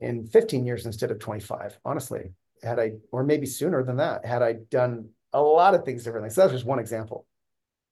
in 0.00 0.26
15 0.26 0.64
years 0.66 0.86
instead 0.86 1.10
of 1.10 1.18
25, 1.18 1.78
honestly, 1.84 2.32
had 2.62 2.78
I, 2.78 2.92
or 3.10 3.24
maybe 3.24 3.46
sooner 3.46 3.82
than 3.84 3.96
that, 3.96 4.24
had 4.24 4.42
I 4.42 4.54
done 4.70 5.10
a 5.32 5.40
lot 5.40 5.74
of 5.74 5.84
things 5.84 6.04
differently. 6.04 6.30
So 6.30 6.42
that's 6.42 6.52
just 6.52 6.66
one 6.66 6.78
example. 6.78 7.26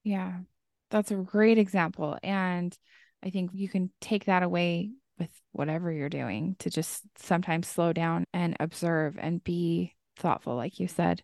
Yeah, 0.05 0.39
that's 0.91 1.11
a 1.11 1.17
great 1.17 1.59
example. 1.59 2.19
And 2.23 2.77
I 3.23 3.31
think 3.31 3.51
you 3.55 3.69
can 3.69 3.91
take 4.01 4.27
that 4.27 4.43
away 4.43 4.91
with 5.19 5.31
whatever 5.53 5.93
you're 5.93 6.09
doing 6.09 6.57
to 6.61 6.71
just 6.71 7.03
sometimes 7.19 7.69
slow 7.69 7.93
down 7.93 8.25
and 8.33 8.57
observe 8.59 9.17
and 9.19 9.43
be 9.43 9.95
thoughtful, 10.21 10.55
like 10.55 10.79
you 10.79 10.89
said. 10.89 11.23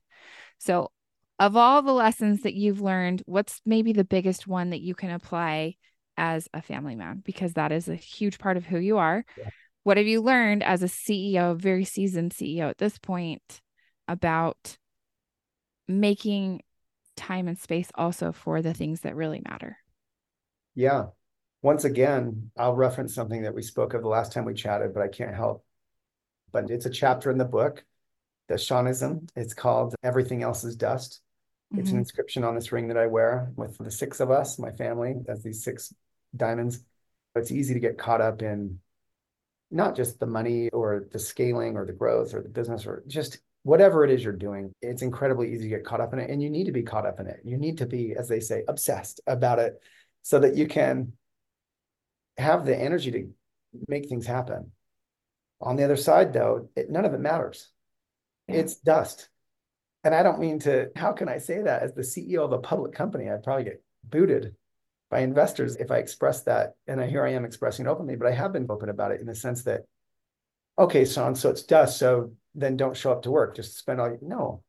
So, 0.59 0.91
of 1.39 1.57
all 1.57 1.83
the 1.83 1.93
lessons 1.93 2.43
that 2.43 2.55
you've 2.55 2.81
learned, 2.81 3.23
what's 3.27 3.61
maybe 3.67 3.93
the 3.93 4.05
biggest 4.05 4.47
one 4.47 4.71
that 4.71 4.81
you 4.81 4.95
can 4.95 5.11
apply 5.11 5.77
as 6.17 6.49
a 6.55 6.63
family 6.63 6.95
man? 6.95 7.23
Because 7.25 7.53
that 7.55 7.73
is 7.73 7.89
a 7.89 7.95
huge 7.95 8.39
part 8.39 8.57
of 8.57 8.65
who 8.65 8.79
you 8.79 8.97
are. 8.97 9.25
Yeah. 9.37 9.51
What 9.83 9.99
have 9.99 10.07
you 10.07 10.23
learned 10.23 10.63
as 10.63 10.83
a 10.83 10.87
CEO, 10.87 11.57
very 11.57 11.85
seasoned 11.85 12.33
CEO 12.33 12.71
at 12.71 12.79
this 12.79 12.99
point, 12.99 13.61
about 14.09 14.79
making 15.87 16.63
time 17.17 17.49
and 17.49 17.59
space 17.59 17.91
also 17.95 18.33
for 18.33 18.63
the 18.63 18.75
things 18.75 19.03
that 19.03 19.15
really 19.15 19.43
matter? 19.49 19.77
Yeah. 20.75 21.07
Once 21.63 21.85
again, 21.85 22.51
I'll 22.57 22.75
reference 22.75 23.15
something 23.15 23.43
that 23.43 23.55
we 23.55 23.63
spoke 23.63 23.95
of 23.95 24.03
the 24.03 24.09
last 24.09 24.33
time 24.33 24.45
we 24.45 24.55
chatted, 24.55 24.95
but 24.95 25.03
I 25.03 25.09
can't 25.09 25.35
help. 25.35 25.65
But 26.53 26.71
it's 26.71 26.87
a 26.87 26.91
chapter 26.91 27.31
in 27.31 27.39
the 27.39 27.45
book 27.45 27.85
the 28.49 28.55
Shawnism. 28.55 29.29
It's 29.37 29.55
called 29.55 29.95
Everything 30.03 30.43
Else 30.43 30.65
is 30.65 30.77
Dust. 30.77 31.21
Mm-hmm. 31.73 31.81
It's 31.81 31.91
an 31.91 31.95
mm-hmm. 31.95 32.01
inscription 32.01 32.45
on 32.45 32.55
this 32.55 32.73
ring 32.73 32.89
that 32.89 32.97
I 32.97 33.07
wear 33.07 33.53
with 33.57 33.79
the 33.79 33.91
six 33.91 34.21
of 34.21 34.31
us, 34.31 34.59
my 34.59 34.71
family, 34.71 35.17
as 35.29 35.43
these 35.43 35.65
six 35.65 35.93
diamonds. 36.35 36.81
It's 37.35 37.53
easy 37.53 37.75
to 37.75 37.81
get 37.81 37.99
caught 37.99 38.21
up 38.21 38.43
in 38.43 38.79
not 39.71 39.97
just 39.97 40.21
the 40.21 40.27
money 40.27 40.69
or 40.71 41.07
the 41.13 41.19
scaling 41.19 41.77
or 41.77 41.85
the 41.85 41.93
growth 41.93 42.35
or 42.35 42.41
the 42.41 42.49
business 42.49 42.87
or 42.87 43.03
just 43.07 43.39
whatever 43.65 44.05
it 44.05 44.11
is 44.11 44.23
you're 44.23 44.33
doing. 44.33 44.73
It's 44.81 45.03
incredibly 45.03 45.53
easy 45.53 45.65
to 45.65 45.77
get 45.77 45.85
caught 45.85 46.01
up 46.01 46.13
in 46.13 46.21
it. 46.21 46.31
And 46.31 46.41
you 46.41 46.51
need 46.51 46.67
to 46.67 46.73
be 46.73 46.85
caught 46.85 47.05
up 47.05 47.19
in 47.19 47.27
it. 47.27 47.41
You 47.45 47.57
need 47.57 47.79
to 47.79 47.87
be, 47.87 48.15
as 48.17 48.29
they 48.29 48.41
say, 48.41 48.63
obsessed 48.69 49.21
about 49.27 49.59
it 49.59 49.81
so 50.23 50.39
that 50.39 50.57
you 50.57 50.69
can 50.69 51.13
have 52.39 52.65
the 52.65 52.77
energy 52.77 53.11
to 53.11 53.29
make 53.89 54.09
things 54.09 54.27
happen. 54.27 54.71
On 55.61 55.75
the 55.77 55.85
other 55.85 55.97
side, 55.97 56.33
though, 56.33 56.69
it, 56.77 56.91
none 56.91 57.05
of 57.05 57.15
it 57.15 57.21
matters 57.21 57.69
it's 58.49 58.77
dust. 58.77 59.29
And 60.05 60.15
I 60.15 60.23
don't 60.23 60.39
mean 60.39 60.61
to, 60.61 60.91
how 60.95 61.13
can 61.13 61.29
I 61.29 61.39
say 61.39 61.63
that 61.63 61.83
as 61.83 61.95
the 61.95 62.03
CEO 62.03 62.45
of 62.45 62.53
a 62.53 62.59
public 62.59 62.93
company? 62.93 63.29
I'd 63.29 63.43
probably 63.43 63.65
get 63.65 63.83
booted 64.05 64.55
by 65.11 65.21
investors 65.21 65.77
if 65.77 65.91
I 65.91 65.99
express 65.99 66.43
that. 66.43 66.75
And 66.87 67.01
here 67.03 67.25
I 67.25 67.33
am 67.33 67.45
expressing 67.45 67.87
openly, 67.87 68.17
but 68.17 68.29
I 68.29 68.33
have 68.33 68.53
been 68.53 68.67
open 68.69 68.89
about 68.89 69.11
it 69.11 69.21
in 69.21 69.27
the 69.27 69.35
sense 69.35 69.65
that, 69.65 69.83
okay, 70.79 71.05
Shawn, 71.05 71.35
so 71.35 71.51
it's 71.51 71.63
dust. 71.63 71.99
So 71.99 72.33
then 72.55 72.77
don't 72.77 72.97
show 72.97 73.13
up 73.13 73.23
to 73.23 73.31
work, 73.31 73.57
just 73.57 73.79
spend 73.79 74.01
all, 74.01 74.17
no, 74.23 74.63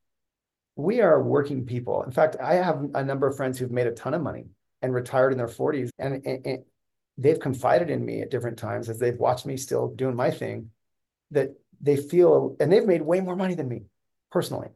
we 0.75 1.01
are 1.01 1.21
working 1.21 1.65
people. 1.65 2.03
In 2.03 2.11
fact, 2.11 2.35
I 2.41 2.55
have 2.55 2.83
a 2.93 3.03
number 3.03 3.27
of 3.27 3.35
friends 3.35 3.57
who've 3.57 3.71
made 3.71 3.87
a 3.87 3.91
ton 3.91 4.13
of 4.13 4.21
money 4.21 4.45
and 4.81 4.93
retired 4.93 5.31
in 5.31 5.37
their 5.37 5.47
40s. 5.47 5.89
And, 5.97 6.25
and, 6.25 6.45
and 6.45 6.63
they've 7.17 7.39
confided 7.39 7.89
in 7.89 8.05
me 8.05 8.21
at 8.21 8.29
different 8.29 8.57
times 8.57 8.89
as 8.89 8.99
they've 8.99 9.17
watched 9.17 9.45
me 9.45 9.57
still 9.57 9.87
doing 9.89 10.15
my 10.15 10.31
thing 10.31 10.69
that 11.31 11.49
they 11.81 11.97
feel, 11.97 12.55
and 12.59 12.71
they've 12.71 12.85
made 12.85 13.01
way 13.01 13.19
more 13.21 13.35
money 13.35 13.55
than 13.55 13.67
me 13.67 13.83
personally, 14.31 14.69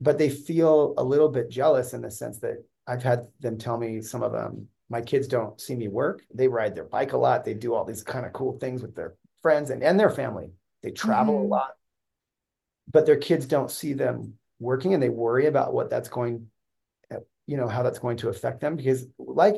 but 0.00 0.18
they 0.18 0.30
feel 0.30 0.94
a 0.96 1.04
little 1.04 1.28
bit 1.28 1.50
jealous 1.50 1.92
in 1.92 2.02
the 2.02 2.10
sense 2.10 2.38
that 2.40 2.64
I've 2.86 3.02
had 3.02 3.26
them 3.40 3.58
tell 3.58 3.78
me 3.78 4.00
some 4.02 4.22
of 4.22 4.32
them, 4.32 4.68
my 4.90 5.00
kids 5.00 5.26
don't 5.26 5.60
see 5.60 5.74
me 5.74 5.88
work. 5.88 6.22
They 6.32 6.48
ride 6.48 6.74
their 6.74 6.84
bike 6.84 7.12
a 7.12 7.16
lot. 7.16 7.44
They 7.44 7.54
do 7.54 7.74
all 7.74 7.84
these 7.84 8.02
kind 8.02 8.26
of 8.26 8.32
cool 8.32 8.58
things 8.58 8.82
with 8.82 8.94
their 8.94 9.14
friends 9.40 9.70
and, 9.70 9.82
and 9.82 9.98
their 9.98 10.10
family. 10.10 10.50
They 10.82 10.90
travel 10.90 11.34
mm-hmm. 11.34 11.44
a 11.44 11.48
lot, 11.48 11.74
but 12.92 13.06
their 13.06 13.16
kids 13.16 13.46
don't 13.46 13.70
see 13.70 13.94
them 13.94 14.34
working 14.60 14.94
and 14.94 15.02
they 15.02 15.08
worry 15.08 15.46
about 15.46 15.72
what 15.72 15.90
that's 15.90 16.08
going, 16.08 16.48
you 17.46 17.56
know, 17.56 17.68
how 17.68 17.82
that's 17.82 17.98
going 17.98 18.18
to 18.18 18.28
affect 18.28 18.60
them 18.60 18.76
because 18.76 19.06
like 19.18 19.56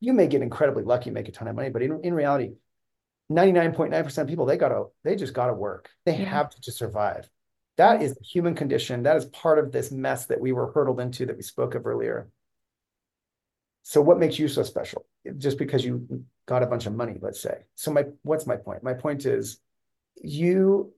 you 0.00 0.12
may 0.12 0.26
get 0.26 0.42
incredibly 0.42 0.84
lucky, 0.84 1.10
make 1.10 1.28
a 1.28 1.32
ton 1.32 1.48
of 1.48 1.56
money, 1.56 1.70
but 1.70 1.82
in, 1.82 2.00
in 2.02 2.14
reality, 2.14 2.52
99.9% 3.30 4.18
of 4.18 4.26
people 4.26 4.46
they 4.46 4.56
gotta 4.56 4.84
they 5.04 5.16
just 5.16 5.34
gotta 5.34 5.52
work. 5.52 5.90
They 6.06 6.16
yeah. 6.16 6.24
have 6.24 6.50
to 6.50 6.60
just 6.60 6.78
survive. 6.78 7.28
That 7.76 8.02
is 8.02 8.14
the 8.14 8.24
human 8.24 8.54
condition. 8.54 9.02
That 9.02 9.16
is 9.16 9.26
part 9.26 9.58
of 9.58 9.70
this 9.70 9.92
mess 9.92 10.26
that 10.26 10.40
we 10.40 10.52
were 10.52 10.72
hurtled 10.72 11.00
into 11.00 11.26
that 11.26 11.36
we 11.36 11.42
spoke 11.42 11.74
of 11.74 11.86
earlier. 11.86 12.28
So 13.82 14.00
what 14.00 14.18
makes 14.18 14.38
you 14.38 14.48
so 14.48 14.62
special? 14.62 15.06
Just 15.36 15.58
because 15.58 15.84
you 15.84 16.24
got 16.46 16.62
a 16.62 16.66
bunch 16.66 16.86
of 16.86 16.94
money 16.94 17.18
let's 17.20 17.40
say. 17.40 17.64
So 17.74 17.92
my 17.92 18.06
what's 18.22 18.46
my 18.46 18.56
point? 18.56 18.82
My 18.82 18.94
point 18.94 19.26
is 19.26 19.60
you 20.16 20.92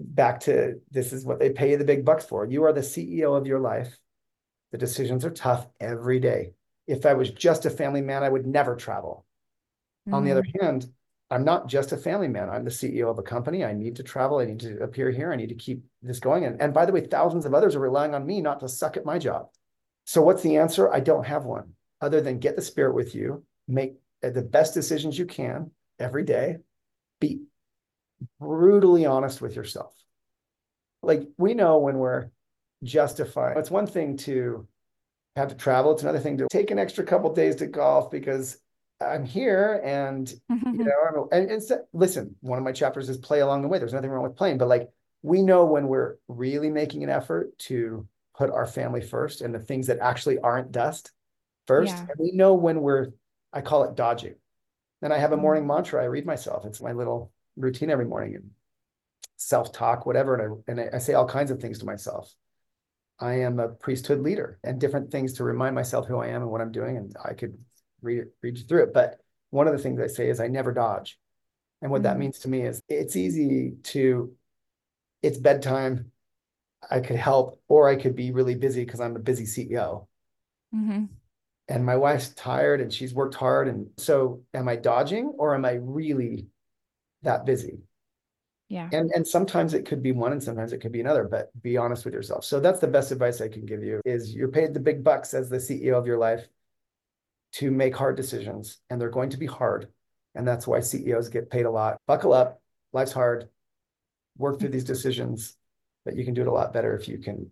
back 0.00 0.40
to 0.40 0.80
this 0.90 1.12
is 1.12 1.24
what 1.24 1.38
they 1.38 1.50
pay 1.50 1.70
you 1.70 1.76
the 1.76 1.84
big 1.84 2.04
bucks 2.04 2.24
for. 2.24 2.46
You 2.46 2.64
are 2.64 2.72
the 2.72 2.80
ceo 2.80 3.36
of 3.36 3.46
your 3.46 3.60
life. 3.60 3.98
The 4.72 4.78
decisions 4.78 5.24
are 5.24 5.30
tough 5.30 5.66
every 5.80 6.18
day. 6.18 6.52
If 6.86 7.04
i 7.04 7.12
was 7.12 7.30
just 7.30 7.66
a 7.66 7.70
family 7.70 8.00
man 8.00 8.22
i 8.22 8.28
would 8.30 8.46
never 8.46 8.74
travel. 8.74 9.26
Mm-hmm. 10.08 10.14
on 10.14 10.24
the 10.24 10.30
other 10.30 10.42
mm-hmm. 10.42 10.64
hand 10.64 10.86
I'm 11.30 11.44
not 11.44 11.68
just 11.68 11.92
a 11.92 11.96
family 11.96 12.28
man. 12.28 12.48
I'm 12.48 12.64
the 12.64 12.70
CEO 12.70 13.10
of 13.10 13.18
a 13.18 13.22
company. 13.22 13.64
I 13.64 13.74
need 13.74 13.96
to 13.96 14.02
travel. 14.02 14.38
I 14.38 14.46
need 14.46 14.60
to 14.60 14.82
appear 14.82 15.10
here. 15.10 15.30
I 15.30 15.36
need 15.36 15.50
to 15.50 15.54
keep 15.54 15.82
this 16.02 16.20
going. 16.20 16.44
And, 16.44 16.60
and 16.60 16.72
by 16.72 16.86
the 16.86 16.92
way, 16.92 17.02
thousands 17.02 17.44
of 17.44 17.52
others 17.52 17.76
are 17.76 17.80
relying 17.80 18.14
on 18.14 18.24
me 18.24 18.40
not 18.40 18.60
to 18.60 18.68
suck 18.68 18.96
at 18.96 19.04
my 19.04 19.18
job. 19.18 19.48
So 20.04 20.22
what's 20.22 20.42
the 20.42 20.56
answer? 20.56 20.90
I 20.90 21.00
don't 21.00 21.26
have 21.26 21.44
one 21.44 21.74
other 22.00 22.20
than 22.20 22.38
get 22.38 22.56
the 22.56 22.62
spirit 22.62 22.94
with 22.94 23.14
you, 23.14 23.44
make 23.66 23.96
the 24.22 24.42
best 24.42 24.72
decisions 24.72 25.18
you 25.18 25.26
can 25.26 25.70
every 25.98 26.24
day, 26.24 26.56
be 27.20 27.42
brutally 28.40 29.04
honest 29.04 29.40
with 29.40 29.54
yourself. 29.54 29.94
Like 31.02 31.28
we 31.36 31.54
know 31.54 31.78
when 31.78 31.98
we're 31.98 32.30
justifying, 32.82 33.58
It's 33.58 33.70
one 33.70 33.86
thing 33.86 34.16
to 34.18 34.66
have 35.36 35.48
to 35.48 35.54
travel. 35.54 35.92
It's 35.92 36.02
another 36.02 36.20
thing 36.20 36.38
to 36.38 36.46
take 36.50 36.70
an 36.70 36.78
extra 36.78 37.04
couple 37.04 37.32
days 37.34 37.56
to 37.56 37.66
golf 37.66 38.10
because 38.10 38.58
I'm 39.00 39.24
here 39.24 39.80
and 39.84 40.26
mm-hmm. 40.50 40.80
you 40.80 40.84
know, 40.84 41.28
and, 41.30 41.50
and 41.50 41.62
so, 41.62 41.84
listen, 41.92 42.34
one 42.40 42.58
of 42.58 42.64
my 42.64 42.72
chapters 42.72 43.08
is 43.08 43.16
play 43.16 43.40
along 43.40 43.62
the 43.62 43.68
way. 43.68 43.78
There's 43.78 43.92
nothing 43.92 44.10
wrong 44.10 44.24
with 44.24 44.36
playing, 44.36 44.58
but 44.58 44.68
like 44.68 44.90
we 45.22 45.42
know 45.42 45.64
when 45.66 45.88
we're 45.88 46.16
really 46.26 46.70
making 46.70 47.04
an 47.04 47.10
effort 47.10 47.56
to 47.58 48.06
put 48.36 48.50
our 48.50 48.66
family 48.66 49.00
first 49.00 49.40
and 49.40 49.54
the 49.54 49.58
things 49.58 49.88
that 49.88 49.98
actually 49.98 50.38
aren't 50.38 50.72
dust 50.72 51.12
first. 51.66 51.94
Yeah. 51.94 52.00
And 52.00 52.18
we 52.18 52.32
know 52.32 52.54
when 52.54 52.80
we're, 52.80 53.10
I 53.52 53.60
call 53.60 53.84
it 53.84 53.96
dodging. 53.96 54.34
And 55.02 55.12
I 55.12 55.18
have 55.18 55.30
a 55.30 55.34
mm-hmm. 55.34 55.42
morning 55.42 55.66
mantra 55.66 56.02
I 56.02 56.06
read 56.06 56.26
myself. 56.26 56.64
It's 56.64 56.80
my 56.80 56.92
little 56.92 57.32
routine 57.56 57.90
every 57.90 58.04
morning 58.04 58.34
and 58.36 58.50
self-talk, 59.36 60.06
whatever. 60.06 60.34
And 60.34 60.62
I, 60.68 60.72
and 60.72 60.80
I, 60.80 60.96
I 60.96 60.98
say 60.98 61.14
all 61.14 61.26
kinds 61.26 61.50
of 61.50 61.60
things 61.60 61.78
to 61.80 61.86
myself. 61.86 62.32
I 63.20 63.40
am 63.40 63.58
a 63.58 63.68
priesthood 63.68 64.20
leader 64.20 64.58
and 64.62 64.80
different 64.80 65.10
things 65.10 65.34
to 65.34 65.44
remind 65.44 65.74
myself 65.74 66.06
who 66.06 66.18
I 66.18 66.28
am 66.28 66.42
and 66.42 66.50
what 66.50 66.60
I'm 66.60 66.72
doing. 66.72 66.96
And 66.96 67.14
I 67.24 67.34
could 67.34 67.58
read 68.02 68.18
it, 68.18 68.28
read 68.42 68.58
you 68.58 68.64
through 68.64 68.84
it. 68.84 68.94
But 68.94 69.20
one 69.50 69.66
of 69.66 69.72
the 69.72 69.78
things 69.78 70.00
I 70.00 70.06
say 70.06 70.28
is 70.28 70.40
I 70.40 70.48
never 70.48 70.72
dodge. 70.72 71.18
And 71.82 71.90
what 71.90 71.98
mm-hmm. 71.98 72.04
that 72.04 72.18
means 72.18 72.38
to 72.40 72.48
me 72.48 72.62
is 72.62 72.82
it's 72.88 73.16
easy 73.16 73.74
to, 73.84 74.32
it's 75.22 75.38
bedtime. 75.38 76.10
I 76.90 77.00
could 77.00 77.16
help, 77.16 77.60
or 77.68 77.88
I 77.88 77.96
could 77.96 78.14
be 78.14 78.30
really 78.30 78.54
busy 78.54 78.84
because 78.84 79.00
I'm 79.00 79.16
a 79.16 79.20
busy 79.20 79.44
CEO. 79.44 80.06
Mm-hmm. 80.74 81.04
And 81.68 81.84
my 81.84 81.96
wife's 81.96 82.30
tired 82.30 82.80
and 82.80 82.92
she's 82.92 83.12
worked 83.12 83.34
hard. 83.34 83.68
And 83.68 83.88
so 83.96 84.42
am 84.54 84.68
I 84.68 84.76
dodging 84.76 85.34
or 85.38 85.54
am 85.54 85.64
I 85.64 85.78
really 85.82 86.46
that 87.22 87.44
busy? 87.44 87.80
Yeah. 88.68 88.88
And 88.92 89.10
and 89.14 89.26
sometimes 89.26 89.72
it 89.72 89.86
could 89.86 90.02
be 90.02 90.12
one 90.12 90.32
and 90.32 90.42
sometimes 90.42 90.72
it 90.72 90.78
could 90.78 90.92
be 90.92 91.00
another, 91.00 91.24
but 91.24 91.50
be 91.62 91.76
honest 91.76 92.04
with 92.04 92.12
yourself. 92.12 92.44
So 92.44 92.60
that's 92.60 92.80
the 92.80 92.86
best 92.86 93.10
advice 93.12 93.40
I 93.40 93.48
can 93.48 93.64
give 93.64 93.82
you 93.82 94.00
is 94.04 94.34
you're 94.34 94.48
paid 94.48 94.74
the 94.74 94.80
big 94.80 95.02
bucks 95.02 95.32
as 95.32 95.48
the 95.48 95.56
CEO 95.56 95.94
of 95.94 96.06
your 96.06 96.18
life 96.18 96.46
to 97.54 97.70
make 97.70 97.96
hard 97.96 98.16
decisions, 98.16 98.78
and 98.90 99.00
they're 99.00 99.10
going 99.10 99.30
to 99.30 99.38
be 99.38 99.46
hard. 99.46 99.88
And 100.34 100.46
that's 100.46 100.66
why 100.66 100.80
CEOs 100.80 101.28
get 101.28 101.50
paid 101.50 101.66
a 101.66 101.70
lot. 101.70 101.98
Buckle 102.06 102.32
up, 102.32 102.60
life's 102.92 103.12
hard. 103.12 103.48
Work 104.36 104.60
through 104.60 104.68
these 104.68 104.84
decisions, 104.84 105.56
but 106.04 106.16
you 106.16 106.24
can 106.24 106.34
do 106.34 106.42
it 106.42 106.46
a 106.46 106.52
lot 106.52 106.72
better 106.72 106.96
if 106.96 107.08
you 107.08 107.18
can 107.18 107.50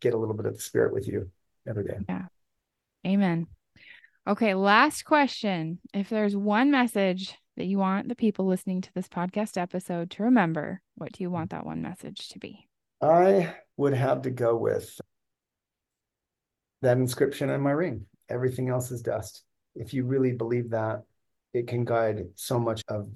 get 0.00 0.14
a 0.14 0.18
little 0.18 0.34
bit 0.34 0.46
of 0.46 0.54
the 0.54 0.60
spirit 0.60 0.92
with 0.92 1.06
you 1.08 1.30
every 1.66 1.84
day. 1.84 1.98
Yeah. 2.08 2.26
Amen. 3.06 3.46
Okay, 4.26 4.54
last 4.54 5.04
question. 5.04 5.78
If 5.94 6.10
there's 6.10 6.36
one 6.36 6.70
message 6.70 7.36
that 7.56 7.64
you 7.64 7.78
want 7.78 8.08
the 8.08 8.14
people 8.14 8.46
listening 8.46 8.82
to 8.82 8.92
this 8.94 9.08
podcast 9.08 9.56
episode 9.56 10.10
to 10.12 10.22
remember, 10.24 10.82
what 10.96 11.12
do 11.12 11.22
you 11.22 11.30
want 11.30 11.50
that 11.50 11.64
one 11.64 11.80
message 11.80 12.28
to 12.28 12.38
be? 12.38 12.68
I 13.00 13.54
would 13.76 13.94
have 13.94 14.22
to 14.22 14.30
go 14.30 14.56
with 14.56 15.00
that 16.82 16.98
inscription 16.98 17.48
in 17.48 17.60
my 17.60 17.70
ring. 17.70 18.06
Everything 18.30 18.68
else 18.68 18.90
is 18.90 19.02
dust. 19.02 19.44
If 19.74 19.92
you 19.94 20.04
really 20.04 20.32
believe 20.32 20.70
that, 20.70 21.02
it 21.52 21.66
can 21.66 21.84
guide 21.84 22.26
so 22.36 22.58
much 22.58 22.82
of 22.88 23.08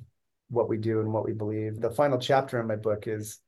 what 0.48 0.68
we 0.68 0.76
do 0.76 1.00
and 1.00 1.12
what 1.12 1.24
we 1.24 1.32
believe. 1.32 1.80
The 1.80 1.90
final 1.90 2.18
chapter 2.18 2.60
in 2.60 2.66
my 2.66 2.76
book 2.76 3.06
is 3.06 3.40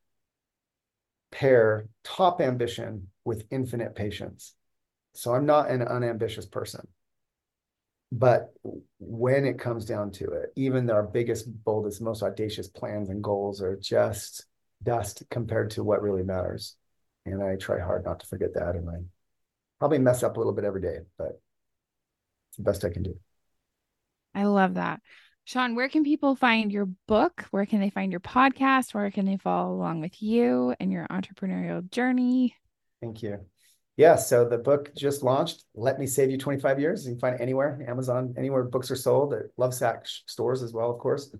pair 1.32 1.88
top 2.04 2.40
ambition 2.40 3.08
with 3.24 3.44
infinite 3.50 3.94
patience. 3.94 4.54
So 5.14 5.34
I'm 5.34 5.46
not 5.46 5.70
an 5.70 5.82
unambitious 5.82 6.46
person. 6.46 6.86
But 8.12 8.54
when 8.98 9.44
it 9.44 9.58
comes 9.58 9.84
down 9.84 10.12
to 10.12 10.24
it, 10.30 10.52
even 10.56 10.88
our 10.90 11.02
biggest, 11.02 11.46
boldest, 11.64 12.00
most 12.00 12.22
audacious 12.22 12.68
plans 12.68 13.08
and 13.08 13.22
goals 13.22 13.60
are 13.60 13.76
just 13.76 14.46
dust 14.82 15.24
compared 15.30 15.70
to 15.72 15.82
what 15.82 16.02
really 16.02 16.22
matters. 16.22 16.76
And 17.24 17.42
I 17.42 17.56
try 17.56 17.80
hard 17.80 18.04
not 18.04 18.20
to 18.20 18.26
forget 18.26 18.54
that. 18.54 18.76
And 18.76 18.88
I 18.88 18.98
probably 19.80 19.98
mess 19.98 20.22
up 20.22 20.36
a 20.36 20.38
little 20.38 20.52
bit 20.52 20.64
every 20.64 20.80
day, 20.80 20.98
but 21.18 21.40
it's 22.56 22.64
the 22.64 22.70
best 22.70 22.84
I 22.84 22.90
can 22.90 23.02
do. 23.02 23.18
I 24.34 24.44
love 24.44 24.74
that. 24.74 25.00
Shawn, 25.44 25.76
where 25.76 25.88
can 25.88 26.04
people 26.04 26.34
find 26.34 26.72
your 26.72 26.86
book? 27.06 27.44
Where 27.50 27.66
can 27.66 27.80
they 27.80 27.90
find 27.90 28.10
your 28.10 28.20
podcast? 28.20 28.94
Where 28.94 29.10
can 29.10 29.26
they 29.26 29.36
follow 29.36 29.74
along 29.74 30.00
with 30.00 30.20
you 30.22 30.74
and 30.80 30.90
your 30.90 31.06
entrepreneurial 31.08 31.88
journey? 31.90 32.56
Thank 33.00 33.22
you. 33.22 33.40
Yeah, 33.96 34.16
so 34.16 34.48
the 34.48 34.58
book 34.58 34.94
just 34.96 35.22
launched. 35.22 35.64
Let 35.74 35.98
me 35.98 36.06
save 36.06 36.30
you 36.30 36.38
25 36.38 36.80
years. 36.80 37.04
You 37.04 37.12
can 37.12 37.20
find 37.20 37.34
it 37.36 37.40
anywhere, 37.40 37.84
Amazon, 37.86 38.34
anywhere 38.36 38.64
books 38.64 38.90
are 38.90 38.96
sold, 38.96 39.34
at 39.34 39.56
Lovesac 39.58 40.06
stores 40.26 40.62
as 40.62 40.72
well, 40.72 40.90
of 40.90 40.98
course. 40.98 41.34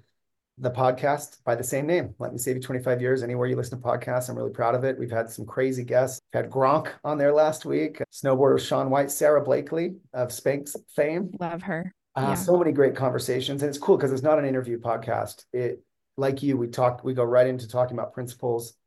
The 0.58 0.70
podcast 0.70 1.44
by 1.44 1.54
the 1.54 1.62
same 1.62 1.86
name, 1.86 2.14
Let 2.18 2.32
Me 2.32 2.38
Save 2.38 2.56
You 2.56 2.62
25 2.62 3.02
Years. 3.02 3.22
Anywhere 3.22 3.46
you 3.46 3.56
listen 3.56 3.78
to 3.78 3.86
podcasts, 3.86 4.30
I'm 4.30 4.36
really 4.36 4.52
proud 4.52 4.74
of 4.74 4.84
it. 4.84 4.98
We've 4.98 5.10
had 5.10 5.28
some 5.28 5.44
crazy 5.44 5.84
guests. 5.84 6.18
We've 6.32 6.44
had 6.44 6.50
Gronk 6.50 6.92
on 7.04 7.18
there 7.18 7.34
last 7.34 7.66
week, 7.66 8.00
snowboarder 8.10 8.58
Shaun 8.58 8.88
White, 8.88 9.10
Sara 9.10 9.44
Blakely 9.44 9.96
of 10.14 10.28
Spanx 10.28 10.74
fame. 10.94 11.30
Love 11.38 11.60
her. 11.60 11.92
Uh, 12.14 12.28
yeah. 12.28 12.34
So 12.34 12.56
many 12.56 12.72
great 12.72 12.96
conversations, 12.96 13.62
and 13.62 13.68
it's 13.68 13.76
cool 13.76 13.98
because 13.98 14.12
it's 14.12 14.22
not 14.22 14.38
an 14.38 14.46
interview 14.46 14.80
podcast. 14.80 15.44
It, 15.52 15.82
like 16.16 16.42
you, 16.42 16.56
we 16.56 16.68
talk, 16.68 17.04
we 17.04 17.12
go 17.12 17.24
right 17.24 17.46
into 17.46 17.68
talking 17.68 17.98
about 17.98 18.14
principles. 18.14 18.78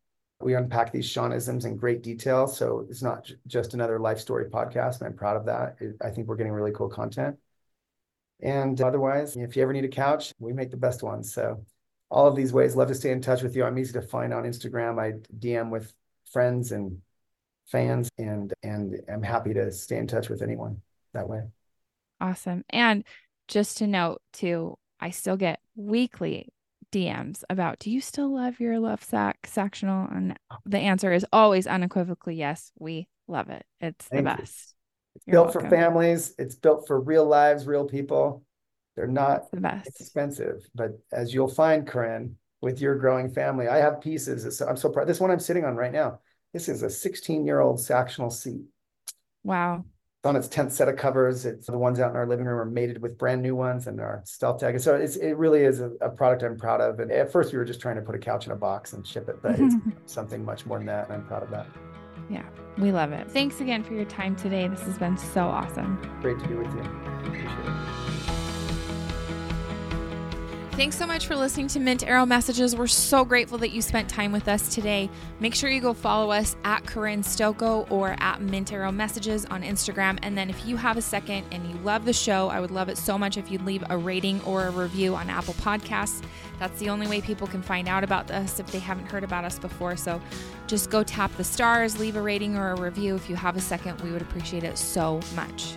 We 0.41 0.55
unpack 0.55 0.91
these 0.91 1.07
Shawnisms 1.07 1.65
in 1.65 1.77
great 1.77 2.01
detail, 2.01 2.47
so 2.47 2.87
it's 2.89 3.03
not 3.03 3.25
j- 3.25 3.35
just 3.45 3.75
another 3.75 3.99
life 3.99 4.19
story 4.19 4.45
podcast, 4.45 5.01
and 5.01 5.07
I'm 5.07 5.13
proud 5.15 5.37
of 5.37 5.45
that. 5.45 5.75
It, 5.79 5.97
I 6.03 6.09
think 6.09 6.27
we're 6.27 6.37
getting 6.37 6.53
really 6.53 6.71
cool 6.71 6.89
content. 6.89 7.35
And 8.41 8.79
otherwise, 8.81 9.35
if 9.35 9.55
you 9.55 9.63
ever 9.63 9.73
need 9.73 9.85
a 9.85 9.89
couch, 9.89 10.33
we 10.39 10.53
make 10.53 10.71
the 10.71 10.77
best 10.77 11.03
ones. 11.03 11.33
So 11.33 11.65
all 12.09 12.27
of 12.27 12.35
these 12.35 12.53
ways, 12.53 12.75
love 12.75 12.87
to 12.87 12.95
stay 12.95 13.11
in 13.11 13.21
touch 13.21 13.41
with 13.41 13.55
you. 13.55 13.63
I'm 13.63 13.77
easy 13.77 13.93
to 13.93 14.01
find 14.01 14.33
on 14.33 14.43
Instagram. 14.43 14.99
I 14.99 15.19
DM 15.37 15.69
with 15.69 15.93
friends 16.31 16.71
and 16.71 17.01
fans, 17.67 18.09
and 18.17 18.53
and 18.63 19.01
I'm 19.11 19.23
happy 19.23 19.53
to 19.53 19.71
stay 19.71 19.97
in 19.97 20.07
touch 20.07 20.29
with 20.29 20.41
anyone 20.41 20.81
that 21.13 21.27
way. 21.27 21.41
Awesome. 22.21 22.63
And 22.69 23.03
just 23.47 23.77
to 23.77 23.87
note 23.87 24.21
too, 24.33 24.77
I 24.99 25.11
still 25.11 25.37
get 25.37 25.59
weekly 25.75 26.49
DMs 26.91 27.43
about 27.49 27.79
do 27.79 27.91
you 27.91 28.01
still 28.01 28.33
love 28.33 28.59
your 28.59 28.75
Lovesac 28.75 29.33
sectional? 29.45 30.07
And 30.11 30.37
the 30.65 30.79
answer 30.79 31.11
is 31.13 31.25
always 31.31 31.67
unequivocally 31.67 32.35
yes, 32.35 32.71
we 32.77 33.07
love 33.27 33.49
it. 33.49 33.65
It's 33.79 34.05
Thank 34.07 34.25
the 34.25 34.35
best. 34.35 34.75
It's 35.29 35.33
You're 35.33 35.43
built 35.43 35.55
welcome. 35.55 35.69
for 35.69 35.75
families, 35.75 36.33
it's 36.39 36.55
built 36.55 36.87
for 36.87 36.99
real 36.99 37.25
lives, 37.25 37.67
real 37.67 37.85
people. 37.85 38.43
They're 38.95 39.05
not 39.05 39.51
the 39.51 39.61
best. 39.61 40.01
expensive, 40.01 40.67
but 40.73 40.91
as 41.11 41.33
you'll 41.33 41.49
find, 41.49 41.85
Corinne, 41.85 42.35
with 42.61 42.81
your 42.81 42.95
growing 42.95 43.29
family, 43.29 43.67
I 43.67 43.77
have 43.77 44.01
pieces. 44.01 44.59
I'm 44.61 44.75
so 44.75 44.89
proud. 44.89 45.07
This 45.07 45.19
one 45.19 45.29
I'm 45.29 45.39
sitting 45.39 45.65
on 45.65 45.75
right 45.75 45.91
now. 45.91 46.19
This 46.51 46.67
is 46.67 46.83
a 46.83 46.89
16 46.89 47.45
year 47.45 47.59
old 47.59 47.79
sectional 47.79 48.31
seat. 48.31 48.63
Wow 49.43 49.85
It's 50.17 50.25
on 50.25 50.35
its 50.35 50.47
10th 50.47 50.71
set 50.71 50.89
of 50.89 50.95
covers. 50.95 51.45
It's 51.45 51.67
the 51.67 51.77
ones 51.77 51.99
out 51.99 52.09
in 52.09 52.17
our 52.17 52.25
living 52.25 52.45
room 52.45 52.59
are 52.59 52.65
mated 52.65 52.99
with 52.99 53.17
brand 53.17 53.43
new 53.43 53.55
ones 53.55 53.87
and 53.87 54.01
our 54.01 54.23
StealthTech. 54.25 54.81
So 54.81 54.95
it's, 54.95 55.15
it 55.15 55.37
really 55.37 55.61
is 55.61 55.79
a, 55.79 55.91
a, 56.01 56.09
product 56.09 56.41
I'm 56.41 56.57
proud 56.57 56.81
of. 56.81 56.99
And 56.99 57.11
at 57.11 57.31
first 57.31 57.53
we 57.53 57.59
were 57.59 57.65
just 57.65 57.79
trying 57.79 57.97
to 57.97 58.01
put 58.01 58.15
a 58.15 58.19
couch 58.19 58.47
in 58.47 58.51
a 58.51 58.55
box 58.55 58.93
and 58.93 59.05
ship 59.05 59.29
it, 59.29 59.41
but 59.43 59.59
it's 59.59 59.75
something 60.07 60.43
much 60.43 60.65
more 60.65 60.79
than 60.79 60.87
that. 60.87 61.05
And 61.05 61.13
I'm 61.13 61.27
proud 61.27 61.43
of 61.43 61.51
that. 61.51 61.67
Yeah, 62.29 62.45
we 62.77 62.91
love 62.91 63.11
it. 63.11 63.29
Thanks 63.31 63.59
again 63.59 63.83
for 63.83 63.93
your 63.93 64.05
time 64.05 64.35
today. 64.35 64.67
This 64.67 64.81
has 64.81 64.97
been 64.97 65.17
so 65.17 65.47
awesome. 65.47 65.99
Great 66.21 66.39
to 66.39 66.47
be 66.47 66.55
with 66.55 66.73
you. 66.73 66.81
Appreciate 66.81 67.65
it. 67.65 68.08
Thanks 70.79 70.97
so 70.97 71.05
much 71.05 71.27
for 71.27 71.35
listening 71.35 71.67
to 71.67 71.79
Mint 71.81 72.07
Arrow 72.07 72.25
Messages. 72.25 72.73
We're 72.73 72.87
so 72.87 73.25
grateful 73.25 73.57
that 73.57 73.71
you 73.71 73.81
spent 73.81 74.07
time 74.07 74.31
with 74.31 74.47
us 74.47 74.73
today. 74.73 75.09
Make 75.41 75.53
sure 75.53 75.69
you 75.69 75.81
go 75.81 75.93
follow 75.93 76.31
us 76.31 76.55
at 76.63 76.85
Corinne 76.85 77.21
Stokoe 77.21 77.85
or 77.91 78.15
at 78.21 78.39
Mint 78.41 78.71
Arrow 78.71 78.89
Messages 78.89 79.43
on 79.47 79.61
Instagram. 79.61 80.17
And 80.23 80.37
then 80.37 80.49
if 80.49 80.65
you 80.65 80.77
have 80.77 80.95
a 80.95 81.01
second 81.01 81.43
and 81.51 81.69
you 81.69 81.75
love 81.79 82.05
the 82.05 82.13
show, 82.13 82.47
I 82.47 82.61
would 82.61 82.71
love 82.71 82.87
it 82.87 82.97
so 82.97 83.17
much 83.17 83.35
if 83.35 83.51
you'd 83.51 83.65
leave 83.65 83.83
a 83.89 83.97
rating 83.97 84.41
or 84.43 84.67
a 84.67 84.71
review 84.71 85.15
on 85.15 85.29
Apple 85.29 85.53
Podcasts. 85.55 86.23
That's 86.59 86.79
the 86.79 86.87
only 86.87 87.07
way 87.07 87.19
people 87.19 87.45
can 87.45 87.61
find 87.61 87.89
out 87.89 88.05
about 88.05 88.31
us 88.31 88.61
if 88.61 88.71
they 88.71 88.79
haven't 88.79 89.11
heard 89.11 89.25
about 89.25 89.43
us 89.43 89.59
before. 89.59 89.97
So 89.97 90.21
just 90.65 90.89
go 90.89 91.03
tap 91.03 91.35
the 91.35 91.43
stars, 91.43 91.99
leave 91.99 92.15
a 92.15 92.21
rating 92.21 92.55
or 92.55 92.71
a 92.71 92.79
review 92.79 93.15
if 93.15 93.29
you 93.29 93.35
have 93.35 93.57
a 93.57 93.61
second. 93.61 93.99
We 93.99 94.13
would 94.13 94.21
appreciate 94.21 94.63
it 94.63 94.77
so 94.77 95.19
much. 95.35 95.75